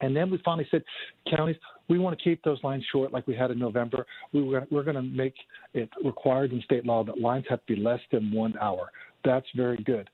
[0.00, 0.82] And then we finally said,
[1.30, 1.56] counties,
[1.88, 4.04] we want to keep those lines short like we had in November.
[4.32, 5.34] We were, we're going to make
[5.74, 8.90] it required in state law that lines have to be less than one hour.
[9.24, 10.10] That's very good.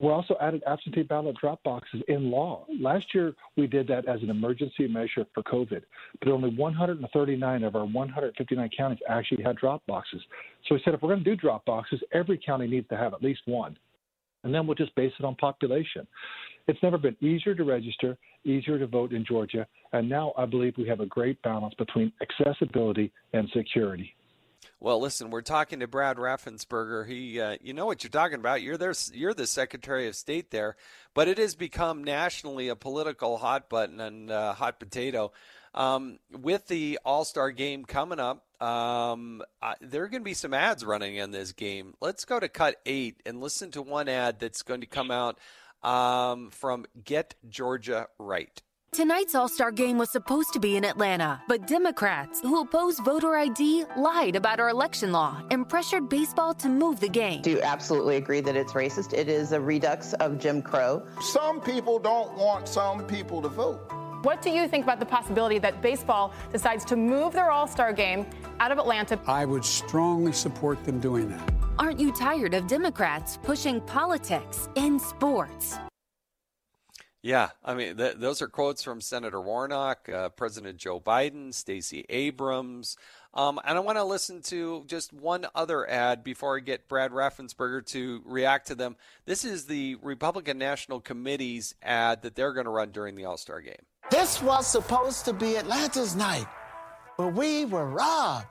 [0.00, 2.66] We also added absentee ballot drop boxes in law.
[2.80, 5.82] Last year, we did that as an emergency measure for COVID,
[6.20, 10.20] but only 139 of our 159 counties actually had drop boxes.
[10.66, 13.14] So we said if we're going to do drop boxes, every county needs to have
[13.14, 13.76] at least one.
[14.42, 16.06] And then we'll just base it on population.
[16.66, 20.74] It's never been easier to register, easier to vote in Georgia, and now I believe
[20.76, 24.14] we have a great balance between accessibility and security.
[24.84, 27.08] Well, listen, we're talking to Brad Raffensperger.
[27.08, 28.60] He, uh, you know what you're talking about.
[28.60, 28.92] You're there.
[29.14, 30.76] You're the Secretary of State there,
[31.14, 35.32] but it has become nationally a political hot button and uh, hot potato.
[35.72, 40.34] Um, with the All Star game coming up, um, uh, there are going to be
[40.34, 41.94] some ads running in this game.
[42.02, 45.38] Let's go to cut eight and listen to one ad that's going to come out
[45.82, 48.60] um, from Get Georgia Right.
[48.94, 53.34] Tonight's All Star game was supposed to be in Atlanta, but Democrats who oppose voter
[53.34, 57.42] ID lied about our election law and pressured baseball to move the game.
[57.42, 59.12] Do you absolutely agree that it's racist?
[59.12, 61.02] It is a redux of Jim Crow.
[61.20, 63.80] Some people don't want some people to vote.
[64.22, 67.92] What do you think about the possibility that baseball decides to move their All Star
[67.92, 68.24] game
[68.60, 69.18] out of Atlanta?
[69.26, 71.52] I would strongly support them doing that.
[71.80, 75.78] Aren't you tired of Democrats pushing politics in sports?
[77.24, 82.04] Yeah, I mean, th- those are quotes from Senator Warnock, uh, President Joe Biden, Stacey
[82.10, 82.98] Abrams.
[83.32, 87.12] Um, and I want to listen to just one other ad before I get Brad
[87.12, 88.96] Raffensperger to react to them.
[89.24, 93.38] This is the Republican National Committee's ad that they're going to run during the All
[93.38, 93.86] Star game.
[94.10, 96.46] This was supposed to be Atlanta's night,
[97.16, 98.44] but we were robbed.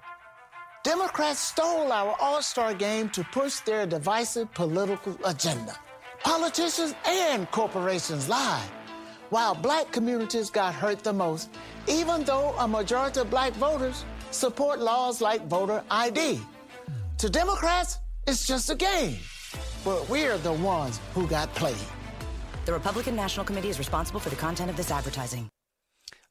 [0.83, 5.75] Democrats stole our All Star game to push their divisive political agenda.
[6.23, 8.69] Politicians and corporations lied,
[9.29, 11.49] while black communities got hurt the most,
[11.87, 16.39] even though a majority of black voters support laws like voter ID.
[17.17, 19.17] To Democrats, it's just a game,
[19.83, 21.75] but we're the ones who got played.
[22.65, 25.49] The Republican National Committee is responsible for the content of this advertising.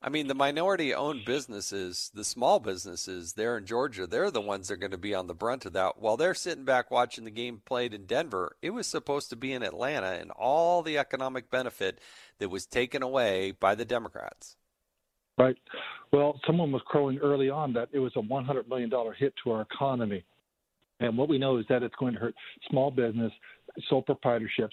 [0.04, 4.66] I mean, the minority owned businesses, the small businesses there in Georgia, they're the ones
[4.66, 6.00] that are going to be on the brunt of that.
[6.00, 9.52] While they're sitting back watching the game played in Denver, it was supposed to be
[9.52, 12.00] in Atlanta and all the economic benefit
[12.38, 14.56] that was taken away by the Democrats.
[15.38, 15.56] Right.
[16.12, 19.62] Well, someone was crowing early on that it was a $100 million hit to our
[19.62, 20.24] economy.
[20.98, 22.34] And what we know is that it's going to hurt
[22.68, 23.32] small business,
[23.88, 24.72] sole proprietorships,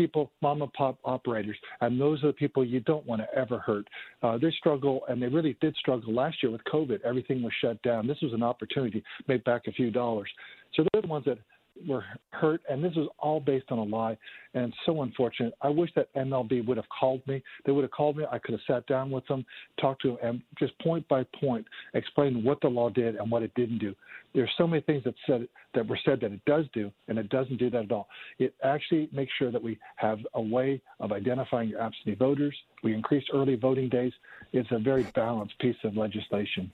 [0.00, 3.58] people, mom and pop operators, and those are the people you don't want to ever
[3.58, 3.86] hurt.
[4.22, 7.02] Uh, they struggle, and they really did struggle last year with COVID.
[7.04, 8.06] Everything was shut down.
[8.06, 10.30] This was an opportunity to make back a few dollars.
[10.74, 11.38] So they're the ones that
[11.86, 14.16] were hurt, and this was all based on a lie,
[14.54, 15.54] and so unfortunate.
[15.62, 17.42] I wish that MLB would have called me.
[17.64, 18.24] They would have called me.
[18.30, 19.44] I could have sat down with them,
[19.80, 23.42] talked to them, and just point by point explained what the law did and what
[23.42, 23.94] it didn't do.
[24.34, 27.28] There's so many things that said that were said that it does do, and it
[27.28, 28.08] doesn't do that at all.
[28.38, 32.56] It actually makes sure that we have a way of identifying your absentee voters.
[32.82, 34.12] We increased early voting days.
[34.52, 36.70] It's a very balanced piece of legislation.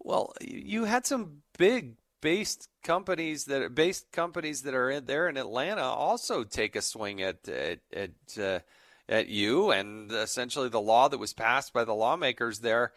[0.00, 1.94] Well, you had some big
[2.24, 6.80] based companies that are based companies that are in there in Atlanta also take a
[6.80, 8.58] swing at at at, uh,
[9.06, 12.92] at you and essentially the law that was passed by the lawmakers there.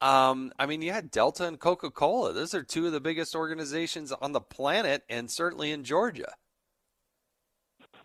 [0.00, 2.32] Um, I mean, you had Delta and Coca Cola.
[2.32, 6.32] Those are two of the biggest organizations on the planet, and certainly in Georgia.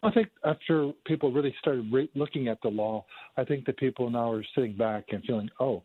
[0.03, 3.05] I think after people really started re- looking at the law,
[3.37, 5.81] I think that people now are sitting back and feeling, oh,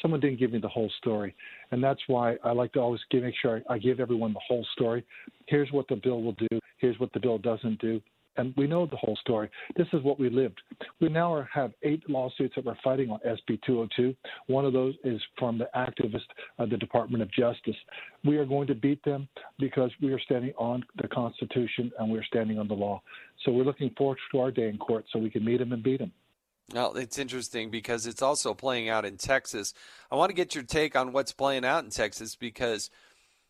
[0.00, 1.34] someone didn't give me the whole story.
[1.70, 4.66] And that's why I like to always give, make sure I, give everyone the whole
[4.72, 5.04] story.
[5.46, 6.58] Here's what the bill will do.
[6.78, 8.00] Here's what the bill doesn't do.
[8.36, 9.48] And we know the whole story.
[9.76, 10.60] This is what we lived.
[11.00, 14.14] We now have eight lawsuits that we're fighting on SB 202.
[14.48, 16.26] One of those is from the activist
[16.58, 17.76] of the Department of Justice.
[18.24, 19.28] We are going to beat them
[19.60, 23.00] because we are standing on the Constitution and we're standing on the law.
[23.44, 25.82] So we're looking forward to our day in court so we can meet them and
[25.82, 26.12] beat them.
[26.72, 29.74] Well, it's interesting because it's also playing out in Texas.
[30.10, 32.90] I want to get your take on what's playing out in Texas because,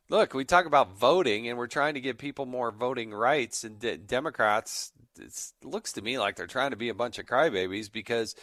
[0.08, 3.78] look, we talk about voting and we're trying to give people more voting rights, and
[3.78, 7.90] de- Democrats, it looks to me like they're trying to be a bunch of crybabies
[7.90, 8.34] because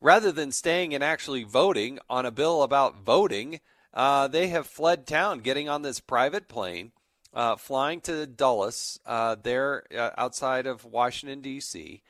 [0.00, 3.60] rather than staying and actually voting on a bill about voting,
[3.94, 6.90] uh, they have fled town, getting on this private plane,
[7.32, 12.02] uh, flying to Dulles, uh, there uh, outside of Washington, D.C.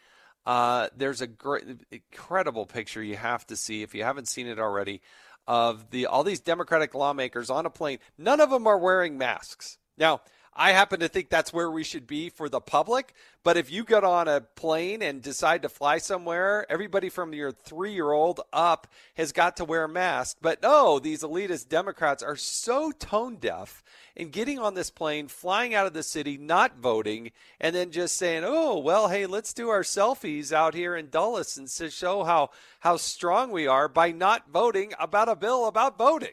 [0.46, 4.58] Uh, there's a great, incredible picture you have to see if you haven't seen it
[4.58, 5.02] already
[5.46, 7.98] of the all these Democratic lawmakers on a plane.
[8.16, 9.78] None of them are wearing masks.
[9.98, 10.20] Now,
[10.58, 13.12] I happen to think that's where we should be for the public.
[13.44, 17.52] But if you get on a plane and decide to fly somewhere, everybody from your
[17.52, 20.38] three year old up has got to wear a mask.
[20.40, 23.84] But no, these elitist Democrats are so tone deaf
[24.16, 28.16] in getting on this plane, flying out of the city, not voting, and then just
[28.16, 32.24] saying, oh, well, hey, let's do our selfies out here in Dulles and to show
[32.24, 32.50] how,
[32.80, 36.30] how strong we are by not voting about a bill about voting.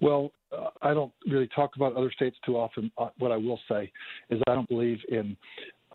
[0.00, 2.90] Well, uh, I don't really talk about other states too often.
[2.98, 3.90] Uh, what I will say
[4.30, 5.36] is I don't believe in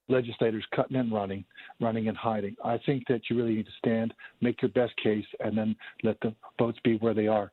[0.08, 1.44] legislators cutting and running,
[1.82, 2.56] running and hiding.
[2.64, 6.18] I think that you really need to stand, make your best case, and then let
[6.22, 7.52] the votes be where they are.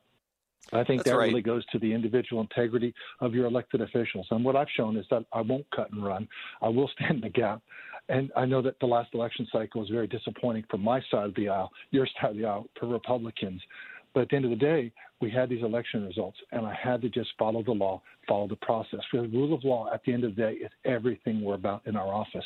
[0.73, 1.29] I think That's that right.
[1.29, 4.27] really goes to the individual integrity of your elected officials.
[4.31, 6.27] And what I've shown is that I won't cut and run.
[6.61, 7.61] I will stand in the gap.
[8.07, 11.35] And I know that the last election cycle was very disappointing from my side of
[11.35, 13.61] the aisle, your side of the aisle, for Republicans.
[14.13, 17.01] But at the end of the day, we had these election results, and I had
[17.01, 18.99] to just follow the law, follow the process.
[19.11, 21.81] Because the rule of law, at the end of the day, is everything we're about
[21.85, 22.45] in our office.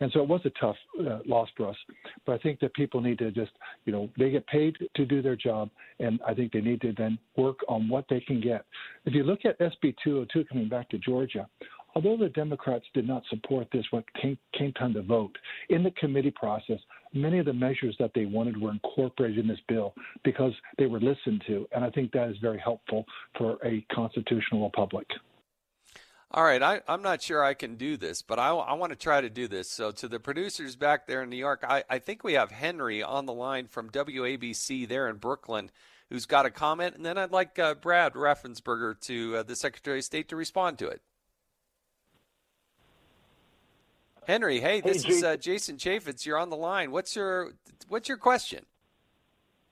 [0.00, 1.76] And so it was a tough uh, loss for us.
[2.24, 3.52] But I think that people need to just,
[3.84, 6.92] you know, they get paid to do their job, and I think they need to
[6.96, 8.64] then work on what they can get.
[9.04, 11.48] If you look at SB 202 coming back to Georgia,
[11.94, 15.36] although the Democrats did not support this when it came, came time to vote,
[15.70, 16.78] in the committee process,
[17.12, 19.94] many of the measures that they wanted were incorporated in this bill
[20.24, 21.66] because they were listened to.
[21.74, 23.04] And I think that is very helpful
[23.36, 25.06] for a constitutional republic.
[26.30, 28.98] All right, I, I'm not sure I can do this, but I, I want to
[28.98, 29.70] try to do this.
[29.70, 33.02] So, to the producers back there in New York, I, I think we have Henry
[33.02, 35.70] on the line from WABC there in Brooklyn
[36.10, 36.96] who's got a comment.
[36.96, 40.78] And then I'd like uh, Brad Raffensperger to uh, the Secretary of State to respond
[40.78, 41.02] to it.
[44.26, 46.26] Henry, hey, this Hey, is uh, Jason Chaffetz.
[46.26, 46.90] You're on the line.
[46.90, 47.52] What's your
[47.88, 48.66] what's your question?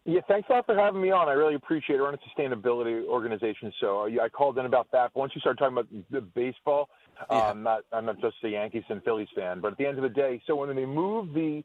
[0.09, 1.29] Yeah, thanks a lot for having me on.
[1.29, 2.01] I really appreciate it.
[2.01, 5.11] We're on a sustainability organization, so I called in about that.
[5.13, 6.89] But once you start talking about the baseball,
[7.29, 7.49] Yeah.
[7.49, 10.03] um, not I'm not just a Yankees and Phillies fan, but at the end of
[10.05, 11.65] the day, so when they move the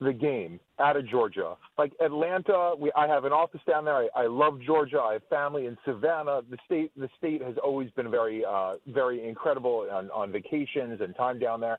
[0.00, 3.96] the game out of Georgia, like Atlanta, we I have an office down there.
[3.96, 4.98] I, I love Georgia.
[4.98, 6.40] I have family in Savannah.
[6.48, 11.14] The state the state has always been very uh, very incredible on, on vacations and
[11.14, 11.78] time down there.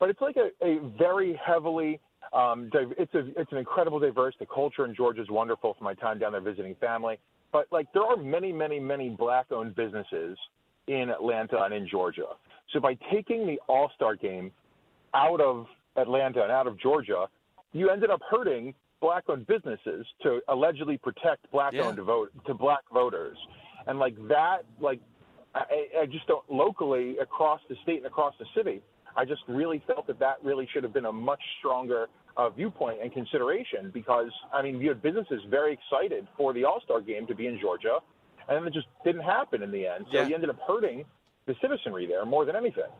[0.00, 2.00] But it's like a, a very heavily
[2.32, 4.34] um, it's a it's an incredible diverse.
[4.38, 5.74] The culture in Georgia is wonderful.
[5.74, 7.18] From my time down there visiting family,
[7.52, 10.38] but like there are many many many black owned businesses
[10.86, 12.26] in Atlanta and in Georgia.
[12.72, 14.50] So by taking the All Star game
[15.14, 15.66] out of
[15.96, 17.26] Atlanta and out of Georgia,
[17.72, 22.82] you ended up hurting black owned businesses to allegedly protect black owned vote to black
[22.92, 23.36] voters.
[23.86, 25.00] And like that, like
[25.54, 28.80] I, I just don't locally across the state and across the city.
[29.16, 32.98] I just really felt that that really should have been a much stronger uh, viewpoint
[33.02, 37.26] and consideration because I mean you had businesses very excited for the All Star game
[37.26, 37.98] to be in Georgia,
[38.48, 40.06] and then it just didn't happen in the end.
[40.10, 40.26] So Yeah.
[40.26, 41.04] you ended up hurting
[41.46, 42.90] the citizenry there more than anything.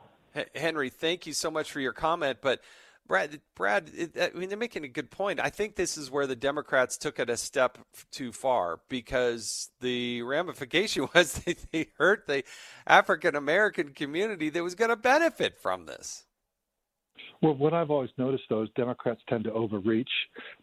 [0.55, 2.39] Henry, thank you so much for your comment.
[2.41, 2.61] But
[3.07, 5.41] Brad, Brad, it, I mean, they're making a good point.
[5.41, 7.79] I think this is where the Democrats took it a step
[8.11, 12.45] too far because the ramification was they, they hurt the
[12.87, 16.25] African American community that was going to benefit from this.
[17.43, 20.09] Well, what I've always noticed though is Democrats tend to overreach.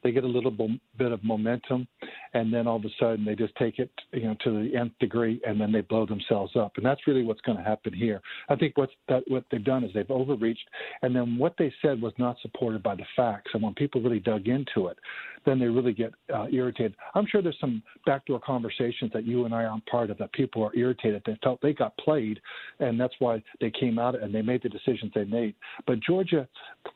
[0.02, 0.52] They get a little
[0.98, 1.88] bit of momentum,
[2.34, 4.94] and then all of a sudden they just take it, you know, to the nth
[5.00, 6.72] degree, and then they blow themselves up.
[6.78, 8.22] And that's really what's going to happen here.
[8.48, 10.68] I think what's that what they've done is they've overreached,
[11.02, 13.52] and then what they said was not supported by the facts.
[13.54, 14.98] And when people really dug into it,
[15.46, 16.96] then they really get uh, irritated.
[17.16, 20.64] I'm sure there's some backdoor conversations that you and I aren't part of that people
[20.64, 21.22] are irritated.
[21.26, 22.40] They felt they got played,
[22.80, 25.56] and that's why they came out and they made the decisions they made.
[25.88, 26.48] But Georgia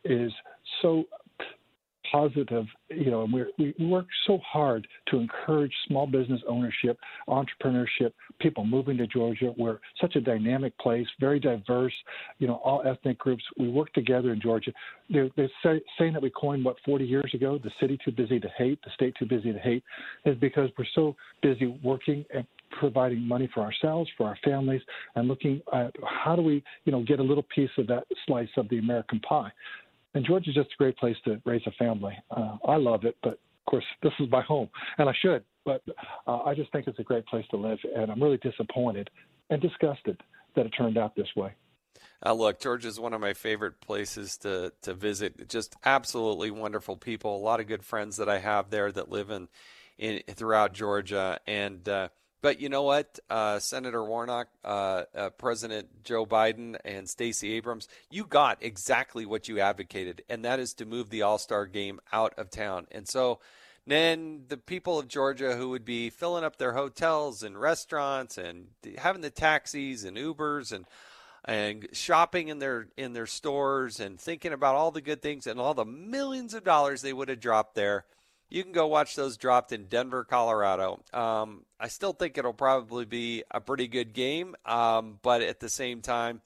[0.03, 0.31] is
[0.81, 1.05] so
[2.13, 8.13] positive, you know, and we're, we work so hard to encourage small business ownership, entrepreneurship,
[8.39, 9.51] people moving to Georgia.
[9.57, 11.93] We're such a dynamic place, very diverse,
[12.37, 13.43] you know, all ethnic groups.
[13.57, 14.71] We work together in Georgia.
[15.09, 18.39] They're, they're say, saying that we coined, what, 40 years ago, the city too busy
[18.39, 19.83] to hate, the state too busy to hate,
[20.25, 22.45] is because we're so busy working and
[22.79, 24.81] providing money for ourselves, for our families,
[25.15, 28.49] and looking at how do we, you know, get a little piece of that slice
[28.57, 29.51] of the American pie.
[30.13, 32.17] And Georgia's just a great place to raise a family.
[32.31, 35.43] Uh, I love it, but of course, this is my home, and I should.
[35.65, 35.81] But
[36.27, 39.09] uh, I just think it's a great place to live, and I'm really disappointed
[39.49, 40.21] and disgusted
[40.55, 41.53] that it turned out this way.
[42.25, 45.49] Uh, look, Georgia is one of my favorite places to, to visit.
[45.49, 47.35] Just absolutely wonderful people.
[47.35, 49.49] A lot of good friends that I have there that live in,
[49.97, 51.39] in throughout Georgia.
[51.47, 52.09] And uh,
[52.43, 57.87] but you know what, uh, Senator Warnock, uh, uh, President Joe Biden, and Stacey Abrams,
[58.11, 62.01] you got exactly what you advocated, and that is to move the All Star Game
[62.11, 62.85] out of town.
[62.91, 63.39] And so
[63.87, 68.67] then the people of Georgia who would be filling up their hotels and restaurants and
[68.97, 70.85] having the taxis and Ubers and
[71.45, 75.61] and shopping in their in their stores and thinking about all the good things and
[75.61, 78.03] all the millions of dollars they would have dropped there.
[78.53, 80.99] You can go watch those dropped in Denver, Colorado.
[81.11, 85.69] Um, I still think it'll probably be a pretty good game, um, but at the
[85.69, 86.39] same time,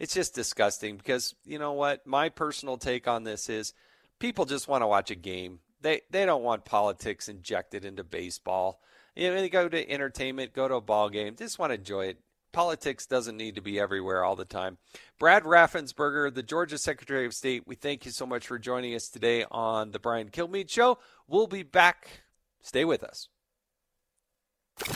[0.00, 2.04] it's just disgusting because you know what?
[2.04, 3.72] My personal take on this is
[4.18, 5.60] people just want to watch a game.
[5.80, 8.82] They they don't want politics injected into baseball.
[9.14, 12.06] You know, they go to entertainment, go to a ball game, just want to enjoy
[12.06, 12.18] it.
[12.52, 14.78] Politics doesn't need to be everywhere all the time.
[15.18, 19.08] Brad Raffensperger, the Georgia Secretary of State, we thank you so much for joining us
[19.08, 20.98] today on the Brian Kilmeade Show.
[21.26, 22.22] We'll be back.
[22.60, 23.28] Stay with us.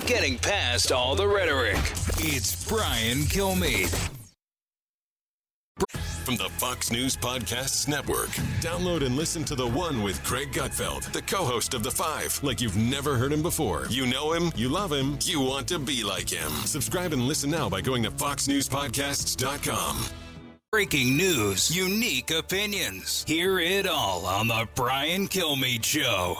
[0.06, 1.76] Getting past all the rhetoric,
[2.18, 3.92] it's Brian Kilmeade.
[6.24, 8.28] From the Fox News Podcasts Network.
[8.60, 12.38] Download and listen to the one with Greg Gutfeld, the co host of The Five,
[12.44, 13.86] like you've never heard him before.
[13.90, 16.50] You know him, you love him, you want to be like him.
[16.64, 20.04] Subscribe and listen now by going to FoxNewsPodcasts.com.
[20.70, 23.24] Breaking news, unique opinions.
[23.26, 26.36] Hear it all on The Brian Kilmeade Show.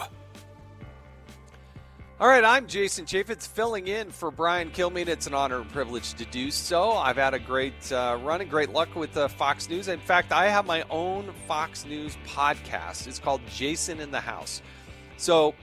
[2.23, 5.09] All right, I'm Jason Chaffetz filling in for Brian Kilmeade.
[5.09, 6.93] It's an honor and privilege to do so.
[6.93, 9.89] I've had a great uh, run and great luck with uh, Fox News.
[9.89, 13.07] In fact, I have my own Fox News podcast.
[13.07, 14.61] It's called Jason in the House.
[15.17, 15.53] So,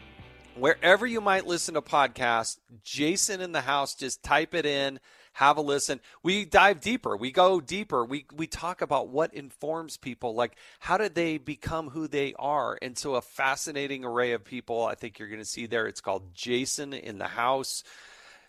[0.54, 5.00] wherever you might listen to podcasts, Jason in the House, just type it in
[5.32, 6.00] have a listen.
[6.22, 7.16] We dive deeper.
[7.16, 8.04] We go deeper.
[8.04, 12.78] We we talk about what informs people, like how did they become who they are.
[12.82, 15.86] And so a fascinating array of people I think you're going to see there.
[15.86, 17.84] It's called Jason in the House.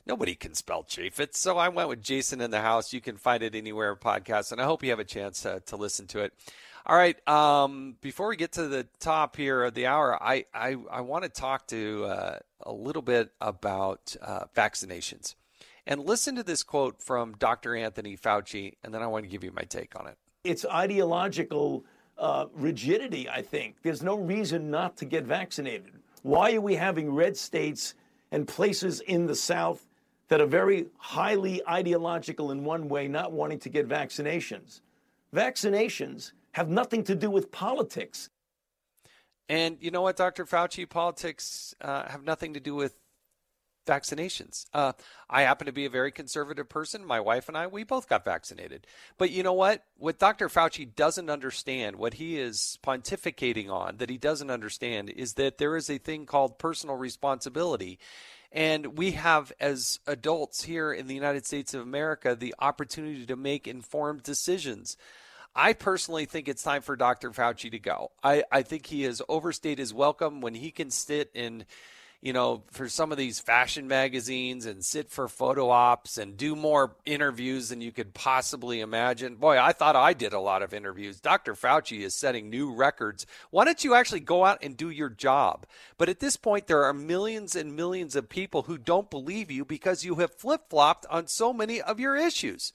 [0.06, 2.92] Nobody can spell Chaffetz, so I went with Jason in the House.
[2.92, 5.62] You can find it anywhere in podcasts, and I hope you have a chance to,
[5.68, 6.34] to listen to it.
[6.88, 7.16] All right.
[7.28, 11.24] Um, before we get to the top here of the hour, I I, I want
[11.24, 15.36] to talk to uh, a little bit about uh, vaccinations.
[15.88, 17.76] And listen to this quote from Dr.
[17.76, 20.18] Anthony Fauci, and then I want to give you my take on it.
[20.44, 21.84] It's ideological
[22.18, 23.78] uh, rigidity, I think.
[23.82, 25.94] There's no reason not to get vaccinated.
[26.24, 27.96] Why are we having red states
[28.32, 29.88] and places in the South
[30.28, 34.82] that are very highly ideological in one way, not wanting to get vaccinations?
[35.36, 38.30] Vaccinations have nothing to do with politics.
[39.50, 40.46] And you know what, Dr.
[40.46, 40.88] Fauci?
[40.88, 42.96] Politics uh, have nothing to do with
[43.86, 44.66] vaccinations.
[44.74, 44.94] Uh,
[45.30, 47.06] I happen to be a very conservative person.
[47.06, 48.88] My wife and I, we both got vaccinated.
[49.18, 49.84] But you know what?
[49.98, 50.50] What Dr.
[50.50, 55.76] Fauci doesn't understand, what he is pontificating on, that he doesn't understand, is that there
[55.76, 58.00] is a thing called personal responsibility.
[58.52, 63.36] And we have, as adults here in the United States of America, the opportunity to
[63.36, 64.98] make informed decisions.
[65.56, 67.32] I personally think it's time for Dr.
[67.32, 68.12] Fauci to go.
[68.24, 71.66] I, I think he has overstayed his welcome when he can sit in
[72.22, 76.56] you know, for some of these fashion magazines and sit for photo ops and do
[76.56, 79.36] more interviews than you could possibly imagine.
[79.36, 81.20] Boy, I thought I did a lot of interviews.
[81.20, 81.56] Dr.
[81.56, 83.26] Fauci is setting new records.
[83.50, 85.66] Why don't you actually go out and do your job?
[85.98, 89.66] But at this point, there are millions and millions of people who don't believe you
[89.66, 92.72] because you have flip flopped on so many of your issues.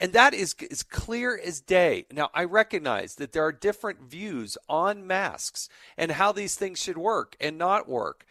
[0.00, 2.06] And that is as clear as day.
[2.12, 6.98] Now, I recognize that there are different views on masks and how these things should
[6.98, 8.26] work and not work.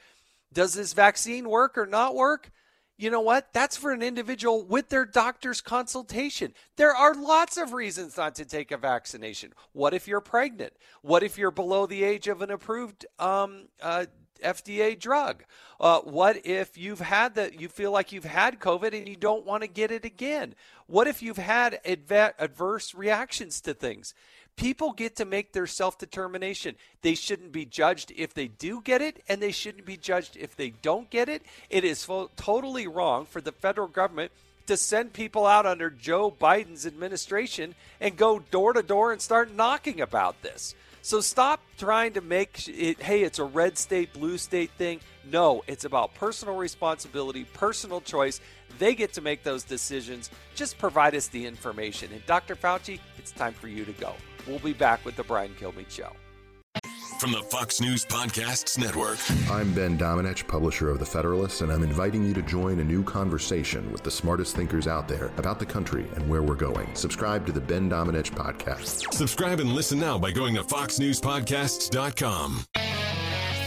[0.54, 2.52] Does this vaccine work or not work?
[2.98, 3.52] You know what?
[3.52, 6.54] That's for an individual with their doctor's consultation.
[6.76, 9.54] There are lots of reasons not to take a vaccination.
[9.74, 10.74] What if you're pregnant?
[11.02, 14.06] What if you're below the age of an approved um, uh,
[14.44, 15.44] FDA drug?
[15.80, 17.60] Uh, what if you've had that?
[17.60, 20.54] You feel like you've had COVID and you don't want to get it again?
[20.86, 24.14] What if you've had adver- adverse reactions to things?
[24.56, 26.76] People get to make their self determination.
[27.02, 30.56] They shouldn't be judged if they do get it, and they shouldn't be judged if
[30.56, 31.42] they don't get it.
[31.70, 34.32] It is totally wrong for the federal government
[34.68, 39.54] to send people out under Joe Biden's administration and go door to door and start
[39.54, 40.76] knocking about this.
[41.04, 45.00] So stop trying to make it, hey, it's a red state, blue state thing.
[45.30, 48.40] No, it's about personal responsibility, personal choice.
[48.78, 50.30] They get to make those decisions.
[50.56, 52.12] Just provide us the information.
[52.14, 52.56] And Dr.
[52.56, 54.14] Fauci, it's time for you to go.
[54.48, 56.12] We'll be back with the Brian Kilmeade Show.
[57.20, 59.20] From the Fox News Podcasts Network.
[59.52, 63.04] I'm Ben Domenech, publisher of The Federalist, and I'm inviting you to join a new
[63.04, 66.90] conversation with the smartest thinkers out there about the country and where we're going.
[66.96, 69.14] Subscribe to the Ben Domenech Podcast.
[69.14, 72.66] Subscribe and listen now by going to FoxNewsPodcasts.com.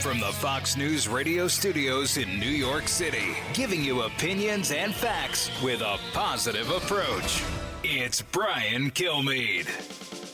[0.01, 5.49] From the Fox News radio studios in New York City, giving you opinions and facts
[5.63, 7.45] with a positive approach.
[7.85, 10.34] It's Brian Kilmeade.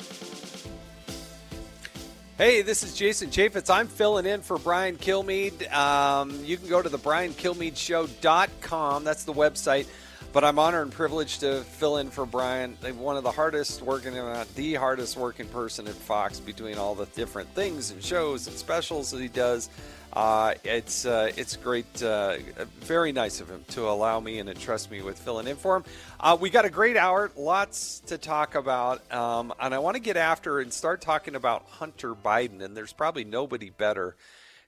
[2.40, 3.68] Hey, this is Jason Chaffetz.
[3.68, 5.70] I'm filling in for Brian Kilmeade.
[5.70, 9.04] Um, you can go to the briankilmeadeshow.com.
[9.04, 9.86] That's the website.
[10.32, 12.76] But I'm honored and privileged to fill in for Brian.
[12.98, 16.94] One of the hardest working, if not the hardest working person at Fox between all
[16.94, 19.68] the different things and shows and specials that he does.
[20.12, 22.36] Uh, it's uh, it's great, uh,
[22.78, 25.84] very nice of him to allow me and entrust me with filling in for him.
[26.20, 30.00] Uh, we got a great hour, lots to talk about, um, and I want to
[30.00, 32.62] get after and start talking about Hunter Biden.
[32.62, 34.14] And there's probably nobody better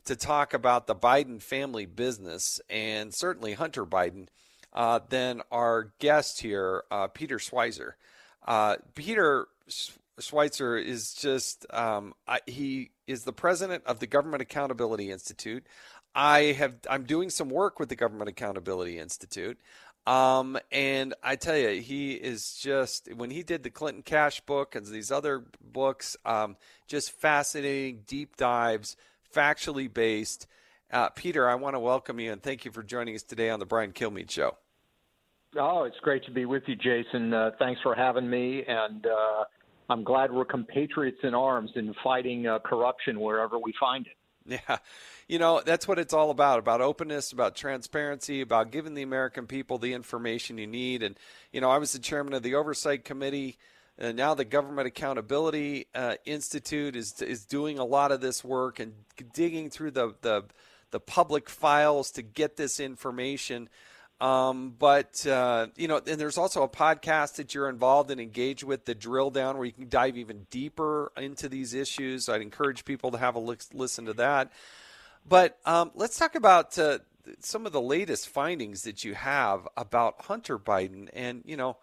[0.07, 4.27] to talk about the Biden family business, and certainly Hunter Biden.
[4.73, 7.93] Uh, than our guest here, uh, Peter Schweizer.
[8.47, 9.47] Uh, Peter
[10.21, 15.67] Schweizer is just um, I, he is the president of the Government Accountability Institute.
[16.15, 19.59] I have I'm doing some work with the Government Accountability Institute.
[20.05, 24.75] Um, and I tell you, he is just when he did the Clinton Cash book
[24.75, 26.57] and these other books, um,
[26.89, 28.97] just fascinating deep dives,
[29.33, 30.49] factually based.
[30.93, 33.61] Uh, Peter, I want to welcome you and thank you for joining us today on
[33.61, 34.57] the Brian Kilmeade Show.
[35.59, 37.35] Oh, it's great to be with you, Jason.
[37.35, 39.45] Uh, thanks for having me, and uh,
[39.91, 44.13] I'm glad we're compatriots in arms in fighting uh, corruption wherever we find it.
[44.45, 44.79] Yeah,
[45.29, 49.47] you know that's what it's all about about openness about transparency about giving the american
[49.47, 51.17] people the information you need and
[51.53, 53.57] you know i was the chairman of the oversight committee
[53.99, 58.81] and now the government accountability uh, institute is is doing a lot of this work
[58.81, 58.95] and
[59.33, 60.43] digging through the the,
[60.91, 63.69] the public files to get this information
[64.21, 68.63] um, but uh, you know, and there's also a podcast that you're involved and engaged
[68.63, 72.29] with, the drill down, where you can dive even deeper into these issues.
[72.29, 74.53] I'd encourage people to have a listen to that.
[75.29, 76.99] But um, let's talk about uh,
[77.41, 81.77] some of the latest findings that you have about Hunter Biden, and you know.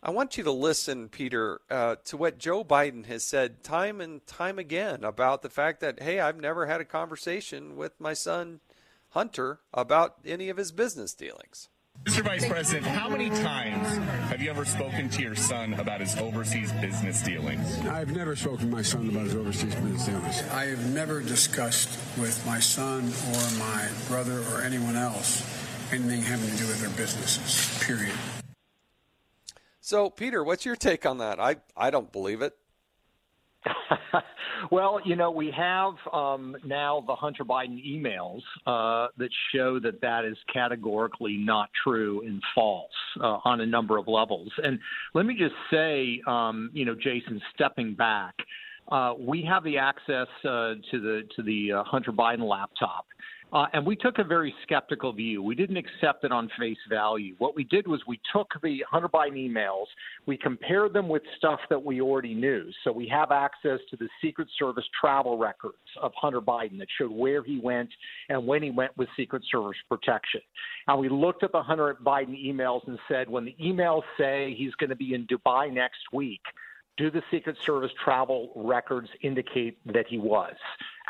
[0.00, 4.24] I want you to listen, Peter, uh, to what Joe Biden has said time and
[4.28, 8.60] time again about the fact that, hey, I've never had a conversation with my son
[9.10, 11.68] Hunter about any of his business dealings.
[12.04, 12.22] Mr.
[12.22, 13.88] Vice President, how many times
[14.28, 17.78] have you ever spoken to your son about his overseas business dealings?
[17.86, 20.42] I've never spoken to my son about his overseas business dealings.
[20.50, 25.42] I have never discussed with my son or my brother or anyone else
[25.92, 28.14] anything having to do with their businesses, period.
[29.80, 31.40] So, Peter, what's your take on that?
[31.40, 32.56] I, I don't believe it.
[34.70, 40.00] well, you know, we have um, now the Hunter Biden emails uh, that show that
[40.00, 42.90] that is categorically not true and false
[43.20, 44.50] uh, on a number of levels.
[44.62, 44.78] And
[45.14, 48.34] let me just say, um, you know, Jason, stepping back,
[48.90, 53.06] uh, we have the access uh, to the to the uh, Hunter Biden laptop.
[53.50, 55.42] Uh, and we took a very skeptical view.
[55.42, 57.34] We didn't accept it on face value.
[57.38, 59.86] What we did was we took the Hunter Biden emails,
[60.26, 62.70] we compared them with stuff that we already knew.
[62.84, 67.10] So we have access to the Secret Service travel records of Hunter Biden that showed
[67.10, 67.88] where he went
[68.28, 70.40] and when he went with Secret Service protection.
[70.86, 74.74] And we looked at the Hunter Biden emails and said, when the emails say he's
[74.74, 76.42] going to be in Dubai next week,
[76.98, 80.54] do the Secret Service travel records indicate that he was?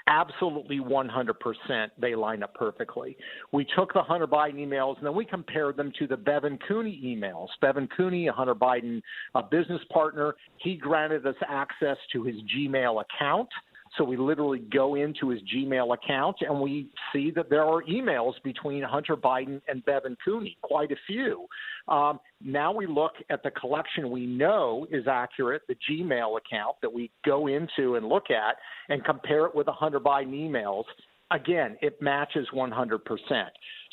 [0.09, 3.17] Absolutely 100% they line up perfectly.
[3.53, 7.01] We took the Hunter Biden emails and then we compared them to the Bevan Cooney
[7.05, 7.49] emails.
[7.61, 9.03] Bevan Cooney, a Hunter Biden
[9.35, 13.49] a business partner, he granted us access to his Gmail account.
[13.97, 18.35] So we literally go into his Gmail account and we see that there are emails
[18.45, 21.47] between Hunter Biden and Bevan Cooney, quite a few.
[21.89, 26.93] Um, now we look at the collection we know is accurate, the Gmail account that
[26.93, 28.57] we go into and look at,
[28.89, 30.85] and compare it with the Hunter Biden emails.
[31.31, 33.01] Again, it matches 100%.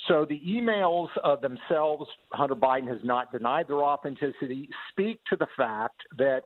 [0.07, 5.47] So the emails uh, themselves, Hunter Biden has not denied their authenticity, speak to the
[5.57, 6.43] fact that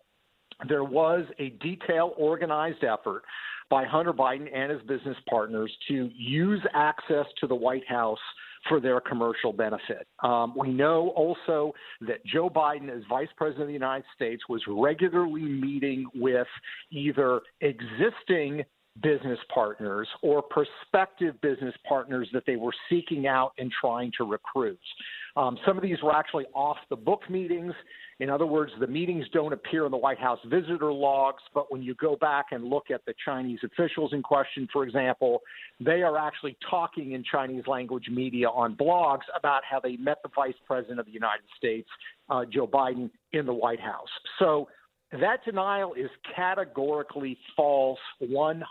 [0.67, 3.23] there was a detailed, organized effort
[3.69, 8.19] by Hunter Biden and his business partners to use access to the White House
[8.67, 10.07] for their commercial benefit.
[10.21, 14.61] Um, we know also that Joe Biden, as Vice President of the United States, was
[14.67, 16.47] regularly meeting with
[16.91, 18.65] either existing
[19.01, 24.79] business partners or prospective business partners that they were seeking out and trying to recruit.
[25.37, 27.73] Um, some of these were actually off the book meetings.
[28.19, 31.81] In other words, the meetings don't appear in the White House visitor logs, but when
[31.81, 35.41] you go back and look at the Chinese officials in question, for example,
[35.79, 40.29] they are actually talking in Chinese language media on blogs about how they met the
[40.35, 41.87] Vice President of the United States,
[42.29, 44.09] uh, Joe Biden, in the White House.
[44.37, 44.67] So
[45.11, 48.61] that denial is categorically false 100%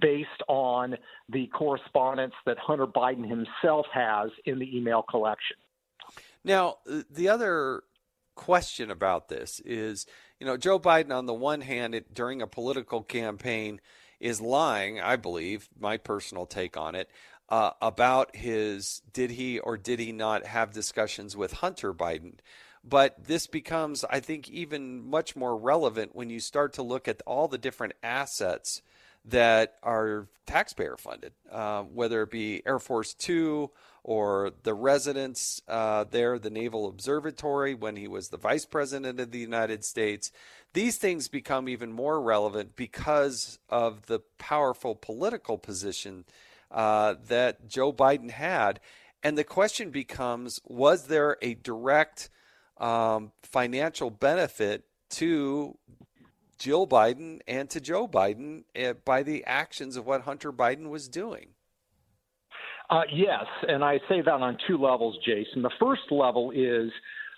[0.00, 0.96] based on
[1.30, 5.56] the correspondence that Hunter Biden himself has in the email collection.
[6.44, 6.76] Now,
[7.10, 7.82] the other
[8.34, 10.06] question about this is
[10.40, 13.80] you know, Joe Biden, on the one hand, it, during a political campaign,
[14.18, 17.10] is lying, I believe, my personal take on it,
[17.50, 22.36] uh, about his did he or did he not have discussions with Hunter Biden.
[22.82, 27.20] But this becomes, I think, even much more relevant when you start to look at
[27.26, 28.80] all the different assets
[29.26, 33.70] that are taxpayer funded, uh, whether it be Air Force Two
[34.02, 39.30] or the residence uh, there, the Naval Observatory, when he was the vice president of
[39.30, 40.30] the United States.
[40.72, 46.24] These things become even more relevant because of the powerful political position
[46.70, 48.80] uh, that Joe Biden had.
[49.22, 52.30] And the question becomes was there a direct
[52.78, 55.76] um, financial benefit to
[56.58, 61.08] Jill Biden and to Joe Biden uh, by the actions of what Hunter Biden was
[61.08, 61.48] doing?
[62.90, 65.62] Uh, yes, and I say that on two levels, Jason.
[65.62, 66.90] The first level is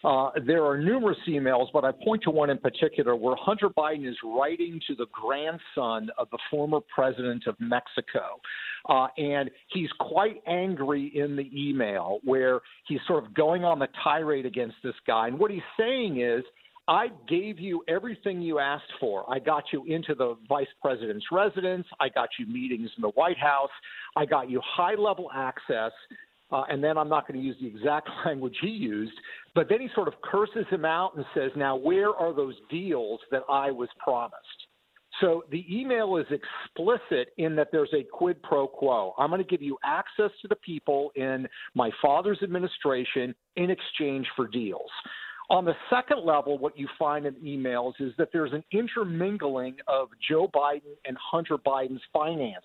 [0.02, 4.08] uh, there are numerous emails, but I point to one in particular where Hunter Biden
[4.08, 8.40] is writing to the grandson of the former president of Mexico.
[8.88, 13.88] Uh, and he's quite angry in the email where he's sort of going on the
[14.02, 15.28] tirade against this guy.
[15.28, 16.42] And what he's saying is,
[16.88, 19.24] I gave you everything you asked for.
[19.32, 21.86] I got you into the vice president's residence.
[22.00, 23.70] I got you meetings in the White House.
[24.16, 25.92] I got you high level access.
[26.50, 29.14] Uh, and then I'm not going to use the exact language he used,
[29.54, 33.20] but then he sort of curses him out and says, Now, where are those deals
[33.30, 34.38] that I was promised?
[35.20, 39.14] So the email is explicit in that there's a quid pro quo.
[39.18, 44.26] I'm going to give you access to the people in my father's administration in exchange
[44.34, 44.90] for deals.
[45.52, 50.08] On the second level, what you find in emails is that there's an intermingling of
[50.26, 52.64] Joe Biden and Hunter Biden's finances.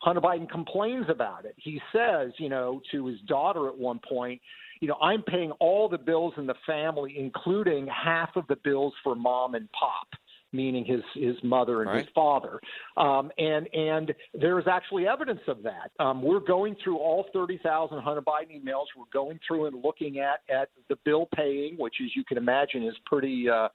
[0.00, 1.54] Hunter Biden complains about it.
[1.56, 4.40] He says, you know, to his daughter at one point,
[4.80, 8.92] you know, I'm paying all the bills in the family, including half of the bills
[9.04, 10.08] for mom and pop
[10.52, 12.04] meaning his his mother and right.
[12.04, 12.60] his father.
[12.96, 15.90] Um, and and there is actually evidence of that.
[15.98, 18.86] Um, we're going through all 30,000 Hunter Biden emails.
[18.96, 22.84] We're going through and looking at at the bill paying, which, as you can imagine,
[22.84, 23.48] is pretty.
[23.48, 23.68] Uh,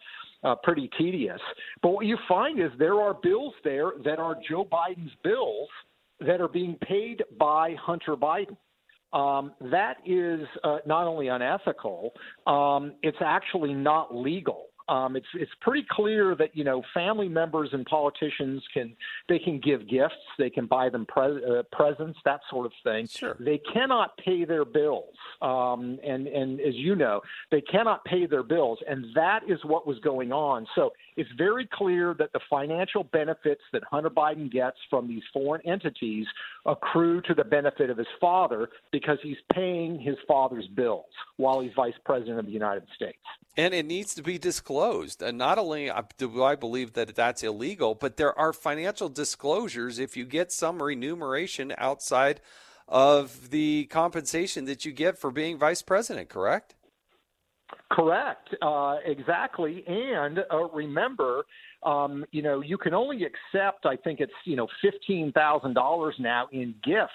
[0.43, 1.39] uh, pretty tedious.
[1.81, 5.69] But what you find is there are bills there that are Joe Biden's bills
[6.19, 8.56] that are being paid by Hunter Biden.
[9.14, 12.11] Um, that is uh, not only unethical,
[12.45, 14.65] um, it's actually not legal.
[14.87, 18.95] Um, it's it's pretty clear that you know family members and politicians can
[19.27, 23.07] they can give gifts, they can buy them pre- uh, presents, that sort of thing.
[23.07, 23.35] Sure.
[23.39, 27.21] They cannot pay their bills, um, and and as you know,
[27.51, 30.67] they cannot pay their bills, and that is what was going on.
[30.75, 35.61] So it's very clear that the financial benefits that Hunter Biden gets from these foreign
[35.65, 36.25] entities
[36.65, 41.05] accrue to the benefit of his father because he's paying his father's bills
[41.37, 43.17] while he's vice president of the United States.
[43.57, 45.21] And it needs to be disclosed.
[45.21, 49.99] And not only uh, do I believe that that's illegal, but there are financial disclosures
[49.99, 52.41] if you get some remuneration outside
[52.87, 56.75] of the compensation that you get for being vice president, correct?
[57.91, 59.83] Correct, uh, exactly.
[59.87, 61.45] And uh, remember,
[61.83, 66.75] um, you know, you can only accept, I think it's, you know, $15,000 now in
[66.83, 67.11] gifts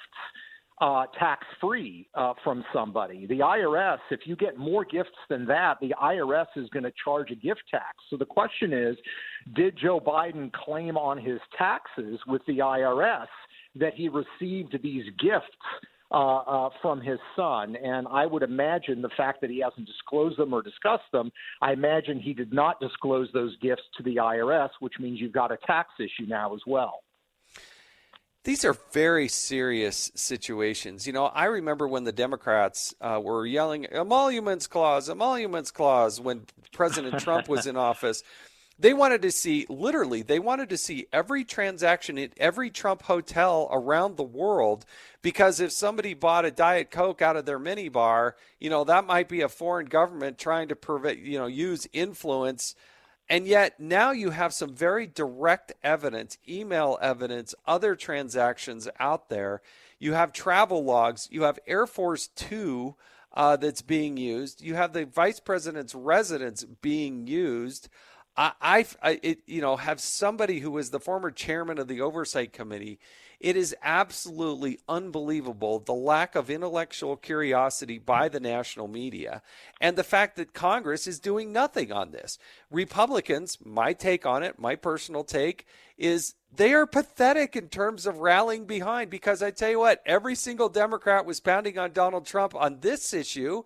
[0.80, 3.26] uh, tax free uh, from somebody.
[3.26, 7.30] The IRS, if you get more gifts than that, the IRS is going to charge
[7.30, 7.96] a gift tax.
[8.08, 8.96] So the question is
[9.54, 13.26] did Joe Biden claim on his taxes with the IRS
[13.76, 15.46] that he received these gifts?
[16.12, 17.76] Uh, uh, from his son.
[17.76, 21.30] And I would imagine the fact that he hasn't disclosed them or discussed them,
[21.62, 25.52] I imagine he did not disclose those gifts to the IRS, which means you've got
[25.52, 27.04] a tax issue now as well.
[28.42, 31.06] These are very serious situations.
[31.06, 36.46] You know, I remember when the Democrats uh, were yelling emoluments clause, emoluments clause when
[36.72, 38.24] President Trump was in office.
[38.80, 43.68] They wanted to see, literally, they wanted to see every transaction at every Trump hotel
[43.70, 44.86] around the world
[45.20, 49.28] because if somebody bought a Diet Coke out of their minibar, you know, that might
[49.28, 52.74] be a foreign government trying to, prevent, you know, use influence
[53.30, 59.62] and yet now you have some very direct evidence, email evidence, other transactions out there.
[60.00, 61.28] You have travel logs.
[61.30, 62.96] You have Air Force Two
[63.32, 64.60] uh, that's being used.
[64.60, 67.88] You have the vice president's residence being used.
[68.40, 72.52] I, I, it, you know, have somebody who was the former chairman of the oversight
[72.52, 72.98] committee
[73.40, 79.40] it is absolutely unbelievable the lack of intellectual curiosity by the national media
[79.80, 82.38] and the fact that Congress is doing nothing on this.
[82.70, 88.18] Republicans, my take on it, my personal take, is they are pathetic in terms of
[88.18, 92.54] rallying behind because I tell you what, every single Democrat was pounding on Donald Trump
[92.54, 93.62] on this issue.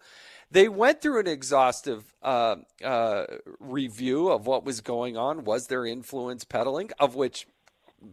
[0.50, 3.24] They went through an exhaustive uh, uh,
[3.58, 5.44] review of what was going on.
[5.44, 7.46] Was there influence peddling, of which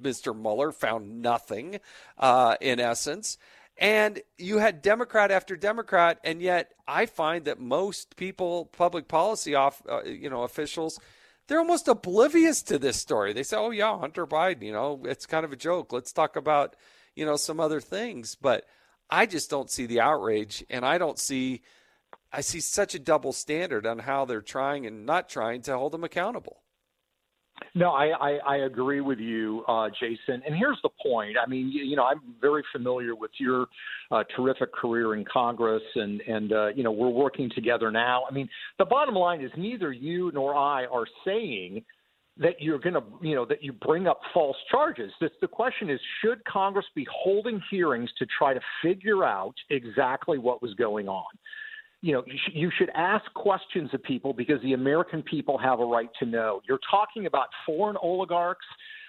[0.01, 0.35] Mr.
[0.35, 1.79] Mueller found nothing,
[2.17, 3.37] uh, in essence.
[3.77, 9.55] And you had Democrat after Democrat, and yet I find that most people, public policy
[9.55, 10.99] off, uh, you know, officials,
[11.47, 13.33] they're almost oblivious to this story.
[13.33, 15.91] They say, "Oh yeah, Hunter Biden, you know, it's kind of a joke.
[15.91, 16.75] Let's talk about,
[17.15, 18.65] you know, some other things." But
[19.09, 21.63] I just don't see the outrage, and I don't see,
[22.33, 25.91] I see such a double standard on how they're trying and not trying to hold
[25.91, 26.61] them accountable.
[27.75, 30.41] No, I, I, I agree with you, uh, Jason.
[30.45, 31.35] And here's the point.
[31.41, 33.67] I mean, you, you know, I'm very familiar with your
[34.09, 38.23] uh, terrific career in Congress, and and uh, you know, we're working together now.
[38.29, 38.49] I mean,
[38.79, 41.83] the bottom line is neither you nor I are saying
[42.37, 45.11] that you're going to, you know, that you bring up false charges.
[45.19, 50.61] The question is, should Congress be holding hearings to try to figure out exactly what
[50.61, 51.25] was going on?
[52.01, 56.09] You know, you, should ask questions of people because the American people have a right
[56.19, 56.61] to know.
[56.67, 58.65] You're talking about foreign oligarchs.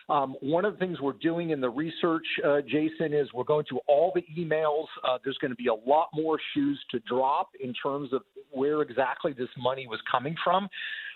[0.09, 3.65] Um, one of the things we're doing in the research, uh, Jason, is we're going
[3.67, 4.87] through all the emails.
[5.09, 8.83] Uh, there's going to be a lot more shoes to drop in terms of where
[8.83, 10.69] exactly this money was coming from.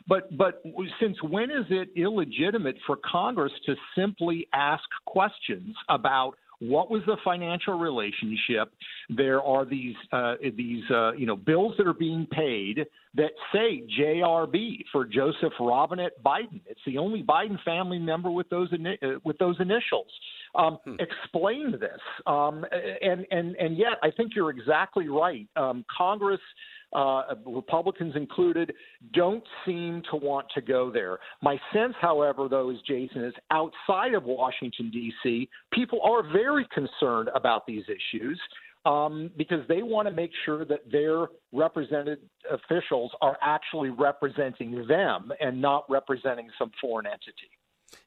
[0.08, 0.62] But but
[1.00, 7.16] since when is it illegitimate for Congress to simply ask questions about what was the
[7.24, 8.72] financial relationship?
[9.08, 13.82] There are these uh, these uh, you know bills that are being paid that say
[13.98, 16.60] JRB for Joseph Robinette Biden.
[16.66, 20.10] It's the only Biden family member with those ini- uh, with those initials.
[20.54, 20.94] Um, hmm.
[20.98, 22.64] Explain this, um,
[23.02, 25.46] and and and yet I think you're exactly right.
[25.56, 26.40] Um, Congress
[26.92, 28.72] uh, Republicans included,
[29.12, 31.18] don't seem to want to go there.
[31.42, 37.28] My sense, however, though, is Jason, is outside of Washington, D.C., people are very concerned
[37.34, 38.40] about these issues.
[38.84, 45.32] Um, because they want to make sure that their represented officials are actually representing them
[45.40, 47.50] and not representing some foreign entity.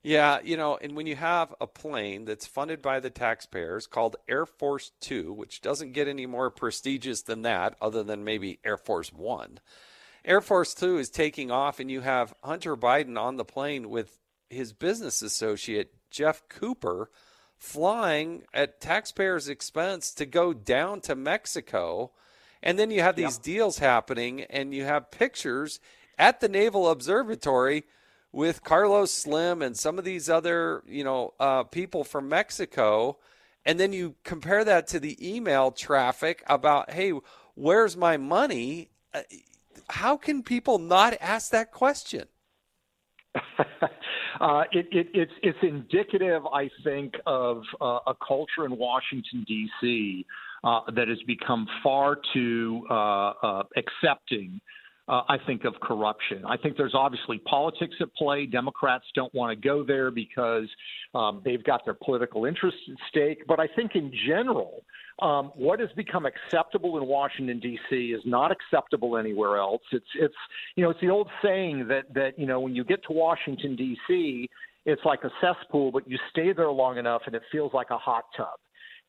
[0.03, 4.15] Yeah, you know, and when you have a plane that's funded by the taxpayers called
[4.27, 8.77] Air Force Two, which doesn't get any more prestigious than that, other than maybe Air
[8.77, 9.59] Force One,
[10.23, 14.19] Air Force Two is taking off, and you have Hunter Biden on the plane with
[14.49, 17.09] his business associate, Jeff Cooper,
[17.57, 22.11] flying at taxpayers' expense to go down to Mexico.
[22.61, 23.43] And then you have these yep.
[23.43, 25.79] deals happening, and you have pictures
[26.17, 27.85] at the Naval Observatory
[28.31, 33.17] with Carlos Slim and some of these other, you know, uh, people from Mexico,
[33.65, 37.13] and then you compare that to the email traffic about, hey,
[37.55, 38.89] where's my money?
[39.13, 39.21] Uh,
[39.89, 42.25] how can people not ask that question?
[44.41, 50.25] uh, it, it, it's it's indicative, I think, of uh, a culture in Washington D.C.
[50.63, 54.59] Uh, that has become far too uh, accepting
[55.09, 56.43] uh, I think, of corruption.
[56.45, 58.45] I think there's obviously politics at play.
[58.45, 60.67] Democrats don't want to go there because
[61.15, 63.41] um, they've got their political interests at stake.
[63.47, 64.83] But I think in general,
[65.19, 67.95] um, what has become acceptable in Washington D.C.
[67.95, 69.81] is not acceptable anywhere else.
[69.91, 70.35] It's it's
[70.75, 73.75] you know it's the old saying that that you know when you get to Washington
[73.75, 74.47] D.C.
[74.85, 77.97] It's like a cesspool, but you stay there long enough and it feels like a
[77.97, 78.57] hot tub.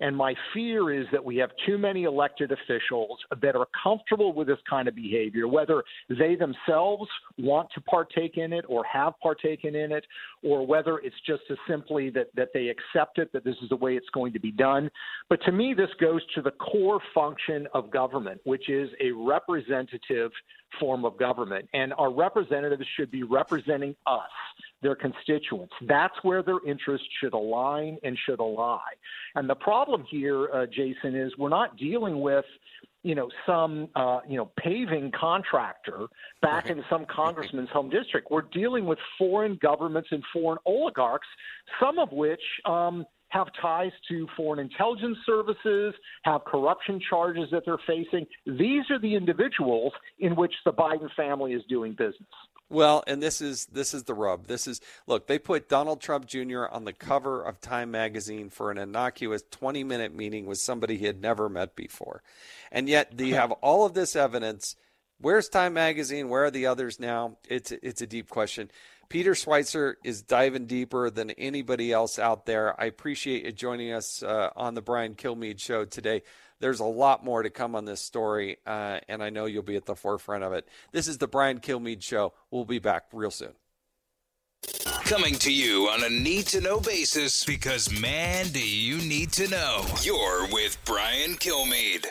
[0.01, 4.47] And my fear is that we have too many elected officials that are comfortable with
[4.47, 7.09] this kind of behavior, whether they themselves
[7.39, 10.05] want to partake in it or have partaken in it,
[10.43, 13.77] or whether it's just as simply that, that they accept it, that this is the
[13.77, 14.91] way it's going to be done.
[15.29, 20.33] But to me, this goes to the core function of government, which is a representative
[20.79, 21.69] form of government.
[21.75, 24.31] And our representatives should be representing us
[24.83, 25.73] their constituents.
[25.87, 28.79] That's where their interests should align and should ally.
[29.35, 32.45] And the problem here, uh, Jason, is we're not dealing with
[33.03, 36.07] you know some uh, you know paving contractor
[36.43, 38.31] back in some congressman's home district.
[38.31, 41.29] We're dealing with foreign governments and foreign oligarchs,
[41.81, 45.95] some of which um, have ties to foreign intelligence services,
[46.25, 48.27] have corruption charges that they're facing.
[48.45, 52.29] These are the individuals in which the Biden family is doing business.
[52.71, 54.47] Well, and this is this is the rub.
[54.47, 56.67] This is look, they put Donald Trump Jr.
[56.71, 61.21] on the cover of Time magazine for an innocuous 20-minute meeting with somebody he had
[61.21, 62.23] never met before.
[62.71, 64.77] And yet they have all of this evidence.
[65.21, 66.29] Where's Time magazine?
[66.29, 67.39] Where are the others now?
[67.49, 68.71] It's it's a deep question.
[69.09, 72.81] Peter Schweizer is diving deeper than anybody else out there.
[72.81, 76.23] I appreciate you joining us uh, on the Brian Kilmeade show today
[76.61, 79.77] there's a lot more to come on this story, uh, and I know you'll be
[79.77, 80.69] at the forefront of it.
[80.93, 82.33] This is the Brian Kilmeade Show.
[82.51, 83.53] We'll be back real soon.
[85.05, 89.49] Coming to you on a need to know basis because, man, do you need to
[89.49, 89.85] know.
[90.03, 92.07] You're with Brian Kilmeade.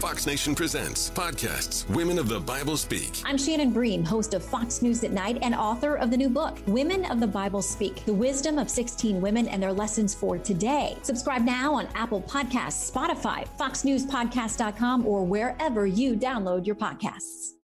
[0.00, 3.22] Fox Nation presents podcasts Women of the Bible Speak.
[3.24, 6.58] I'm Shannon Bream, host of Fox News at Night and author of the new book,
[6.66, 10.96] Women of the Bible Speak The Wisdom of 16 Women and Their Lessons for Today.
[11.02, 17.54] Subscribe now on Apple Podcasts, Spotify, FoxNewsPodcast.com, or wherever you download your podcasts.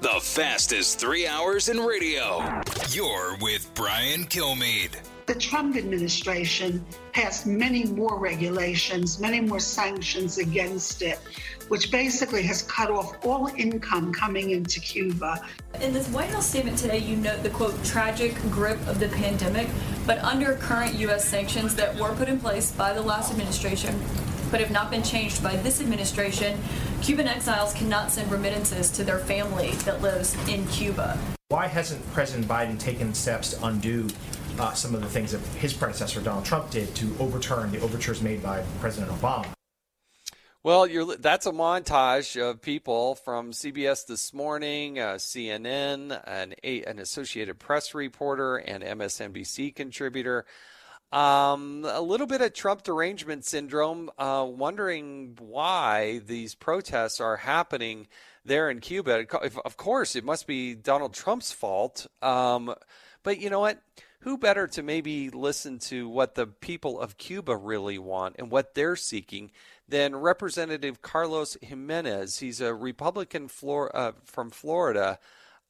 [0.00, 2.60] The fastest three hours in radio.
[2.90, 4.96] You're with Brian Kilmeade.
[5.26, 6.84] The Trump administration
[7.14, 11.18] passed many more regulations, many more sanctions against it,
[11.68, 15.40] which basically has cut off all income coming into Cuba.
[15.80, 19.66] In this White House statement today, you note the quote tragic grip of the pandemic,
[20.06, 21.26] but under current U.S.
[21.26, 23.98] sanctions that were put in place by the last administration,
[24.50, 26.60] but have not been changed by this administration,
[27.00, 31.18] Cuban exiles cannot send remittances to their family that lives in Cuba.
[31.48, 34.08] Why hasn't President Biden taken steps to undo
[34.58, 38.22] uh, some of the things that his predecessor Donald Trump did to overturn the overtures
[38.22, 39.46] made by President Obama.
[40.62, 40.86] Well,
[41.18, 47.94] that's a montage of people from CBS This Morning, uh, CNN, an, an Associated Press
[47.94, 50.46] reporter, and MSNBC contributor.
[51.12, 58.08] Um, a little bit of Trump derangement syndrome, uh, wondering why these protests are happening
[58.44, 59.26] there in Cuba.
[59.64, 62.06] Of course, it must be Donald Trump's fault.
[62.22, 62.74] Um,
[63.22, 63.82] but you know what?
[64.24, 68.74] Who better to maybe listen to what the people of Cuba really want and what
[68.74, 69.50] they're seeking
[69.86, 72.38] than Representative Carlos Gimenez?
[72.38, 75.18] He's a Republican uh, from Florida.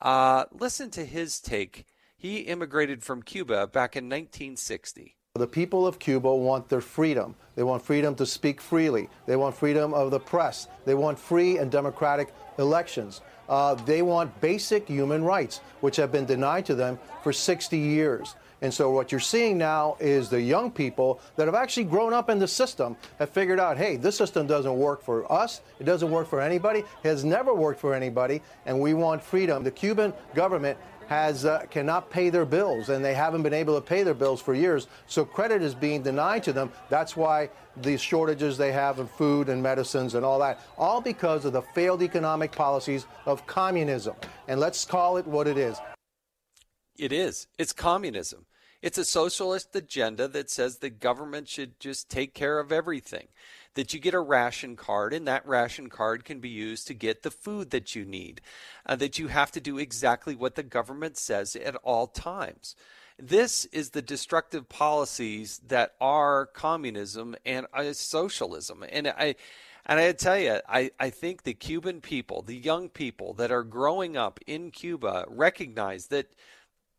[0.01, 1.85] Uh, listen to his take.
[2.17, 5.17] He immigrated from Cuba back in 1960.
[5.35, 7.35] The people of Cuba want their freedom.
[7.57, 9.09] They want freedom to speak freely.
[9.27, 10.69] They want freedom of the press.
[10.85, 13.21] They want free and democratic elections.
[13.49, 18.37] Uh, they want basic human rights, which have been denied to them for 60 years.
[18.63, 22.31] And so what you're seeing now is the young people that have actually grown up
[22.31, 25.61] in the system have figured out, hey, this system doesn't work for us.
[25.81, 26.85] It doesn't work for anybody.
[27.03, 28.41] Has never worked for anybody.
[28.67, 29.65] And we want freedom.
[29.65, 30.79] The Cuban government
[31.09, 34.41] has uh, cannot pay their bills, and they haven't been able to pay their bills
[34.41, 34.87] for years.
[35.07, 36.73] So credit is being denied to them.
[36.89, 37.51] That's why
[37.83, 41.63] the shortages they have in food and medicines and all that, all because of the
[41.63, 44.15] failed economic policies of communism.
[44.49, 45.77] And let's call it what it is.
[46.97, 47.47] It is.
[47.59, 48.47] It's communism.
[48.83, 53.29] It's a socialist agenda that says the government should just take care of everything.
[53.75, 57.23] That you get a ration card, and that ration card can be used to get
[57.23, 58.41] the food that you need.
[58.87, 62.77] Uh, that you have to do exactly what the government says at all times.
[63.19, 68.85] This is the destructive policies that are communism and uh, socialism.
[68.89, 69.37] And I.
[69.87, 73.63] And I tell you, I, I think the Cuban people, the young people that are
[73.63, 76.33] growing up in Cuba, recognize that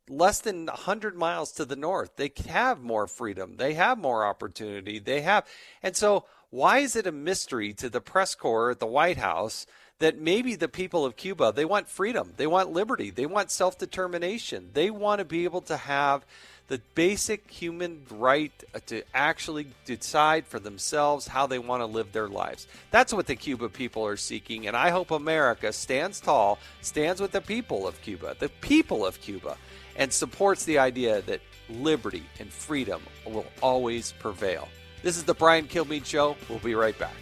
[0.10, 2.16] less than 100 miles to the north.
[2.16, 3.56] They have more freedom.
[3.58, 5.00] They have more opportunity.
[5.00, 5.46] They have.
[5.82, 9.66] And so, why is it a mystery to the press corps at the White House
[10.00, 13.78] that maybe the people of Cuba, they want freedom, they want liberty, they want self
[13.78, 16.26] determination, they want to be able to have
[16.68, 22.28] the basic human right to actually decide for themselves how they want to live their
[22.28, 22.68] lives.
[22.90, 27.32] That's what the Cuba people are seeking, and I hope America stands tall, stands with
[27.32, 29.58] the people of Cuba, the people of Cuba
[29.96, 34.68] and supports the idea that liberty and freedom will always prevail.
[35.02, 36.36] This is the Brian Kilmeade Show.
[36.50, 37.14] We'll be right back.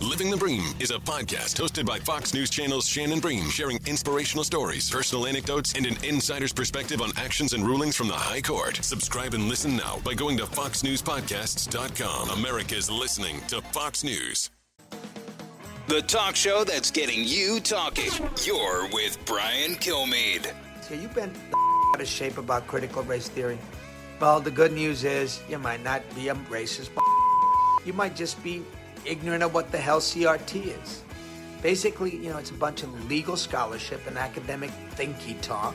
[0.00, 4.44] Living the Bream is a podcast hosted by Fox News Channel's Shannon Bream, sharing inspirational
[4.44, 8.76] stories, personal anecdotes, and an insider's perspective on actions and rulings from the High Court.
[8.82, 12.30] Subscribe and listen now by going to foxnewspodcasts.com.
[12.30, 14.50] America's listening to Fox News.
[15.88, 18.10] The talk show that's getting you talking.
[18.44, 20.52] You're with Brian Kilmeade.
[20.90, 21.32] You've been
[21.94, 23.58] out of shape about critical race theory.
[24.20, 26.90] Well, the good news is you might not be a racist.
[27.86, 28.64] You might just be
[29.06, 31.02] ignorant of what the hell CRT is.
[31.62, 35.74] Basically, you know, it's a bunch of legal scholarship and academic thinky talk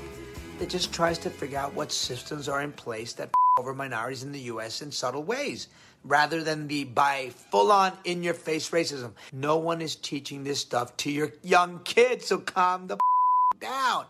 [0.59, 4.31] that just tries to figure out what systems are in place that over minorities in
[4.31, 4.81] the U.S.
[4.81, 5.69] in subtle ways,
[6.03, 9.13] rather than the by full-on in-your-face racism.
[9.31, 12.97] No one is teaching this stuff to your young kids, so calm the
[13.59, 14.05] down.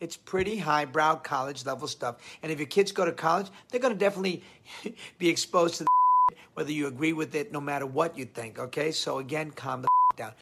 [0.00, 2.16] It's pretty highbrow college level stuff.
[2.42, 4.42] And if your kids go to college, they're going to definitely
[5.18, 5.88] be exposed to the
[6.54, 8.58] whether you agree with it, no matter what you think.
[8.58, 10.32] Okay, so again, calm the down.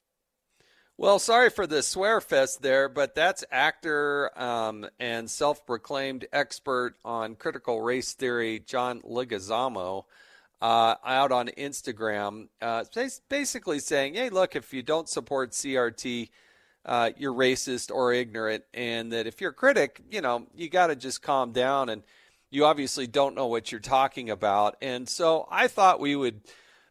[0.97, 6.95] Well, sorry for the swear fest there, but that's actor um, and self proclaimed expert
[7.05, 10.05] on critical race theory, John Leguizamo,
[10.63, 12.85] uh, out on Instagram, uh,
[13.29, 16.29] basically saying, hey, look, if you don't support CRT,
[16.85, 20.89] uh, you're racist or ignorant, and that if you're a critic, you know, you got
[20.89, 22.03] to just calm down, and
[22.51, 24.77] you obviously don't know what you're talking about.
[24.83, 26.41] And so I thought we would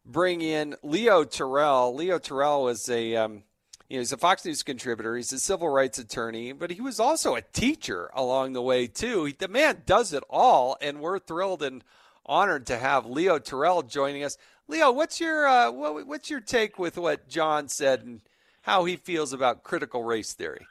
[0.06, 1.96] bring in Leo Terrell.
[1.96, 3.44] Leo Terrell was a um,
[3.90, 5.16] you know, he's a Fox News contributor.
[5.16, 9.26] He's a civil rights attorney, but he was also a teacher along the way too.
[9.26, 11.84] He, the man does it all, and we're thrilled and
[12.26, 14.38] honored to have Leo Terrell joining us.
[14.68, 18.22] Leo, what's your uh, what, what's your take with what John said and
[18.64, 20.66] how he feels about critical race theory.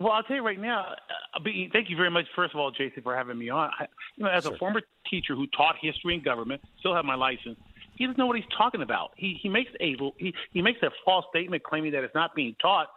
[0.00, 0.94] Well, I'll tell you right now.
[1.34, 3.70] Uh, be, thank you very much, first of all, Jason, for having me on.
[3.78, 3.86] I,
[4.16, 4.54] you know, as sure.
[4.54, 7.56] a former teacher who taught history and government, still have my license.
[7.94, 9.12] He doesn't know what he's talking about.
[9.16, 12.56] He he makes a he, he makes a false statement claiming that it's not being
[12.60, 12.88] taught.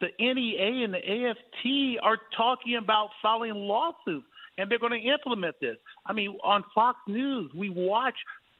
[0.00, 4.26] The NEA and the AFT are talking about filing lawsuits,
[4.56, 5.76] and they're going to implement this.
[6.06, 8.14] I mean, on Fox News, we watch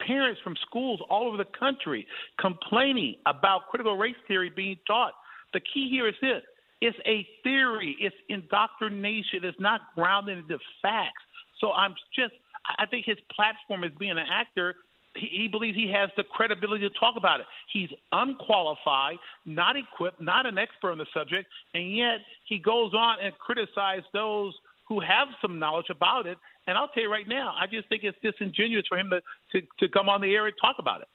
[0.05, 2.07] parents from schools all over the country
[2.41, 5.13] complaining about critical race theory being taught.
[5.53, 6.43] The key here is this
[6.81, 11.23] it's a theory, it's indoctrination, it's not grounded in the facts.
[11.61, 12.35] So I'm just,
[12.79, 14.75] I think his platform as being an actor,
[15.15, 17.47] he, he believes he has the credibility to talk about it.
[17.73, 19.17] He's unqualified,
[19.47, 24.05] not equipped, not an expert on the subject, and yet he goes on and criticizes
[24.13, 24.53] those
[24.87, 26.39] who have some knowledge about it.
[26.67, 29.21] And I'll tell you right now, I just think it's disingenuous for him to,
[29.53, 31.09] to, to come on the air and talk about it.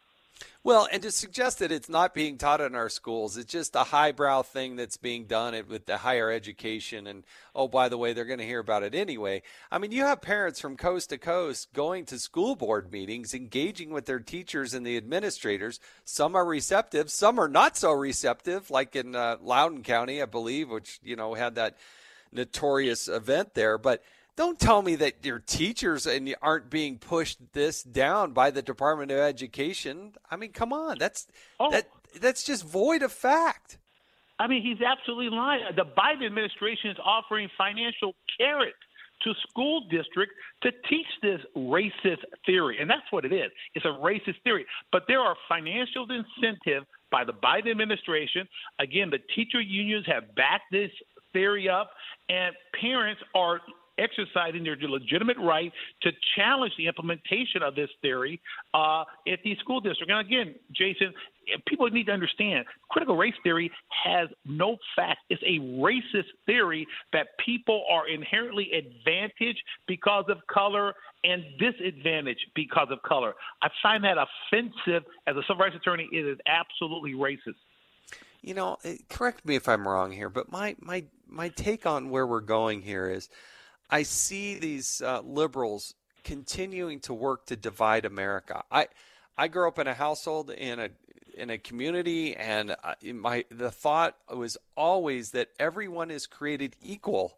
[0.64, 3.84] Well, and to suggest that it's not being taught in our schools, it's just a
[3.84, 7.08] highbrow thing that's being done with the higher education.
[7.08, 7.24] And
[7.56, 9.42] oh, by the way, they're going to hear about it anyway.
[9.72, 13.90] I mean, you have parents from coast to coast going to school board meetings, engaging
[13.90, 15.80] with their teachers and the administrators.
[16.06, 20.70] Some are receptive, some are not so receptive, like in uh, Loudoun County, I believe,
[20.70, 21.78] which, you know, had that
[22.32, 23.80] notorious event there.
[23.80, 24.04] But
[24.36, 29.12] don't tell me that your teachers and aren't being pushed this down by the Department
[29.12, 30.14] of Education.
[30.30, 31.28] I mean, come on, that's
[31.60, 31.72] oh.
[31.72, 31.88] that
[32.20, 33.78] that's just void of fact.
[34.40, 35.64] I mean, he's absolutely lying.
[35.76, 38.74] The Biden administration is offering financial carrot
[39.24, 40.34] to school districts
[40.64, 43.52] to teach this racist theory, and that's what it is.
[43.76, 48.48] It's a racist theory, but there are financial incentives by the Biden administration.
[48.80, 50.90] Again, the teacher unions have backed this
[51.34, 51.92] theory up,
[52.30, 53.62] and parents are
[54.02, 55.72] exercising their legitimate right
[56.02, 58.42] to challenge the implementation of this theory
[58.74, 60.12] uh, at these school districts.
[60.12, 61.14] And again, Jason,
[61.68, 63.72] people need to understand critical race theory
[64.04, 65.22] has no facts.
[65.30, 72.88] It's a racist theory that people are inherently advantaged because of color and disadvantaged because
[72.90, 73.34] of color.
[73.62, 76.08] I find that offensive as a civil rights attorney.
[76.12, 77.56] It is absolutely racist.
[78.42, 82.10] You know, eh, correct me if I'm wrong here, but my my my take on
[82.10, 83.30] where we're going here is
[83.92, 85.94] I see these uh, liberals
[86.24, 88.64] continuing to work to divide America.
[88.72, 88.88] I
[89.38, 90.90] I grew up in a household in a
[91.36, 97.38] in a community, and my the thought was always that everyone is created equal,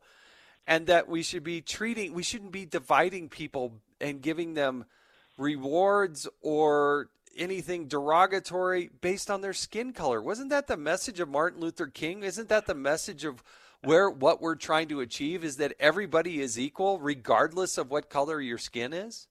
[0.68, 4.86] and that we should be treating we shouldn't be dividing people and giving them
[5.38, 10.22] rewards or anything derogatory based on their skin color.
[10.22, 12.22] Wasn't that the message of Martin Luther King?
[12.24, 13.44] Isn't that the message of
[13.84, 18.40] where what we're trying to achieve is that everybody is equal regardless of what color
[18.42, 19.28] your skin is?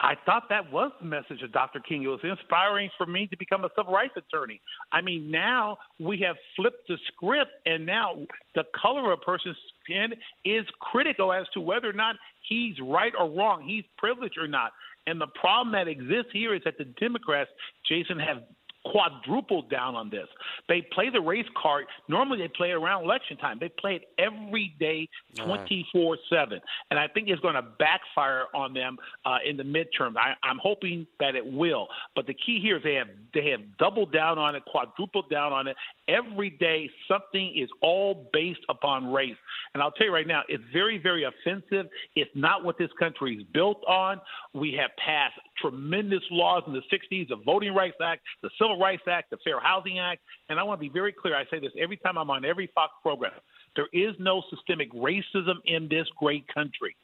[0.00, 1.78] I thought that was the message of Dr.
[1.78, 2.02] King.
[2.02, 4.60] It was inspiring for me to become a civil rights attorney.
[4.90, 8.16] I mean, now we have flipped the script, and now
[8.56, 10.12] the color of a person's skin
[10.44, 12.16] is critical as to whether or not
[12.48, 14.72] he's right or wrong, he's privileged or not.
[15.06, 17.50] And the problem that exists here is that the Democrats,
[17.88, 18.42] Jason, have
[18.84, 20.26] quadrupled down on this.
[20.68, 21.86] They play the race card.
[22.08, 23.58] Normally, they play it around election time.
[23.60, 26.60] They play it every day, 24 7.
[26.90, 30.16] And I think it's going to backfire on them uh, in the midterm.
[30.16, 31.88] I, I'm hoping that it will.
[32.14, 35.52] But the key here is they have, they have doubled down on it, quadrupled down
[35.52, 35.76] on it.
[36.08, 39.36] Every day, something is all based upon race.
[39.74, 41.86] And I'll tell you right now, it's very, very offensive.
[42.16, 44.20] It's not what this country is built on.
[44.54, 49.04] We have passed tremendous laws in the 60s, the Voting Rights Act, the Civil Rights
[49.08, 50.20] Act, the Fair Housing Act.
[50.48, 51.34] And I want to be very clear.
[51.34, 53.32] I say this every time I'm on every Fox program.
[53.76, 56.94] There is no systemic racism in this great country.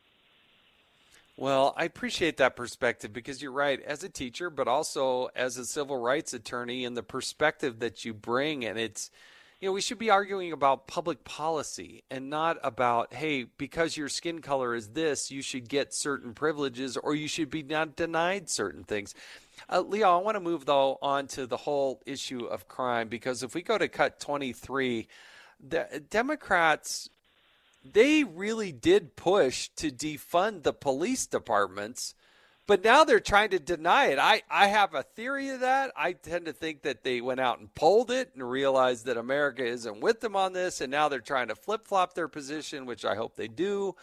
[1.39, 5.65] Well, I appreciate that perspective because you're right, as a teacher, but also as a
[5.65, 8.65] civil rights attorney, and the perspective that you bring.
[8.65, 9.11] And it's,
[9.61, 14.09] you know, we should be arguing about public policy and not about, hey, because your
[14.09, 18.49] skin color is this, you should get certain privileges or you should be not denied
[18.49, 19.15] certain things.
[19.69, 23.43] Uh, Leo, I want to move though on to the whole issue of crime because
[23.43, 25.09] if we go to cut 23,
[25.61, 27.11] the Democrats
[27.85, 32.15] they really did push to defund the police departments
[32.69, 34.19] but now they're trying to deny it.
[34.19, 35.91] I, I have a theory of that.
[35.97, 39.65] I tend to think that they went out and polled it and realized that America
[39.65, 43.07] isn't with them on this, and now they're trying to flip flop their position, which
[43.07, 43.97] I hope they do.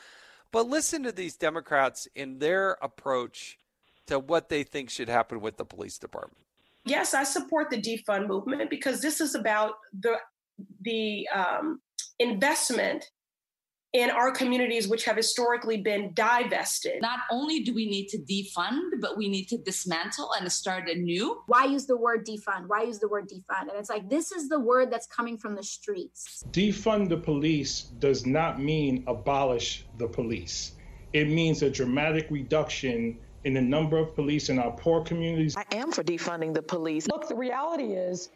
[0.52, 3.60] But listen to these Democrats in their approach
[4.08, 6.44] to what they think should happen with the police department.
[6.86, 10.18] Yes, I support the defund movement because this is about the
[10.82, 11.82] the um,
[12.18, 13.06] investment
[13.96, 17.02] in our communities, which have historically been divested.
[17.02, 21.42] Not only do we need to defund, but we need to dismantle and start anew.
[21.48, 22.68] Why use the word defund?
[22.68, 23.70] Why use the word defund?
[23.70, 26.44] And it's like, this is the word that's coming from the streets.
[26.52, 30.74] Defund the police does not mean abolish the police,
[31.14, 35.56] it means a dramatic reduction in the number of police in our poor communities.
[35.56, 37.08] I am for defunding the police.
[37.08, 38.30] Look, the reality is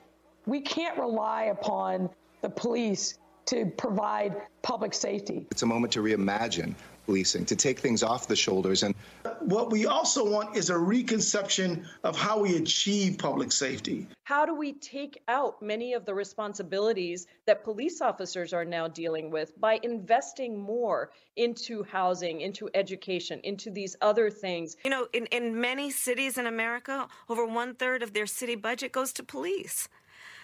[0.45, 2.09] we can't rely upon
[2.41, 3.17] the police
[3.49, 5.47] to provide public safety.
[5.49, 6.75] It's a moment to reimagine
[7.07, 8.83] policing, to take things off the shoulders.
[8.83, 8.93] And
[9.39, 14.07] what we also want is a reconception of how we achieve public safety.
[14.25, 19.31] How do we take out many of the responsibilities that police officers are now dealing
[19.31, 24.77] with by investing more into housing, into education, into these other things?
[24.83, 28.91] You know, in, in many cities in America, over one third of their city budget
[28.91, 29.89] goes to police.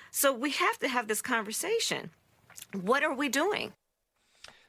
[0.09, 2.09] So we have to have this conversation.
[2.81, 3.73] What are we doing?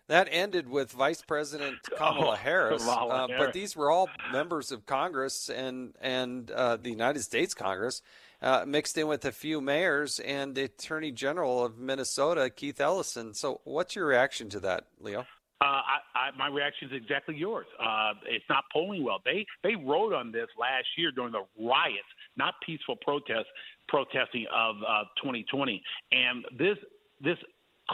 [0.08, 3.42] That ended with Vice President Kamala Oh, Harris, Kamala uh, Harris.
[3.46, 8.02] but these were all members of Congress and and uh, the United States Congress,
[8.40, 13.34] uh, mixed in with a few mayors and the Attorney General of Minnesota, Keith Ellison.
[13.34, 15.26] So, what's your reaction to that, Leo?
[15.60, 17.66] Uh, I, I, my reaction is exactly yours.
[17.80, 19.18] Uh, it's not polling well.
[19.24, 22.06] They they wrote on this last year during the riots,
[22.36, 23.48] not peaceful protests,
[23.88, 25.82] protesting of uh, 2020,
[26.12, 26.76] and this
[27.20, 27.38] this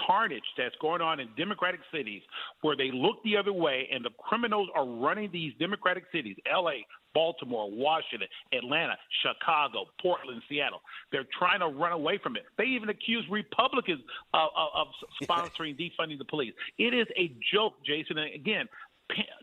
[0.06, 2.22] carnage that's going on in democratic cities
[2.60, 6.82] where they look the other way and the criminals are running these democratic cities LA,
[7.14, 10.80] Baltimore, Washington, Atlanta, Chicago, Portland, Seattle.
[11.10, 12.44] They're trying to run away from it.
[12.56, 14.00] They even accuse Republicans
[14.34, 14.86] of, of, of
[15.22, 16.54] sponsoring defunding the police.
[16.78, 18.18] It is a joke, Jason.
[18.18, 18.66] And again,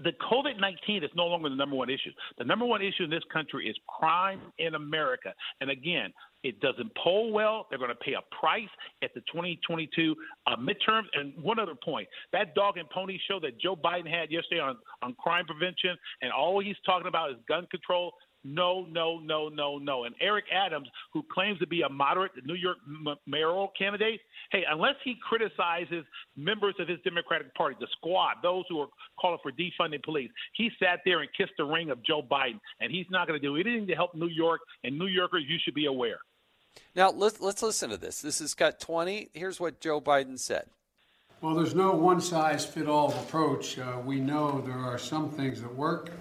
[0.03, 2.11] the COVID 19 is no longer the number one issue.
[2.37, 5.33] The number one issue in this country is crime in America.
[5.61, 6.13] And again,
[6.43, 7.67] it doesn't poll well.
[7.69, 8.69] They're going to pay a price
[9.03, 10.15] at the 2022
[10.47, 11.05] uh, midterms.
[11.13, 14.77] And one other point that dog and pony show that Joe Biden had yesterday on,
[15.01, 18.13] on crime prevention, and all he's talking about is gun control.
[18.43, 20.05] No, no, no, no, no.
[20.05, 24.21] And Eric Adams, who claims to be a moderate New York m- mayoral candidate,
[24.51, 26.05] hey, unless he criticizes
[26.37, 28.87] members of his Democratic Party, the squad, those who are
[29.19, 32.91] calling for defunding police, he sat there and kissed the ring of Joe Biden, and
[32.91, 34.61] he's not going to do anything to help New York.
[34.83, 36.19] And New Yorkers, you should be aware.
[36.95, 38.21] Now let's let's listen to this.
[38.21, 39.29] This is cut 20.
[39.33, 40.65] Here's what Joe Biden said.
[41.41, 43.79] Well, there's no one size fit all approach.
[43.79, 46.11] Uh, we know there are some things that work,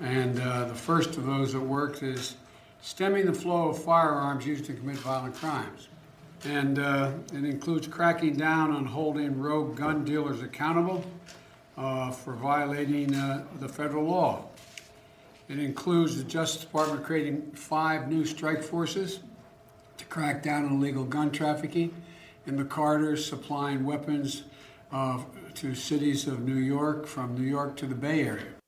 [0.00, 2.36] and uh, the first of those that works is
[2.80, 5.88] stemming the flow of firearms used to commit violent crimes.
[6.44, 11.04] And uh, it includes cracking down on holding rogue gun dealers accountable
[11.76, 14.46] uh, for violating uh, the federal law.
[15.50, 19.20] It includes the Justice Department creating five new strike forces
[19.98, 21.92] to crack down on illegal gun trafficking,
[22.46, 24.44] and the Carters supplying weapons
[24.92, 25.22] uh,
[25.56, 28.59] to cities of New York, from New York to the Bay Area.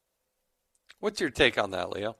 [1.03, 2.17] What's your take on that, Leo?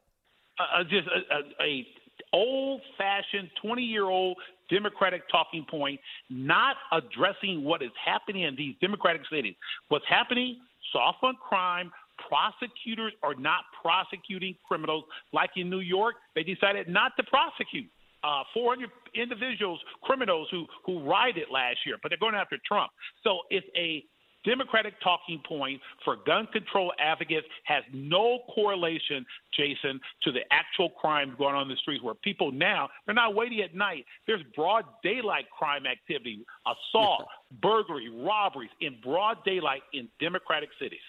[0.59, 1.87] uh, just a, a, a
[2.33, 4.37] old-fashioned, 20-year-old
[4.71, 6.01] Democratic talking point,
[6.31, 9.55] not addressing what is happening in these Democratic cities.
[9.89, 10.59] What's happening?
[10.93, 11.93] Soft on crime.
[12.29, 16.17] Prosecutors are not prosecuting criminals like in New York.
[16.35, 17.91] They decided not to prosecute.
[18.25, 22.93] Uh, 400 individuals, criminals who who rioted last year, but they're going after Trump.
[23.25, 24.05] So it's a
[24.45, 29.25] Democratic talking point for gun control advocates has no correlation,
[29.57, 33.35] Jason, to the actual crimes going on in the streets where people now, they're not
[33.35, 34.05] waiting at night.
[34.27, 37.27] There's broad daylight crime activity, assault,
[37.61, 41.01] burglary, robberies in broad daylight in Democratic cities.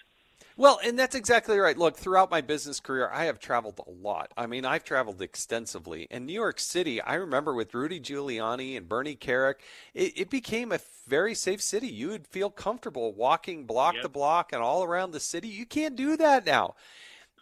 [0.56, 1.76] Well, and that's exactly right.
[1.76, 4.30] Look, throughout my business career, I have traveled a lot.
[4.36, 6.06] I mean, I've traveled extensively.
[6.12, 9.56] In New York City, I remember with Rudy Giuliani and Bernie Kerik,
[9.94, 10.78] it, it became a
[11.08, 11.88] very safe city.
[11.88, 15.48] You would feel comfortable walking block to block and all around the city.
[15.48, 16.76] You can't do that now.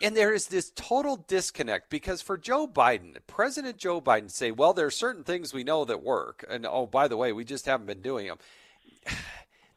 [0.01, 4.73] And there is this total disconnect because for Joe Biden, President Joe Biden, say, well,
[4.73, 6.44] there are certain things we know that work.
[6.48, 8.39] And oh, by the way, we just haven't been doing them.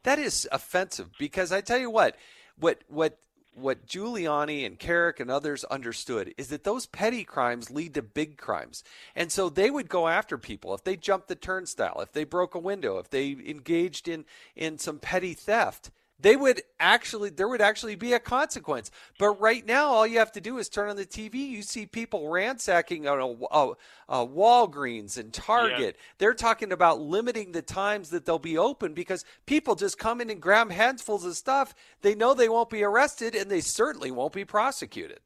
[0.04, 2.16] That is offensive because I tell you what,
[2.58, 3.18] what what
[3.56, 8.38] what Giuliani and Kerik and others understood is that those petty crimes lead to big
[8.38, 8.84] crimes.
[9.16, 12.54] And so they would go after people if they jumped the turnstile, if they broke
[12.54, 14.26] a window, if they engaged in
[14.56, 15.92] in some petty theft.
[16.20, 18.90] They would actually there would actually be a consequence.
[19.20, 21.86] But right now all you have to do is turn on the TV, you see
[21.86, 23.74] people ransacking on a, a,
[24.10, 25.98] a Walgreens and Target.
[26.18, 30.30] They're talking about limiting the times that they'll be open because people just come in
[30.30, 31.76] and grab handfuls of stuff.
[32.02, 35.20] They know they won't be arrested and they certainly won't be prosecuted.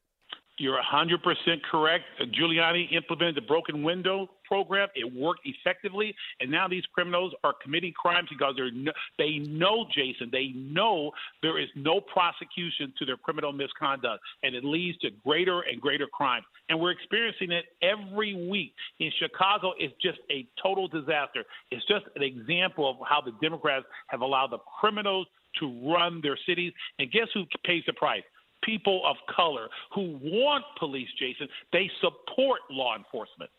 [0.60, 1.18] You're 100%
[1.72, 2.04] correct.
[2.20, 4.90] Uh, Giuliani implemented the broken window program.
[4.94, 9.86] It worked effectively, and now these criminals are committing crimes because they're no, they know,
[9.96, 11.12] Jason, they know
[11.42, 16.08] there is no prosecution to their criminal misconduct, and it leads to greater and greater
[16.08, 16.44] crime.
[16.68, 18.74] And we're experiencing it every week.
[19.00, 21.46] In Chicago, it's just a total disaster.
[21.72, 25.28] It's just an example of how the Democrats have allowed the criminals
[25.62, 26.74] to run their cities.
[27.00, 28.24] And guess who pays the price?
[28.64, 31.48] People of color who want police, Jason.
[31.72, 33.50] They support law enforcement.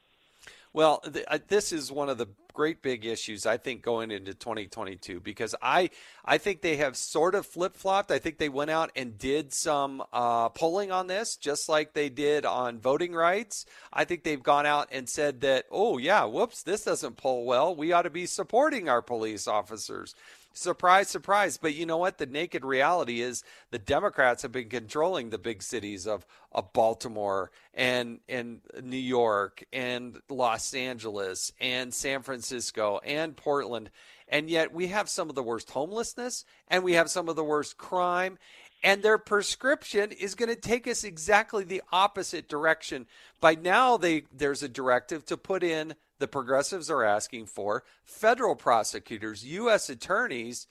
[0.73, 5.21] Well, th- this is one of the great big issues I think going into 2022
[5.21, 5.91] because I
[6.25, 8.11] I think they have sort of flip flopped.
[8.11, 12.09] I think they went out and did some uh, polling on this, just like they
[12.09, 13.67] did on voting rights.
[13.93, 17.75] I think they've gone out and said that, oh yeah, whoops, this doesn't poll well.
[17.75, 20.15] We ought to be supporting our police officers.
[20.53, 21.59] Surprise, surprise.
[21.59, 22.19] But you know what?
[22.19, 27.53] The naked reality is the Democrats have been controlling the big cities of, of Baltimore
[27.73, 33.91] and, and New York and Los Angeles and San Francisco and Portland.
[34.29, 37.45] And yet we have some of the worst homelessness and we have some of the
[37.45, 38.37] worst crime.
[38.83, 43.07] And their prescription is going to take us exactly the opposite direction.
[43.41, 48.55] By now, they, there's a directive to put in the progressives are asking for federal
[48.55, 49.89] prosecutors, U.S.
[49.89, 50.67] attorneys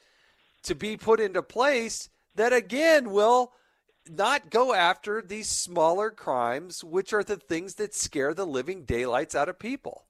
[0.63, 3.51] to be put into place that again will
[4.09, 9.35] not go after these smaller crimes, which are the things that scare the living daylights
[9.35, 10.05] out of people.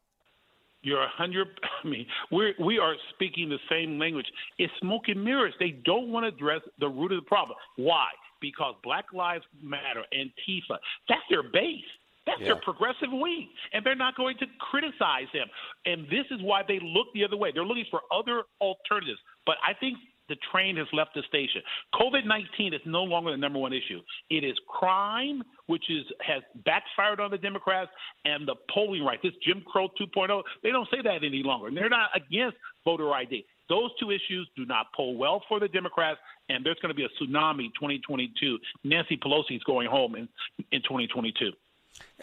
[0.81, 1.47] You're a hundred.
[1.84, 4.27] I mean, we're, we are speaking the same language.
[4.57, 5.53] It's smoke and mirrors.
[5.60, 7.57] They don't want to address the root of the problem.
[7.76, 8.07] Why?
[8.41, 10.77] Because Black Lives Matter, Antifa,
[11.07, 11.84] that's their base.
[12.26, 12.47] That's yeah.
[12.53, 15.47] their progressive wing, and they're not going to criticize them.
[15.85, 17.51] And this is why they look the other way.
[17.53, 19.19] They're looking for other alternatives.
[19.45, 19.97] But I think
[20.30, 21.61] the train has left the station.
[21.95, 24.01] COVID 19 is no longer the number one issue.
[24.30, 27.91] It is crime, which is has backfired on the Democrats,
[28.26, 29.22] and the polling rights.
[29.23, 31.68] This Jim Crow 2.0, they don't say that any longer.
[31.68, 33.45] And they're not against voter ID.
[33.68, 36.19] Those two issues do not poll well for the Democrats,
[36.49, 38.57] and there's going to be a tsunami 2022.
[38.84, 40.27] Nancy Pelosi is going home in,
[40.72, 41.51] in 2022.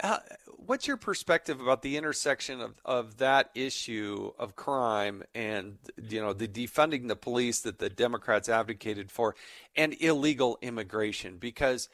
[0.02, 0.18] Uh,
[0.56, 5.78] what's your perspective about the intersection of, of that issue of crime and
[6.08, 9.34] you know the defunding the police that the Democrats advocated for
[9.74, 11.88] and illegal immigration because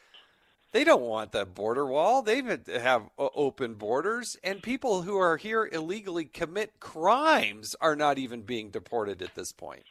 [0.73, 2.23] they don't want the border wall.
[2.23, 8.41] They have open borders, and people who are here illegally commit crimes are not even
[8.41, 9.83] being deported at this point.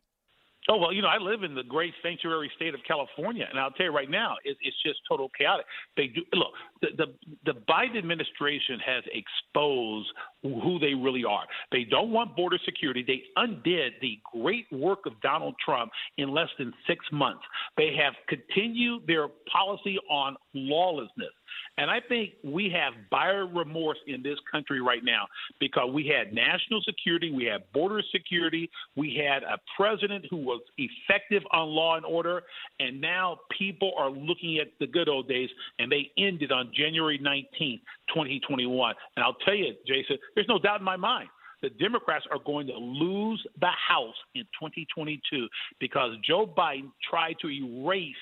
[0.69, 3.73] Oh well, you know, I live in the great sanctuary state of California, and I'll
[3.73, 5.67] tell you right now, it, it's just total chaotic.
[5.97, 6.53] They do look.
[6.81, 10.09] The, the the Biden administration has exposed
[10.43, 11.45] who they really are.
[11.73, 13.05] They don't want border security.
[13.05, 17.43] They undid the great work of Donald Trump in less than six months.
[17.77, 21.33] They have continued their policy on lawlessness.
[21.79, 25.27] And I think we have buyer remorse in this country right now
[25.59, 30.61] because we had national security, we had border security, we had a president who was
[30.77, 32.43] effective on law and order,
[32.79, 35.49] and now people are looking at the good old days
[35.79, 38.95] and they ended on January 19th, 2021.
[39.17, 41.29] And I'll tell you, Jason, there's no doubt in my mind
[41.63, 45.49] the Democrats are going to lose the House in 2022
[45.79, 48.15] because Joe Biden tried to erase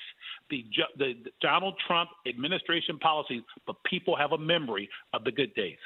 [0.49, 0.63] the,
[0.97, 5.77] the Donald Trump administration policies, but people have a memory of the good days.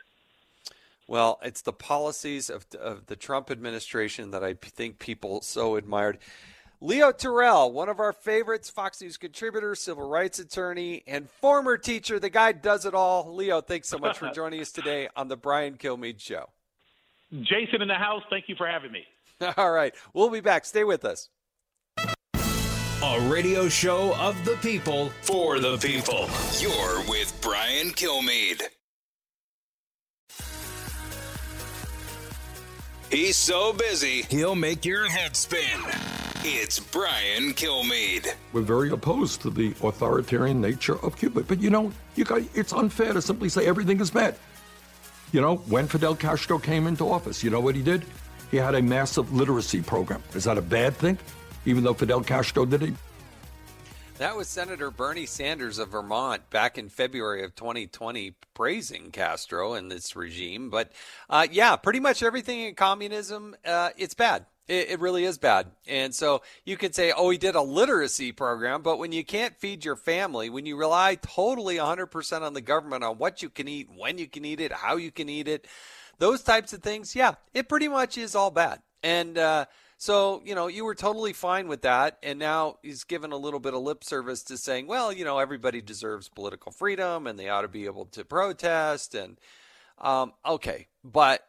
[1.07, 6.17] Well, it's the policies of, of the Trump administration that I think people so admired.
[6.81, 12.19] Leo Terrell, one of our favorites, Fox News contributor, civil rights attorney, and former teacher.
[12.19, 13.33] The guy does it all.
[13.33, 16.49] Leo, thanks so much for joining us today on the Brian Kilmeade Show.
[17.31, 19.03] Jason in the house, thank you for having me.
[19.57, 19.93] All right.
[20.13, 20.65] We'll be back.
[20.65, 21.29] Stay with us.
[23.03, 26.27] A radio show of the people for the people.
[26.59, 28.61] You're with Brian Kilmeade.
[33.11, 35.79] He's so busy, he'll make your head spin.
[36.43, 38.33] It's Brian Kilmeade.
[38.51, 42.73] We're very opposed to the authoritarian nature of Cuba, but you know, you got it's
[42.73, 44.35] unfair to simply say everything is bad.
[45.31, 48.05] You know, when Fidel Castro came into office, you know what he did?
[48.51, 50.23] He had a massive literacy program.
[50.33, 51.17] Is that a bad thing?
[51.65, 52.93] even though Fidel Castro did it?
[54.17, 59.91] That was Senator Bernie Sanders of Vermont back in February of 2020 praising Castro and
[59.91, 60.69] this regime.
[60.69, 60.93] But
[61.29, 64.45] uh, yeah, pretty much everything in communism, uh, it's bad.
[64.67, 65.67] It, it, really is bad.
[65.87, 69.55] And so you could say, oh, he did a literacy program, but when you can't
[69.55, 73.67] feed your family, when you rely totally 100% on the government on what you can
[73.67, 75.67] eat, when you can eat it, how you can eat it,
[76.17, 78.81] those types of things, yeah, it pretty much is all bad.
[79.03, 79.65] And, uh,
[79.97, 82.17] So, you know, you were totally fine with that.
[82.21, 85.39] And now he's given a little bit of lip service to saying, well, you know,
[85.39, 89.15] everybody deserves political freedom and they ought to be able to protest.
[89.15, 89.37] And,
[89.99, 90.87] um, okay.
[91.03, 91.47] But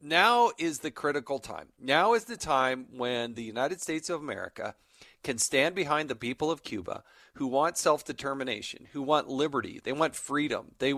[0.00, 1.68] now is the critical time.
[1.80, 4.74] Now is the time when the United States of America
[5.22, 7.02] can stand behind the people of Cuba
[7.34, 10.72] who want self-determination, who want liberty, they want freedom.
[10.78, 10.94] They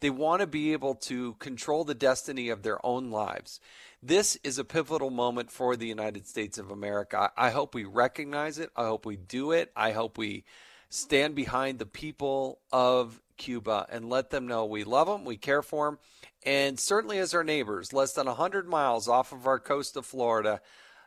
[0.00, 3.60] they want to be able to control the destiny of their own lives.
[4.02, 7.30] This is a pivotal moment for the United States of America.
[7.36, 8.70] I hope we recognize it.
[8.74, 9.70] I hope we do it.
[9.76, 10.44] I hope we
[10.88, 15.62] stand behind the people of Cuba and let them know we love them, we care
[15.62, 15.98] for them,
[16.44, 20.60] and certainly as our neighbors, less than 100 miles off of our coast of Florida,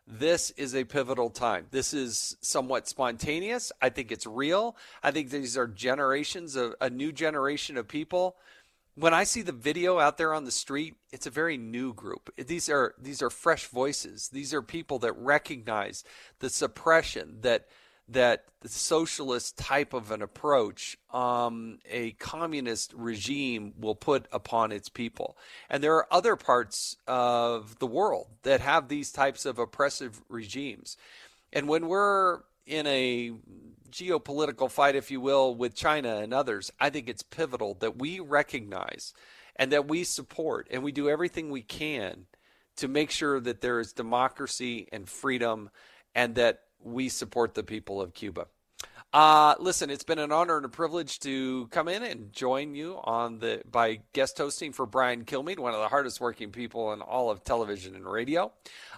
[0.07, 1.65] this is a pivotal time.
[1.71, 3.71] This is somewhat spontaneous.
[3.81, 4.77] I think it's real.
[5.01, 8.35] I think these are generations of a new generation of people.
[8.93, 12.31] When I see the video out there on the street, it's a very new group.
[12.37, 14.29] These are these are fresh voices.
[14.29, 16.03] These are people that recognize
[16.39, 17.67] the suppression that
[18.07, 24.89] that the socialist type of an approach um, a communist regime will put upon its
[24.89, 25.37] people.
[25.69, 30.97] And there are other parts of the world that have these types of oppressive regimes.
[31.51, 33.31] And when we're in a
[33.89, 38.19] geopolitical fight, if you will, with China and others, I think it's pivotal that we
[38.19, 39.13] recognize
[39.55, 42.25] and that we support and we do everything we can
[42.77, 45.69] to make sure that there is democracy and freedom
[46.13, 48.47] and that we support the people of Cuba.
[49.15, 52.99] Uh, listen, it's been an honor and a privilege to come in and join you
[53.05, 56.99] on the by guest hosting for Brian Kilmeade, one of the hardest working people in
[56.99, 58.51] all of television and radio.